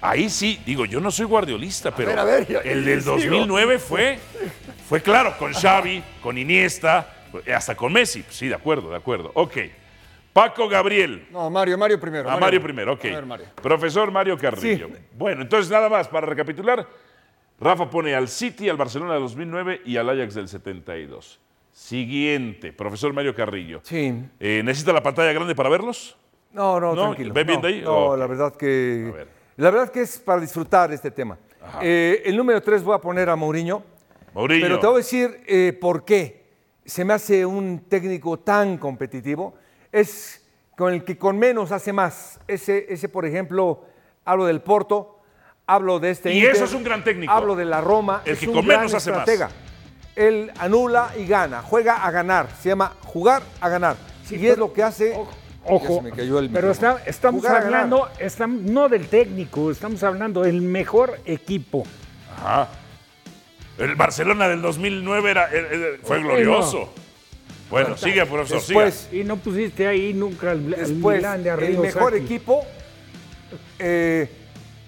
Ahí 0.00 0.28
sí, 0.28 0.60
digo, 0.64 0.84
yo 0.84 1.00
no 1.00 1.10
soy 1.10 1.26
guardiolista, 1.26 1.94
pero 1.94 2.10
ver, 2.10 2.18
a 2.18 2.24
ver, 2.24 2.46
yo- 2.46 2.60
el 2.60 2.84
del 2.84 3.00
sigo. 3.02 3.14
2009 3.16 3.78
fue, 3.78 4.18
fue 4.88 5.00
claro, 5.00 5.36
con 5.38 5.52
Xavi, 5.52 6.02
con 6.22 6.36
Iniesta, 6.38 7.14
hasta 7.54 7.74
con 7.74 7.92
Messi. 7.92 8.24
Sí, 8.28 8.48
de 8.48 8.54
acuerdo, 8.54 8.90
de 8.90 8.96
acuerdo. 8.96 9.30
Ok. 9.34 9.56
Paco 10.32 10.68
Gabriel. 10.68 11.26
No, 11.30 11.48
Mario, 11.48 11.78
Mario 11.78 11.98
primero. 11.98 12.30
A 12.30 12.36
Mario 12.36 12.62
primero, 12.62 12.92
ok. 12.92 13.04
A 13.06 13.08
ver, 13.08 13.26
Mario. 13.26 13.46
Profesor 13.62 14.10
Mario 14.10 14.36
Carrillo. 14.36 14.88
Sí. 14.88 14.94
Bueno, 15.16 15.40
entonces 15.42 15.70
nada 15.70 15.88
más, 15.88 16.08
para 16.08 16.26
recapitular, 16.26 16.86
Rafa 17.58 17.88
pone 17.88 18.14
al 18.14 18.28
City, 18.28 18.68
al 18.68 18.76
Barcelona 18.76 19.14
del 19.14 19.22
2009 19.22 19.80
y 19.86 19.96
al 19.96 20.10
Ajax 20.10 20.34
del 20.34 20.46
72. 20.48 21.40
Siguiente, 21.72 22.72
profesor 22.74 23.14
Mario 23.14 23.34
Carrillo. 23.34 23.80
Sí. 23.82 24.14
Eh, 24.38 24.60
¿Necesita 24.62 24.92
la 24.92 25.02
pantalla 25.02 25.32
grande 25.32 25.54
para 25.54 25.70
verlos? 25.70 26.16
No, 26.52 26.78
no, 26.80 26.94
No, 26.94 27.02
tranquilo. 27.04 27.32
¿ve 27.32 27.44
bien 27.44 27.60
no, 27.62 27.66
de 27.68 27.74
ahí? 27.74 27.80
No, 27.82 28.16
la 28.16 28.26
verdad 28.26 28.54
que. 28.56 29.26
La 29.56 29.70
verdad 29.70 29.90
que 29.90 30.02
es 30.02 30.18
para 30.18 30.40
disfrutar 30.40 30.92
este 30.92 31.10
tema. 31.10 31.38
Eh, 31.80 32.22
el 32.26 32.36
número 32.36 32.60
3 32.60 32.82
voy 32.82 32.94
a 32.94 32.98
poner 32.98 33.28
a 33.30 33.36
Mourinho. 33.36 33.82
Mourinho. 34.34 34.62
Pero 34.62 34.78
te 34.78 34.86
voy 34.86 34.96
a 34.96 34.98
decir 34.98 35.40
eh, 35.46 35.76
por 35.80 36.04
qué 36.04 36.44
se 36.84 37.04
me 37.04 37.14
hace 37.14 37.44
un 37.46 37.86
técnico 37.88 38.38
tan 38.38 38.76
competitivo. 38.76 39.54
Es 39.90 40.42
con 40.76 40.92
el 40.92 41.04
que 41.04 41.16
con 41.16 41.38
menos 41.38 41.72
hace 41.72 41.92
más. 41.92 42.38
Ese, 42.46 42.86
ese 42.90 43.08
por 43.08 43.24
ejemplo, 43.24 43.84
hablo 44.26 44.44
del 44.44 44.60
Porto, 44.60 45.20
hablo 45.66 45.98
de 46.00 46.10
este 46.10 46.32
Y 46.32 46.38
Inter, 46.38 46.54
eso 46.54 46.64
es 46.64 46.74
un 46.74 46.84
gran 46.84 47.02
técnico. 47.02 47.32
Hablo 47.32 47.56
de 47.56 47.64
la 47.64 47.80
Roma. 47.80 48.22
El 48.26 48.34
es 48.34 48.40
que 48.40 48.48
un 48.48 48.56
con 48.56 48.66
gran 48.66 48.80
menos 48.80 48.94
hace 48.94 49.10
más. 49.10 49.20
estratega. 49.20 49.50
Él 50.14 50.52
anula 50.58 51.12
y 51.18 51.26
gana, 51.26 51.62
juega 51.62 52.04
a 52.04 52.10
ganar. 52.10 52.48
Se 52.60 52.68
llama 52.68 52.94
jugar 53.04 53.42
a 53.60 53.68
ganar. 53.70 53.96
y 54.30 54.46
es 54.46 54.58
lo 54.58 54.72
que 54.72 54.82
hace. 54.82 55.16
Ojo, 55.68 55.96
se 55.96 56.02
me 56.02 56.10
cayó 56.10 56.38
el 56.38 56.50
pero 56.50 56.70
está- 56.70 57.02
estamos 57.06 57.42
Jugar 57.42 57.64
hablando, 57.64 58.08
no 58.48 58.88
del 58.88 59.08
técnico, 59.08 59.70
estamos 59.70 60.02
hablando 60.02 60.42
del 60.42 60.60
mejor 60.62 61.18
equipo. 61.24 61.84
Ajá. 62.36 62.68
El 63.78 63.94
Barcelona 63.94 64.48
del 64.48 64.62
2009 64.62 65.30
era, 65.30 65.48
era- 65.50 65.68
era- 65.68 65.98
fue 66.02 66.20
glorioso. 66.22 66.88
Bueno, 67.70 67.96
sigue, 67.96 68.24
profesor, 68.26 68.58
Después, 68.60 69.08
Y 69.12 69.24
no 69.24 69.36
pusiste 69.38 69.86
ahí 69.88 70.14
nunca 70.14 70.52
el, 70.52 70.72
el 70.72 70.80
después 70.92 71.20
de 71.22 71.28
el 71.42 71.48
arriba. 71.50 71.82
mejor 71.82 72.14
equipo. 72.14 72.64
eh. 73.78 74.30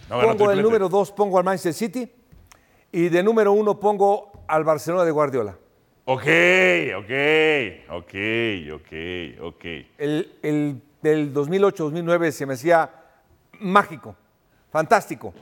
No, 0.09 0.21
pongo 0.21 0.51
el 0.53 0.63
número 0.63 0.89
dos, 0.89 1.13
pongo 1.13 1.39
al 1.39 1.45
Manchester 1.45 1.75
City. 1.75 2.11
Y 2.93 3.09
de 3.11 3.23
número 3.23 3.53
uno 3.53 3.79
pongo 3.79 4.33
al 4.47 4.65
Barcelona 4.65 5.05
de 5.05 5.11
Guardiola. 5.11 5.57
Ok, 6.11 6.23
ok, 6.97 7.13
ok, 7.91 8.15
ok, 8.73 9.43
ok. 9.43 9.65
El, 9.99 10.33
el 10.41 10.81
del 11.03 11.35
2008-2009 11.35 12.31
se 12.31 12.47
me 12.47 12.55
hacía 12.55 12.91
mágico, 13.61 14.17
fantástico. 14.73 15.35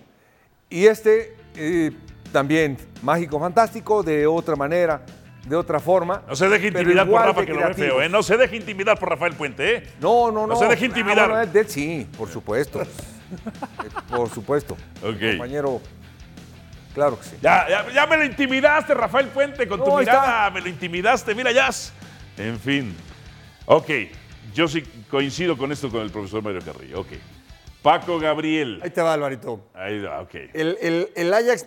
Y 0.68 0.86
este 0.86 1.36
eh, 1.54 1.92
también 2.32 2.76
mágico, 3.02 3.38
fantástico, 3.38 4.02
de 4.02 4.26
otra 4.26 4.56
manera, 4.56 5.06
de 5.46 5.54
otra 5.54 5.78
forma. 5.78 6.24
No 6.26 6.34
se 6.34 6.48
deje 6.48 6.66
intimidar 6.66 7.08
por 7.08 7.20
Rafa 7.22 7.46
que 7.46 7.54
lo 7.54 7.60
ve 7.68 7.74
feo. 7.74 8.02
¿eh? 8.02 8.08
No 8.08 8.24
se 8.24 8.36
deje 8.36 8.56
intimidar 8.56 8.98
por 8.98 9.08
Rafael 9.10 9.34
Puente, 9.34 9.76
¿eh? 9.76 9.82
No, 10.00 10.32
no, 10.32 10.48
no. 10.48 10.54
No 10.54 10.56
se 10.56 10.66
deje 10.66 10.86
Ah, 10.86 10.88
intimidar. 10.88 11.30
bueno, 11.30 11.46
de 11.52 11.64
sí, 11.68 12.08
por 12.18 12.28
supuesto. 12.28 12.82
Eh, 13.28 13.88
por 14.16 14.30
supuesto. 14.30 14.74
Ok. 15.02 15.18
Compañero, 15.30 15.80
claro 16.96 17.18
que 17.20 17.24
sí. 17.26 17.36
Ya, 17.40 17.68
ya, 17.68 17.92
ya 17.92 18.06
me 18.06 18.16
lo 18.16 18.24
intimidaste, 18.24 18.92
Rafael 18.94 19.28
Puente, 19.28 19.68
con 19.68 19.78
tu 19.78 19.86
No, 19.90 19.98
mirada. 19.98 20.50
Me 20.50 20.60
lo 20.60 20.68
intimidaste, 20.68 21.32
mira, 21.34 21.52
ya. 21.52 21.68
En 22.38 22.58
fin. 22.58 22.96
Ok, 23.66 23.88
yo 24.54 24.66
sí 24.66 24.82
coincido 25.10 25.56
con 25.56 25.70
esto 25.70 25.90
con 25.90 26.00
el 26.02 26.10
profesor 26.10 26.42
Mario 26.42 26.60
Carrillo. 26.64 27.00
Ok. 27.00 27.08
Paco 27.82 28.18
Gabriel. 28.18 28.80
Ahí 28.82 28.90
te 28.90 29.00
va, 29.02 29.12
Alvarito. 29.14 29.68
Ahí 29.74 30.00
va, 30.00 30.20
ok. 30.22 30.34
El, 30.54 30.76
el- 30.80 31.08
el 31.14 31.32
Ajax 31.32 31.66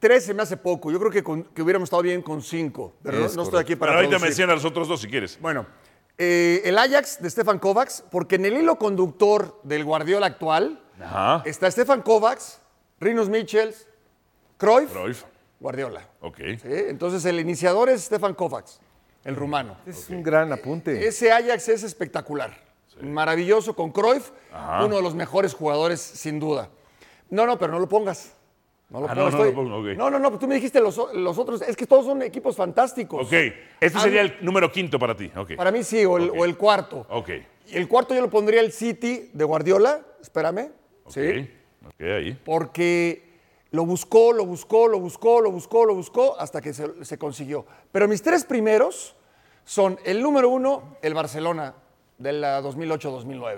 3 0.00 0.24
se 0.24 0.34
me 0.34 0.42
hace 0.42 0.56
poco. 0.56 0.90
Yo 0.90 0.98
creo 0.98 1.10
que, 1.12 1.22
con- 1.22 1.44
que 1.44 1.62
hubiéramos 1.62 1.86
estado 1.86 2.02
bien 2.02 2.20
con 2.22 2.42
5. 2.42 2.96
Pero 3.02 3.18
no, 3.20 3.26
Es 3.26 3.36
no 3.36 3.42
estoy 3.44 3.60
aquí 3.60 3.76
para 3.76 3.92
Pero 3.92 3.98
ahorita 3.98 4.10
producir. 4.16 4.28
menciona 4.28 4.52
a 4.54 4.56
los 4.56 4.64
otros 4.64 4.88
dos 4.88 5.00
si 5.00 5.06
quieres. 5.08 5.38
Bueno, 5.40 5.66
eh, 6.18 6.62
el 6.64 6.78
Ajax 6.78 7.20
de 7.22 7.30
Stefan 7.30 7.58
Kovacs, 7.58 8.04
porque 8.10 8.34
en 8.36 8.46
el 8.46 8.54
hilo 8.54 8.76
conductor 8.76 9.60
del 9.62 9.84
Guardiola 9.84 10.26
actual 10.26 10.80
Ajá. 11.00 11.42
está 11.44 11.70
Stefan 11.70 12.02
Kovacs, 12.02 12.60
Rinos 13.00 13.28
Michels, 13.28 13.86
Cruyff, 14.62 14.92
Cruyff. 14.92 15.24
Guardiola. 15.60 16.06
Ok. 16.20 16.38
¿sí? 16.38 16.68
Entonces 16.88 17.24
el 17.24 17.40
iniciador 17.40 17.88
es 17.88 18.02
Stefan 18.04 18.34
Kovacs, 18.34 18.80
el 19.24 19.34
rumano. 19.36 19.76
Es 19.86 20.08
un 20.08 20.22
gran 20.22 20.52
apunte. 20.52 21.06
Ese 21.06 21.32
Ajax 21.32 21.68
es 21.68 21.82
espectacular. 21.82 22.56
Maravilloso 23.00 23.74
con 23.74 23.90
Cruyff, 23.90 24.30
uno 24.84 24.96
de 24.96 25.02
los 25.02 25.14
mejores 25.14 25.54
jugadores 25.54 26.00
sin 26.00 26.38
duda. 26.38 26.68
No, 27.30 27.46
no, 27.46 27.58
pero 27.58 27.72
no 27.72 27.78
lo 27.80 27.88
pongas. 27.88 28.34
No 28.90 29.00
lo 29.00 29.08
Ah, 29.08 29.14
no, 29.14 29.22
pongas. 29.22 29.34
no 29.34 29.44
lo 29.46 29.54
pongo, 29.54 29.76
ok. 29.78 29.96
no, 29.96 30.10
no, 30.10 30.18
no, 30.18 30.38
tú 30.38 30.46
me 30.46 30.54
dijiste 30.56 30.78
los, 30.80 30.98
otros. 30.98 31.62
Es 31.62 31.74
que 31.76 31.86
todos 31.86 32.04
son 32.04 32.22
equipos 32.22 32.54
fantásticos. 32.54 33.26
Ok. 33.26 33.32
Este 33.80 33.98
Ah, 33.98 34.02
sería 34.02 34.20
el 34.20 34.36
número 34.42 34.70
quinto 34.70 34.98
para 34.98 35.16
ti. 35.16 35.32
Para 35.56 35.72
mí 35.72 35.82
sí, 35.82 36.04
o 36.04 36.18
el, 36.18 36.30
Ok. 36.30 36.36
o 36.38 36.44
el 36.44 36.56
cuarto. 36.56 37.06
Ok. 37.08 37.30
Y 37.68 37.76
el 37.76 37.88
cuarto 37.88 38.14
yo 38.14 38.20
lo 38.20 38.28
pondría 38.30 38.60
el 38.60 38.70
City 38.70 39.30
de 39.32 39.44
Guardiola, 39.44 40.02
espérame. 40.20 40.70
Sí. 41.08 41.50
Ok, 41.86 42.00
ahí. 42.02 42.38
Porque 42.44 43.31
lo 43.72 43.84
buscó, 43.84 44.32
lo 44.32 44.46
buscó, 44.46 44.86
lo 44.88 45.00
buscó, 45.00 45.40
lo 45.40 45.50
buscó, 45.50 45.84
lo 45.84 45.94
buscó, 45.94 46.38
hasta 46.38 46.60
que 46.60 46.72
se, 46.72 47.04
se 47.04 47.18
consiguió. 47.18 47.66
Pero 47.90 48.06
mis 48.06 48.22
tres 48.22 48.44
primeros 48.44 49.16
son 49.64 49.98
el 50.04 50.22
número 50.22 50.48
uno, 50.48 50.96
el 51.02 51.14
Barcelona 51.14 51.74
de 52.18 52.32
la 52.32 52.62
2008-2009. 52.62 53.56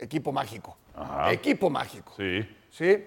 Equipo 0.00 0.32
mágico. 0.32 0.76
Ajá. 0.94 1.32
Equipo 1.32 1.70
mágico. 1.70 2.12
Sí. 2.16 2.46
¿sí? 2.70 3.04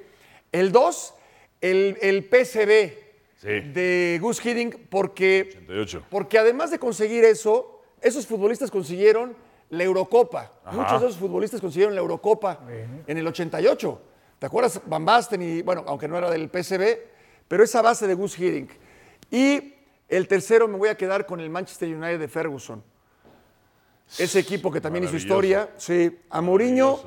El 0.51 0.72
dos, 0.72 1.14
el, 1.62 1.97
el 2.01 2.24
PSV 2.24 3.06
Sí. 3.38 3.47
de 3.49 4.18
Gus 4.22 4.43
Hiddink, 4.43 4.76
porque 4.89 5.49
88. 5.66 6.06
porque 6.10 6.39
además 6.39 6.72
de 6.72 6.80
conseguir 6.80 7.26
eso, 7.26 7.82
esos 8.01 8.26
futbolistas 8.26 8.72
consiguieron 8.72 9.36
la 9.70 9.84
Eurocopa. 9.84 10.51
Muchos 10.72 11.01
de 11.01 11.08
esos 11.08 11.20
futbolistas 11.20 11.60
consiguieron 11.62 11.93
la 11.93 12.01
Eurocopa 12.01 12.62
en 13.06 13.18
el 13.18 13.28
88. 13.28 14.01
¿Te 14.39 14.45
acuerdas? 14.45 14.81
Van 14.86 15.05
Basten 15.05 15.41
y, 15.41 15.61
bueno, 15.61 15.83
aunque 15.88 16.07
no 16.07 16.17
era 16.17 16.29
del 16.29 16.49
PSV, 16.49 16.97
pero 17.47 17.63
esa 17.63 17.81
base 17.81 18.07
de 18.07 18.13
Gus 18.13 18.38
Hiddink. 18.38 18.71
Y 19.31 19.75
el 20.09 20.27
tercero 20.27 20.67
me 20.67 20.77
voy 20.77 20.89
a 20.89 20.97
quedar 20.97 21.25
con 21.25 21.39
el 21.39 21.49
Manchester 21.49 21.89
United 21.89 22.19
de 22.19 22.27
Ferguson. 22.27 22.83
Ese 24.19 24.39
equipo 24.39 24.71
que 24.71 24.81
también 24.81 25.05
hizo 25.05 25.15
historia. 25.15 25.69
Sí, 25.77 26.19
a 26.29 26.41
Mourinho, 26.41 26.99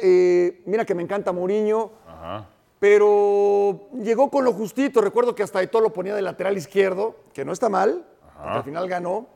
eh, 0.00 0.62
mira 0.66 0.84
que 0.84 0.94
me 0.94 1.02
encanta 1.02 1.32
Mourinho, 1.32 1.92
Ajá. 2.06 2.48
pero 2.78 3.88
llegó 3.94 4.30
con 4.30 4.44
lo 4.44 4.52
justito. 4.52 5.00
Recuerdo 5.00 5.34
que 5.34 5.42
hasta 5.42 5.60
Eto'o 5.62 5.80
lo 5.80 5.92
ponía 5.92 6.14
de 6.14 6.22
lateral 6.22 6.56
izquierdo, 6.56 7.16
que 7.32 7.44
no 7.44 7.52
está 7.52 7.68
mal, 7.68 8.06
porque 8.36 8.58
al 8.58 8.64
final 8.64 8.88
ganó, 8.88 9.26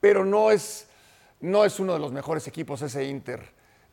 pero 0.00 0.24
no 0.24 0.50
es, 0.50 0.88
no 1.40 1.64
es 1.64 1.80
uno 1.80 1.94
de 1.94 1.98
los 1.98 2.12
mejores 2.12 2.46
equipos 2.46 2.82
ese 2.82 3.04
Inter 3.04 3.40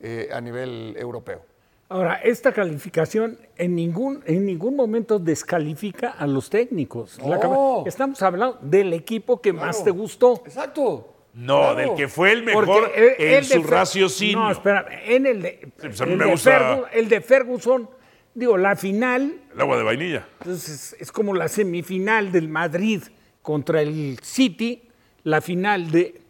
eh, 0.02 0.30
a 0.34 0.42
nivel 0.42 0.96
europeo. 1.00 1.42
Ahora, 1.88 2.16
esta 2.16 2.52
calificación 2.52 3.38
en 3.58 3.76
ningún, 3.76 4.24
en 4.26 4.46
ningún 4.46 4.76
momento 4.76 5.20
descalifica 5.20 6.10
a 6.12 6.26
los 6.26 6.50
técnicos. 6.50 7.20
No. 7.20 7.84
Estamos 7.86 8.22
hablando 8.24 8.58
del 8.62 8.92
equipo 8.94 9.40
que 9.40 9.54
más 9.54 9.84
te 9.84 9.92
gustó. 9.92 10.42
Exacto. 10.46 11.12
No, 11.36 11.60
Claro. 11.60 11.76
del 11.76 11.96
que 11.96 12.08
fue 12.08 12.32
el 12.32 12.44
mejor 12.44 12.92
el- 12.96 13.14
en 13.20 13.34
el 13.36 13.46
su 13.46 13.62
raciocinio. 13.64 14.40
No, 14.40 14.52
espera, 14.52 14.86
en 15.06 15.26
el 15.28 15.42
de, 15.42 15.68
pues 15.80 16.00
a 16.02 16.06
mí 16.06 16.14
el 16.14 16.18
me 16.18 16.26
de 16.26 16.32
gusta- 16.32 16.78
Fergu- 16.78 16.88
el 16.94 17.10
de 17.10 17.22
Ferguson, 17.22 17.90
digo, 18.34 18.58
la 18.58 18.76
final, 18.78 19.42
El 19.54 19.62
agua 19.62 19.78
de 19.78 19.84
vainilla. 19.84 20.26
entonces 20.40 20.94
es, 20.94 21.02
es 21.02 21.12
como 21.12 21.34
la 21.34 21.50
semifinal 21.50 22.32
del 22.32 22.48
Madrid 22.48 23.04
contra 23.42 23.82
el 23.82 24.18
City, 24.24 24.88
la 25.24 25.42
final 25.42 25.92
de, 25.92 26.22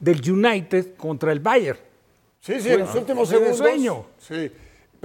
del 0.00 0.22
United 0.28 0.96
contra 0.96 1.32
el 1.32 1.40
Bayern. 1.40 1.78
Sí, 2.40 2.58
sí, 2.60 2.70
en 2.70 2.80
los 2.80 2.94
últimos 2.94 3.28
segundos. 3.28 3.58
sueño. 3.58 4.06
Sí. 4.18 4.50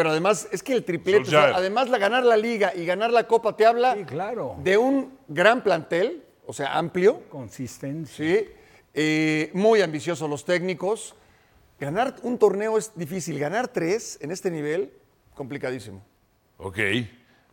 Pero 0.01 0.09
además 0.09 0.47
es 0.51 0.63
que 0.63 0.73
el 0.73 0.83
triplete, 0.83 1.19
o 1.19 1.25
sea, 1.25 1.41
Solskjaer. 1.41 1.55
además 1.55 1.87
la 1.91 1.99
ganar 1.99 2.23
la 2.23 2.35
liga 2.35 2.73
y 2.75 2.87
ganar 2.87 3.11
la 3.11 3.27
copa 3.27 3.55
te 3.55 3.67
habla 3.67 3.93
Sí, 3.93 4.03
claro. 4.05 4.55
de 4.63 4.75
un 4.75 5.15
gran 5.27 5.61
plantel, 5.61 6.23
o 6.47 6.53
sea, 6.53 6.75
amplio, 6.75 7.21
Consistencia. 7.29 8.25
¿sí? 8.25 8.47
Eh, 8.95 9.51
muy 9.53 9.79
ambiciosos 9.83 10.27
los 10.27 10.43
técnicos. 10.43 11.13
Ganar 11.79 12.15
un 12.23 12.39
torneo 12.39 12.79
es 12.79 12.93
difícil, 12.95 13.37
ganar 13.37 13.67
tres 13.67 14.17
en 14.23 14.31
este 14.31 14.49
nivel, 14.49 14.91
complicadísimo. 15.35 16.03
Ok. 16.57 16.79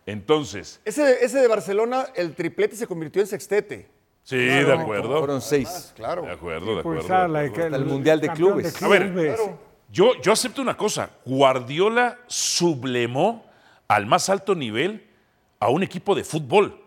Entonces, 0.07 0.81
Ese, 0.87 1.03
de- 1.05 1.25
ese 1.25 1.41
de 1.43 1.49
Barcelona, 1.49 2.07
el 2.15 2.35
triplete 2.35 2.77
se 2.77 2.87
convirtió 2.87 3.21
en 3.21 3.29
sextete. 3.29 3.91
sí, 4.23 4.39
de 4.39 4.73
acuerdo. 4.73 5.19
Fueron 5.19 5.43
seis. 5.43 5.93
Claro. 5.97 6.23
De 6.23 6.33
acuerdo, 6.33 6.77
de 6.79 6.83
Pues, 6.83 7.05
acuerdo. 7.05 7.23
de 7.25 7.29
la- 7.29 7.41
acuerdo. 7.43 7.77
el 7.77 7.85
Mundial 7.85 8.21
de 8.23 8.27
campeón 8.29 8.53
Clubes. 8.53 8.83
A 8.83 8.89
ver, 8.89 9.13
clubes. 9.13 9.41
Yo, 9.91 10.21
yo 10.21 10.33
acepto 10.33 10.61
una 10.63 10.77
cosa. 10.77 11.11
Guardiola 11.25 12.19
sublemó 12.27 13.45
al 13.89 14.07
más 14.07 14.29
alto 14.29 14.55
nivel 14.55 15.07
a 15.61 15.69
un 15.71 15.83
equipo 15.83 16.15
de 16.15 16.25
fútbol 16.25 16.79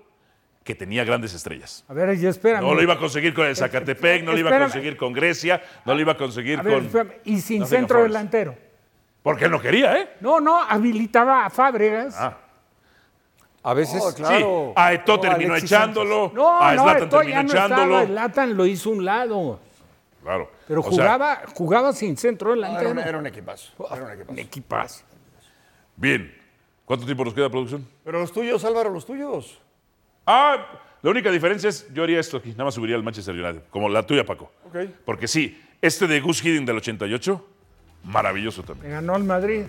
que 0.64 0.76
tenía 0.76 1.04
grandes 1.04 1.34
estrellas. 1.34 1.84
A 1.88 1.93
ver, 1.93 2.16
ya 2.18 2.30
espérame. 2.30 2.62
No 2.64 2.76
lo 2.76 2.82
iba 2.84 2.93
a 2.93 2.97
conseguir 2.99 3.34
con 3.34 3.47
el 3.47 3.56
Zacatepec, 3.56 4.24
no 4.24 4.32
lo 4.34 4.38
iba 4.38 4.56
a 4.56 4.60
conseguir 4.60 4.95
con 4.95 5.12
Grecia, 5.14 5.62
no 5.86 5.95
lo 5.95 5.99
iba 6.02 6.12
a 6.12 6.18
conseguir 6.18 6.60
A 6.60 6.62
ver, 6.62 6.76
con... 6.76 6.86
espérame, 6.86 7.14
y 7.26 7.41
sin 7.41 7.66
centro 7.66 7.97
Forest. 7.97 8.14
delantero. 8.14 8.56
Porque 9.24 9.45
él 9.45 9.52
no 9.52 9.60
quería, 9.60 9.97
¿eh? 9.97 10.10
No, 10.20 10.39
no, 10.39 10.62
habilitaba 10.62 11.45
a 11.45 11.49
Fábregas. 11.49 12.16
Ah, 12.18 12.38
A 13.64 13.74
veces. 13.74 14.02
Oh, 14.04 14.14
claro. 14.14 14.38
Sí, 14.38 14.74
a 14.76 14.93
Eto'o 14.93 15.16
No, 15.18 15.22
terminó 15.22 15.54
Alexis 15.54 15.72
echándolo, 15.72 16.32
No, 16.34 16.60
a 16.62 16.74
no, 16.76 16.84
Zlatan 16.84 17.04
Eto'o 17.04 17.20
terminó 17.20 17.36
ya 17.36 17.43
no 17.43 17.49
echándolo. 17.52 17.82
estaba, 18.02 18.06
Zlatan 18.08 18.58
lo 18.58 18.66
hizo 18.66 18.89
a 18.89 18.93
un 18.93 19.06
lado. 19.06 19.60
Claro. 20.24 20.52
Pero 20.72 20.82
O 20.82 20.84
sea, 20.91 20.91
jugaba, 20.91 21.41
jugaba 21.53 21.91
sin 21.93 22.15
centro 22.15 22.53
Era 22.53 22.61
delantero. 22.67 22.91
un, 22.91 22.99
era 22.99 23.17
un 23.17 23.28
equipazo. 23.28 23.74
Era 23.91 24.03
un 24.05 24.11
equipazo. 24.11 24.32
Un 24.32 24.39
equipazo. 24.39 25.03
bien. 25.97 26.38
¿Cuánto 26.86 27.05
tiempo 27.05 27.26
nos 27.26 27.34
queda, 27.34 27.49
producción? 27.49 27.86
Pero 28.05 28.19
los 28.19 28.32
tuyos, 28.32 28.63
Álvaro, 28.65 28.89
los 28.89 29.05
tuyos. 29.05 29.59
Ah, 30.26 30.65
la 31.01 31.09
única 31.09 31.30
diferencia 31.32 31.69
es, 31.69 31.88
yo 31.93 32.03
haría 32.03 32.19
esto 32.19 32.38
aquí, 32.38 32.51
nada 32.51 32.65
más 32.65 32.74
subiría 32.74 32.95
al 32.95 33.03
Manchester 33.03 33.34
United, 33.36 33.63
como 33.69 33.89
la 33.89 34.05
tuya, 34.05 34.26
Paco. 34.26 34.51
Ok. 34.67 34.78
Porque 35.05 35.28
sí, 35.28 35.61
este 35.82 36.07
de 36.07 36.19
Gus 36.22 36.43
Hiddink 36.43 36.65
del 36.67 36.78
88, 36.78 37.47
maravilloso 38.05 38.61
Le 38.61 38.67
también. 38.67 38.91
ganó 38.93 39.15
al 39.15 39.24
Madrid. 39.24 39.65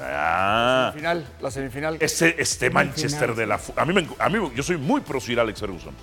Ah, 0.00 0.92
Final, 0.94 1.26
la 1.40 1.50
semifinal. 1.50 1.96
este, 2.00 2.40
este 2.40 2.70
Manchester 2.70 3.34
de 3.34 3.46
la... 3.46 3.60
A 3.76 3.84
mí, 3.84 3.92
me 3.92 4.06
a 4.18 4.28
mí, 4.28 4.38
yo 4.54 4.62
soy 4.62 4.76
muy 4.78 5.00
pro 5.02 5.20
Sir 5.20 5.38
Alex 5.40 5.60
Ferguson. 5.60 5.94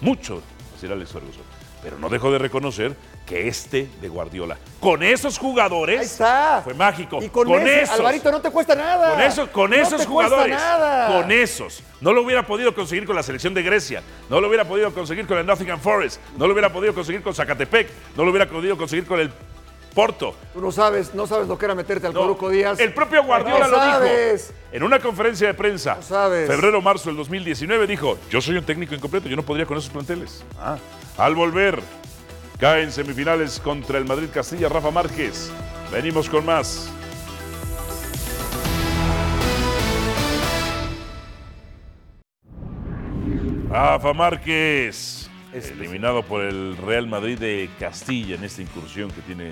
Mucho 0.00 0.40
Sir 0.80 0.92
Alex 0.92 1.10
Ferguson. 1.12 1.42
Pero 1.82 1.98
no 1.98 2.08
dejo 2.08 2.30
de 2.30 2.38
reconocer 2.38 2.94
que 3.26 3.48
este 3.48 3.88
de 4.00 4.08
Guardiola, 4.08 4.56
con 4.78 5.02
esos 5.02 5.36
jugadores, 5.38 5.98
Ahí 5.98 6.06
está. 6.06 6.60
fue 6.62 6.74
mágico. 6.74 7.20
Y 7.22 7.28
con, 7.28 7.50
ese, 7.60 7.82
esos, 7.82 7.98
Alvarito, 7.98 8.30
no 8.30 8.40
te 8.40 8.50
cuesta 8.50 8.74
nada. 8.76 9.10
Con, 9.12 9.20
eso, 9.20 9.50
con 9.50 9.70
No 9.70 9.76
esos 9.76 10.00
te 10.02 10.06
jugadores, 10.06 10.54
nada. 10.56 11.08
con 11.20 11.32
esos, 11.32 11.82
no 12.00 12.12
lo 12.12 12.22
hubiera 12.22 12.46
podido 12.46 12.72
conseguir 12.74 13.04
con 13.04 13.16
la 13.16 13.22
selección 13.24 13.52
de 13.54 13.62
Grecia, 13.62 14.02
no 14.30 14.40
lo 14.40 14.46
hubiera 14.48 14.64
podido 14.64 14.92
conseguir 14.94 15.26
con 15.26 15.38
el 15.38 15.46
Nottingham 15.46 15.80
Forest, 15.80 16.20
no 16.36 16.46
lo 16.46 16.52
hubiera 16.52 16.72
podido 16.72 16.94
conseguir 16.94 17.22
con 17.22 17.34
Zacatepec, 17.34 17.88
no 18.16 18.24
lo 18.24 18.30
hubiera 18.30 18.48
podido 18.48 18.76
conseguir 18.76 19.04
con 19.06 19.18
el 19.18 19.30
Porto. 19.94 20.34
Tú 20.54 20.60
no 20.62 20.72
sabes, 20.72 21.12
no 21.14 21.26
sabes 21.26 21.48
lo 21.48 21.58
que 21.58 21.66
era 21.66 21.74
meterte 21.74 22.06
al 22.06 22.14
No, 22.14 22.20
Coruco 22.22 22.48
Díaz. 22.48 22.80
El 22.80 22.94
propio 22.94 23.22
Guardiola 23.24 23.66
No 23.66 23.72
lo 23.72 23.76
sabes. 23.76 24.48
dijo. 24.48 24.58
En 24.72 24.82
una 24.84 24.98
conferencia 25.00 25.48
de 25.48 25.52
prensa, 25.54 25.96
No 25.96 26.02
sabes. 26.02 26.48
febrero-marzo 26.48 27.10
del 27.10 27.16
2019, 27.18 27.86
dijo, 27.86 28.16
yo 28.30 28.40
soy 28.40 28.56
un 28.56 28.64
técnico 28.64 28.94
incompleto, 28.94 29.28
yo 29.28 29.36
no 29.36 29.42
podría 29.42 29.66
con 29.66 29.76
esos 29.76 29.90
planteles. 29.90 30.42
Ah. 30.58 30.78
Al 31.18 31.34
volver, 31.34 31.78
cae 32.58 32.82
en 32.82 32.90
semifinales 32.90 33.60
contra 33.60 33.98
el 33.98 34.06
Madrid 34.06 34.28
Castilla 34.32 34.70
Rafa 34.70 34.90
Márquez. 34.90 35.52
Venimos 35.92 36.28
con 36.28 36.46
más. 36.46 36.90
Rafa 43.68 44.12
Márquez, 44.14 45.30
eliminado 45.52 46.22
por 46.22 46.42
el 46.42 46.76
Real 46.78 47.06
Madrid 47.06 47.38
de 47.38 47.68
Castilla 47.78 48.36
en 48.36 48.44
esta 48.44 48.62
incursión 48.62 49.10
que 49.10 49.20
tiene 49.20 49.50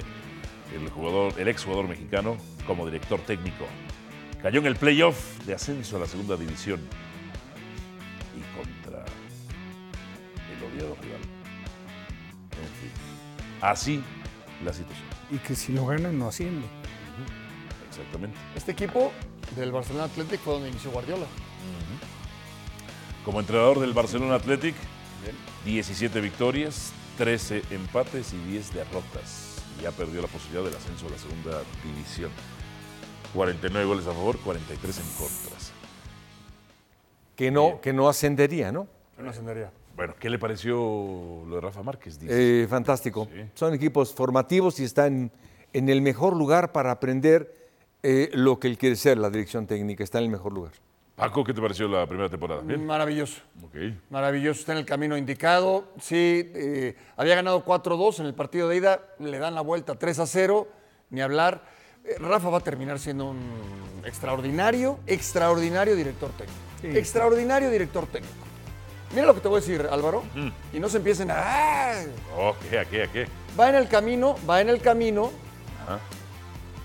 el 0.75 0.89
jugador, 0.89 1.35
el 1.39 1.49
exjugador 1.49 1.89
mexicano 1.89 2.39
como 2.67 2.87
director 2.87 3.21
técnico. 3.21 3.67
Cayó 4.43 4.61
en 4.61 4.67
el 4.67 4.77
playoff 4.77 5.39
de 5.45 5.55
ascenso 5.55 5.97
a 5.97 6.01
la 6.01 6.07
segunda 6.07 6.37
división 6.37 6.81
así 13.61 14.03
la 14.65 14.73
situación. 14.73 15.07
Y 15.31 15.39
que 15.39 15.55
si 15.55 15.73
lo 15.73 15.87
ganan, 15.87 16.19
no 16.19 16.29
asciende. 16.29 16.67
Exactamente. 17.89 18.39
Este 18.55 18.73
equipo 18.73 19.13
del 19.57 19.73
Barcelona 19.73 20.05
Athletic 20.05 20.41
fue 20.41 20.55
donde 20.55 20.69
inició 20.69 20.91
Guardiola. 20.91 21.27
Como 23.25 23.41
entrenador 23.41 23.81
del 23.81 23.93
Barcelona 23.93 24.37
Athletic, 24.37 24.75
17 25.65 26.21
victorias, 26.21 26.93
13 27.19 27.63
empates 27.71 28.33
y 28.33 28.39
10 28.51 28.75
derrotas. 28.75 29.63
Ya 29.83 29.91
perdió 29.93 30.23
la 30.23 30.29
posibilidad 30.29 30.65
del 30.65 30.77
ascenso 30.77 31.07
a 31.07 31.11
la 31.11 31.19
segunda 31.19 31.63
división. 31.85 32.31
49 33.35 33.87
goles 33.87 34.07
a 34.07 34.13
favor, 34.13 34.39
43 34.39 34.99
en 34.99 35.05
contras. 35.13 35.73
Que 37.37 37.51
no, 37.51 37.81
que 37.81 37.93
no 37.93 38.09
ascendería, 38.09 38.73
¿no? 38.73 38.87
No 39.19 39.31
ascendería. 39.31 39.71
Bueno, 39.97 40.15
¿qué 40.19 40.31
le 40.31 40.39
pareció 40.39 40.75
lo 41.47 41.55
de 41.57 41.61
Rafa 41.61 41.83
Márquez? 41.83 42.19
Dice? 42.19 42.63
Eh, 42.63 42.67
fantástico. 42.67 43.29
Sí. 43.33 43.43
Son 43.55 43.75
equipos 43.75 44.15
formativos 44.15 44.81
y 44.81 44.85
están 44.85 45.31
en 45.73 45.89
el 45.89 46.01
mejor 46.03 46.37
lugar 46.37 46.73
para 46.73 46.91
aprender 46.91 47.55
eh, 48.03 48.31
lo 48.33 48.59
que 48.59 48.69
él 48.69 48.79
quiere 48.79 48.97
ser, 48.97 49.19
la 49.19 49.31
dirección 49.31 49.67
técnica. 49.67 50.03
Está 50.03 50.19
en 50.19 50.25
el 50.25 50.31
mejor 50.31 50.53
lugar. 50.53 50.73
Paco, 51.21 51.45
¿qué 51.45 51.53
te 51.53 51.61
pareció 51.61 51.87
la 51.87 52.07
primera 52.07 52.31
temporada? 52.31 52.63
Bien. 52.63 52.87
Maravilloso. 52.87 53.43
Maravilloso, 54.09 54.61
está 54.61 54.73
en 54.73 54.79
el 54.79 54.87
camino 54.87 55.19
indicado. 55.19 55.85
Sí, 56.01 56.51
eh, 56.55 56.97
había 57.17 57.35
ganado 57.35 57.63
4-2 57.63 58.21
en 58.21 58.27
el 58.27 58.33
partido 58.33 58.69
de 58.69 58.77
ida, 58.77 59.03
le 59.19 59.39
dan 59.39 59.55
la 59.55 59.61
vuelta 59.61 59.99
3-0, 59.99 60.67
ni 61.11 61.21
hablar. 61.21 61.63
Eh, 62.05 62.17
Rafa 62.19 62.49
va 62.49 62.59
a 62.59 62.63
terminar 62.63 62.99
siendo 62.99 63.29
un 63.29 63.39
extraordinario, 64.07 64.99
extraordinario 65.07 65.95
director 65.95 66.31
técnico. 66.31 66.59
Sí. 66.81 66.87
Extraordinario 66.97 67.71
director 67.71 68.07
técnico. 68.07 68.50
Mira 69.13 69.27
lo 69.27 69.35
que 69.35 69.41
te 69.41 69.49
voy 69.49 69.59
a 69.59 69.61
decir, 69.61 69.89
Álvaro, 69.91 70.23
y 70.73 70.79
no 70.79 70.89
se 70.89 70.99
empiecen 70.99 71.31
a... 71.31 71.35
¡ah! 71.39 72.03
Oh, 72.37 72.55
¿qué? 72.69 72.79
¿A 72.79 72.85
qué? 72.85 73.03
¿A 73.03 73.07
qué? 73.11 73.27
Va 73.59 73.69
en 73.69 73.75
el 73.75 73.89
camino, 73.89 74.37
va 74.49 74.61
en 74.61 74.69
el 74.69 74.81
camino 74.81 75.33
Ajá. 75.83 75.99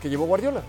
que 0.01 0.09
llevó 0.09 0.25
Guardiola. 0.25 0.63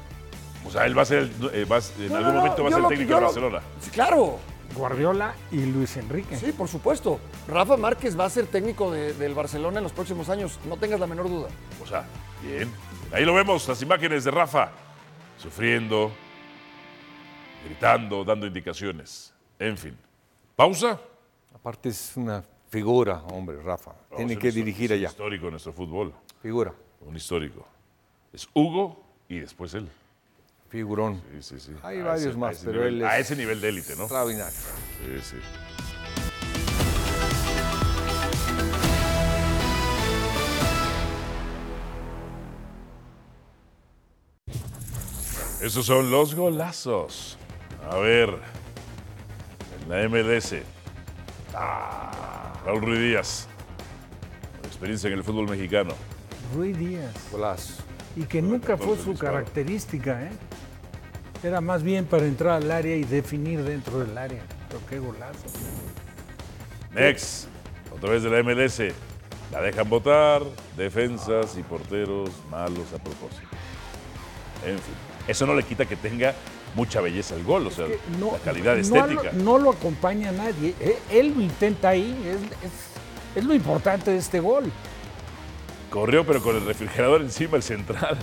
O 0.67 0.71
sea, 0.71 0.85
él 0.85 0.97
va 0.99 1.03
a 1.03 1.07
ser, 1.07 1.19
el- 1.19 1.51
eh, 1.55 1.65
va 1.65 1.79
en 1.79 2.09
No, 2.09 2.17
algún 2.17 2.23
no, 2.23 2.33
no, 2.33 2.33
momento 2.41 2.63
va 2.63 2.69
a 2.69 2.73
ser 2.73 2.83
lo- 2.83 2.89
técnico 2.89 3.15
de 3.15 3.21
lo- 3.21 3.27
Barcelona. 3.27 3.61
Sí, 3.81 3.91
claro, 3.91 4.39
Guardiola 4.75 5.35
y 5.51 5.65
Luis 5.65 5.97
Enrique. 5.97 6.37
sí, 6.37 6.53
por 6.53 6.69
supuesto. 6.69 7.19
Rafa 7.49 7.77
Márquez 7.79 8.19
va 8.19 8.27
a 8.27 8.31
ser 8.31 8.47
técnico 8.49 8.91
de- 8.91 9.15
del 9.15 9.33
Barcelona 9.33 9.79
en 9.79 9.85
los 9.85 9.93
próximos 9.93 10.29
años, 10.29 10.59
no 10.69 10.77
tengas 10.77 11.01
la 11.01 11.07
menor 11.07 11.29
duda. 11.31 11.49
O 11.83 11.87
sea, 11.87 12.05
bien. 12.43 12.71
Ahí 13.13 13.25
lo 13.25 13.33
vemos, 13.33 13.67
las 13.69 13.81
imágenes 13.81 14.25
de 14.25 14.31
Rafa, 14.33 14.73
sufriendo, 15.39 16.11
gritando, 17.65 18.25
dando 18.25 18.47
indicaciones. 18.47 19.33
En 19.59 19.79
fin. 19.79 19.97
¿Pausa? 20.55 20.99
Aparte 21.67 21.89
es 21.89 22.13
una 22.17 22.45
figura, 22.71 23.25
hombre, 23.25 23.61
Rafa. 23.61 23.91
Tiene 24.17 24.39
que 24.39 24.53
dirigir 24.53 24.93
es 24.93 24.99
un 24.99 24.99
allá. 24.99 25.09
histórico 25.09 25.47
en 25.47 25.51
nuestro 25.51 25.73
fútbol. 25.73 26.15
Figura, 26.41 26.73
Un 27.01 27.17
histórico. 27.17 27.67
Es 28.33 28.49
Hugo 28.55 29.03
y 29.29 29.41
después 29.41 29.75
él. 29.75 29.89
figurón. 30.69 31.21
Sí, 31.33 31.59
sí, 31.59 31.59
sí. 31.59 31.73
Hay 31.83 31.99
A 31.99 32.05
varios 32.05 32.27
ese- 32.29 32.39
más, 32.39 32.63
pero 32.65 32.83
nivel- 32.83 32.95
él 32.95 33.03
es- 33.03 33.09
A 33.09 33.19
ese 33.19 33.35
nivel 33.35 33.61
de 33.61 33.69
élite, 33.71 33.97
¿no? 33.97 34.03
Extraordinario. 34.03 34.55
Sí, 34.57 35.21
sí. 35.23 35.37
Esos 45.61 45.87
son 45.87 46.11
los 46.11 46.35
golazos. 46.35 47.39
A 47.91 47.97
ver, 47.97 48.39
en 49.83 49.89
la 49.89 50.03
MLS. 50.09 50.63
Ah, 51.59 52.53
Raúl 52.67 52.83
Ruiz 52.83 53.01
Díaz. 53.01 53.49
Experiencia 54.67 55.09
en 55.09 55.15
el 55.15 55.25
fútbol 55.25 55.49
mexicano. 55.49 55.95
Rui 56.55 56.75
Díaz. 56.75 57.15
Golazo. 57.33 57.83
Y 58.15 58.25
que 58.25 58.43
nunca 58.43 58.77
fue 58.77 58.97
su 58.97 59.11
disparo. 59.11 59.33
característica, 59.33 60.23
¿eh? 60.23 60.31
Era 61.43 61.61
más 61.61 61.83
bien 61.83 62.05
para 62.05 62.27
entrar 62.27 62.63
al 62.63 62.71
área 62.71 62.95
y 62.97 63.05
definir 63.05 63.63
dentro 63.63 64.01
del 64.01 64.17
área. 64.19 64.43
Pero 64.69 64.81
qué 64.89 64.99
golazo. 64.99 65.47
Next, 66.93 67.47
otra 67.95 68.11
vez 68.11 68.23
de 68.23 68.31
la 68.31 68.43
MLS. 68.43 68.95
La 69.53 69.63
dejan 69.63 69.89
votar, 69.89 70.43
defensas 70.77 71.57
y 71.57 71.63
porteros 71.63 72.31
malos 72.51 72.93
a 72.93 72.99
propósito. 73.03 73.49
En 74.65 74.79
fin, 74.79 74.95
eso 75.29 75.47
no 75.47 75.55
le 75.55 75.63
quita 75.63 75.87
que 75.87 75.97
tenga 75.97 76.35
mucha 76.77 77.01
belleza 77.01 77.35
el 77.35 77.43
gol, 77.43 77.67
o 77.67 77.71
sea, 77.71 77.87
no- 78.21 78.33
la 78.33 78.39
calidad 78.39 78.79
estética. 78.79 79.33
No 79.33 79.59
lo, 79.59 79.71
acompaña 79.71 80.31
nadie. 80.31 80.75
Eh, 80.79 80.99
Él 81.11 81.33
lo 81.35 81.41
intenta 81.43 81.89
ahí. 81.89 82.15
Es, 82.25 82.37
es- 82.69 83.37
es 83.37 83.45
lo 83.45 83.55
importante 83.55 84.11
de 84.13 84.19
este 84.19 84.39
gol. 84.39 84.71
Corrió, 85.91 86.25
pero 86.27 86.43
con 86.43 86.55
el 86.57 86.65
refrigerador 86.67 87.23
encima, 87.23 87.57
el 87.57 87.63
central. 87.63 88.19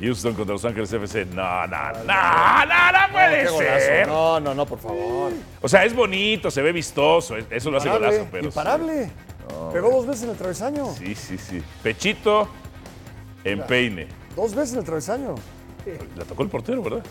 Houston 0.00 0.34
contra 0.34 0.52
Los 0.52 0.64
Ángeles 0.64 0.92
FC. 0.92 1.24
No, 1.26 1.66
no, 1.66 1.92
no, 1.92 2.04
no, 2.04 2.92
no 2.92 3.12
puede 3.12 3.48
ser. 3.48 4.06
No, 4.06 4.38
no, 4.38 4.54
no, 4.54 4.64
por 4.64 4.78
favor. 4.78 5.32
O 5.60 5.68
sea, 5.68 5.84
es 5.84 5.92
bonito, 5.94 6.50
se 6.52 6.62
ve 6.62 6.70
vistoso, 6.70 7.36
eso 7.36 7.70
lo 7.70 7.78
hace 7.78 7.88
Imparable, 7.88 8.16
golazo, 8.18 8.28
pero. 8.30 8.44
imparable. 8.44 9.10
Pegó 9.72 9.90
dos 9.90 10.06
veces 10.06 10.24
en 10.24 10.30
el 10.30 10.36
travesaño. 10.36 10.94
Sí, 10.94 11.14
sí, 11.16 11.36
sí. 11.36 11.60
Pechito 11.82 12.48
en 13.42 13.66
peine. 13.66 14.06
Dos 14.36 14.54
veces 14.54 14.74
en 14.74 14.78
el 14.80 14.84
travesaño. 14.84 15.34
La 16.16 16.24
tocó 16.24 16.42
el 16.44 16.48
portero, 16.48 16.82
¿verdad? 16.82 17.02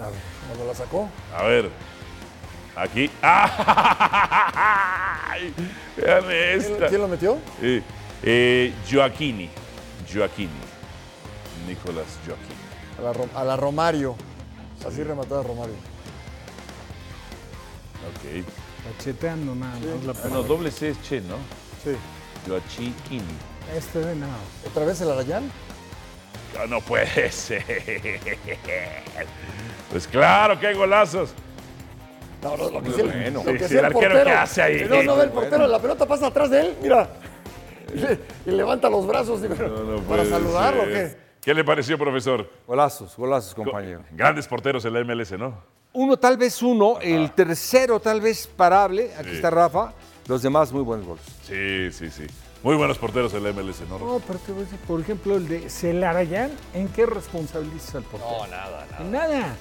Claro, 0.00 0.14
cuando 0.46 0.64
la 0.66 0.74
sacó. 0.74 1.10
A 1.36 1.42
ver, 1.42 1.70
aquí. 2.74 3.10
¡Ay! 5.22 5.52
Vean 5.98 6.24
¿Quién, 6.24 6.60
esta. 6.60 6.86
quién 6.88 7.00
lo 7.02 7.08
metió? 7.08 7.38
Eh, 7.60 7.82
eh, 8.22 8.72
Joaquini. 8.90 9.50
Joaquini. 10.10 10.48
Nicolás 11.68 12.06
Joaquini. 12.26 12.56
A 12.98 13.02
la, 13.02 13.12
Ro- 13.12 13.28
a 13.34 13.44
la 13.44 13.56
Romario. 13.58 14.16
Así 14.86 15.02
remató 15.02 15.38
a 15.38 15.42
Romario. 15.42 15.74
Ok. 18.08 18.46
Cacheteando 18.96 19.54
nada 19.54 19.74
más 19.78 20.04
la 20.04 20.12
Ah, 20.24 20.28
no, 20.30 20.42
doble 20.42 20.70
C 20.70 20.88
es 20.88 21.02
Che, 21.02 21.20
¿no? 21.20 21.36
Sí. 21.84 21.90
Joaquini. 22.48 23.22
Este 23.76 23.98
de 23.98 24.16
nada. 24.16 24.32
¿Otra 24.66 24.86
vez 24.86 24.98
el 25.02 25.10
Arayán? 25.10 25.52
No, 26.60 26.66
no 26.66 26.80
puede 26.80 27.30
ser. 27.32 27.64
Pues 29.90 30.06
claro 30.06 30.58
que 30.58 30.66
hay 30.68 30.74
golazos. 30.76 31.32
No, 32.42 32.56
no, 32.56 32.70
lo 32.70 32.82
que 32.82 32.88
el- 33.00 33.06
Bueno. 33.08 33.42
lo 33.44 33.52
que 33.52 33.68
sí, 33.68 33.76
el 33.76 33.84
arquero, 33.84 34.24
¿qué 34.24 34.30
hace 34.30 34.62
ahí? 34.62 34.86
No, 34.88 35.02
no, 35.02 35.16
ve 35.16 35.24
el 35.24 35.30
portero, 35.30 35.66
la 35.66 35.78
pelota 35.78 36.06
pasa 36.06 36.28
atrás 36.28 36.48
de 36.50 36.60
él, 36.62 36.76
mira. 36.80 37.08
Y, 37.94 37.98
le- 38.00 38.18
y 38.46 38.50
levanta 38.50 38.88
los 38.88 39.06
brazos 39.06 39.40
No, 39.40 39.48
no 39.84 40.02
para 40.04 40.24
saludarlo, 40.24 40.82
¿o 40.82 40.86
ser. 40.86 41.10
¿qué? 41.12 41.16
¿Qué 41.42 41.54
le 41.54 41.64
pareció, 41.64 41.98
profesor? 41.98 42.48
Golazos, 42.66 43.16
golazos, 43.16 43.54
compañero. 43.54 44.02
Grandes 44.12 44.46
porteros 44.46 44.84
en 44.84 44.92
la 44.94 45.00
MLS, 45.04 45.32
¿no? 45.32 45.62
Uno, 45.92 46.16
tal 46.16 46.36
vez 46.36 46.62
uno, 46.62 46.98
el 47.00 47.32
tercero 47.32 47.98
tal 48.00 48.20
vez 48.20 48.46
parable, 48.46 49.10
aquí 49.18 49.30
Sí. 49.30 49.36
está 49.36 49.50
Rafa, 49.50 49.92
los 50.28 50.40
demás 50.42 50.72
muy 50.72 50.82
buenos 50.82 51.06
goles. 51.06 51.24
Sí, 51.42 51.90
sí, 51.92 52.10
sí. 52.10 52.26
Muy 52.62 52.76
buenos 52.76 52.98
porteros 52.98 53.32
el 53.34 53.42
MLS, 53.54 53.80
¿no? 53.88 53.98
No, 53.98 54.22
pero 54.26 54.38
te 54.38 54.52
voy 54.52 54.62
a 54.62 54.64
decir, 54.64 54.78
por 54.86 55.00
ejemplo, 55.00 55.36
el 55.36 55.48
de 55.48 55.70
Celarayán, 55.70 56.50
¿en 56.74 56.88
qué 56.88 57.06
responsabilizas 57.06 57.96
al 57.96 58.02
portero? 58.02 58.30
No, 58.30 58.46
nada, 58.48 58.86
nada. 58.90 59.02
En 59.02 59.12
nada. 59.12 59.56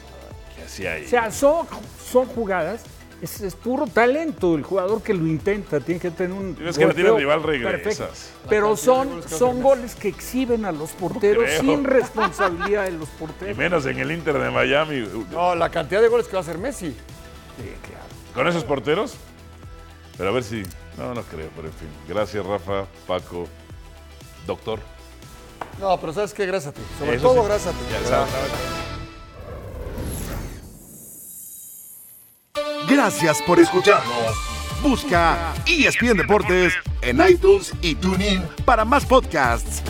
¿Qué 0.56 0.64
hacía 0.64 0.93
ahí? 0.93 1.06
O 1.06 1.08
sea, 1.08 1.32
son, 1.32 1.66
son 2.12 2.26
jugadas, 2.26 2.82
es, 3.22 3.41
es 3.41 3.56
puro 3.56 3.88
talento 3.88 4.56
el 4.56 4.64
jugador 4.64 5.02
que 5.02 5.14
lo 5.14 5.26
intenta, 5.28 5.80
tiene 5.80 6.00
que 6.02 6.12
tener 6.12 6.38
un. 6.38 6.56
Tienes 6.56 6.78
que 6.78 6.86
la 6.86 6.93
tiene 6.93 7.12
rival, 7.12 7.43
regresas. 7.43 8.32
Pero 8.50 8.76
son, 8.76 9.24
son 9.28 9.62
goles 9.62 9.95
que 9.95 10.10
exhiben 10.10 10.66
a 10.66 10.72
los 10.72 10.91
porteros 10.91 11.50
sin 11.60 11.84
responsabilidad 11.84 12.86
de 12.86 12.91
los 12.91 13.08
y 13.08 13.20
porteros. 13.20 13.58
menos 13.58 13.86
en 13.86 14.00
el 14.00 14.12
Inter 14.12 14.38
de 14.38 14.52
Miami. 14.52 15.08
No, 15.32 15.56
la 15.56 15.70
cantidad 15.70 16.02
de 16.02 16.08
goles 16.08 16.28
que 16.28 16.34
va 16.34 16.39
a 16.39 16.41
hacer 16.41 16.58
Messi. 16.58 16.88
Sí, 16.88 17.74
claro. 17.88 18.06
¿Con 18.34 18.47
esos 18.47 18.64
porteros? 18.64 19.16
Pero 20.18 20.30
a 20.30 20.34
ver 20.34 20.43
si. 20.43 20.64
No, 21.00 21.14
no 21.14 21.24
creo, 21.24 21.50
pero 21.56 21.70
en 21.70 21.74
fin. 21.74 21.88
Gracias, 22.08 22.45
Rafa, 22.45 22.86
Paco, 23.08 23.47
doctor. 24.45 24.80
No, 25.80 25.97
pero 26.00 26.12
¿sabes 26.14 26.34
qué? 26.34 26.45
Gracias 26.45 26.74
a 26.74 26.76
ti. 26.76 26.82
Sobre 27.00 27.16
Eso 27.16 27.24
todo 27.30 27.41
sí. 27.41 27.47
gracias 27.47 27.74
a 27.74 27.78
ti. 27.78 27.86
Ya 27.91 28.08
sabes. 28.10 28.34
Gracias 32.89 33.41
por 33.43 33.60
escucharnos. 33.60 34.36
Busca 34.82 35.54
ESPN 35.66 36.18
Deportes 36.18 36.74
en 37.02 37.22
iTunes 37.30 37.74
y 37.82 37.95
TuneIn 37.95 38.43
para 38.66 38.84
más 38.86 39.06
podcasts. 39.06 39.82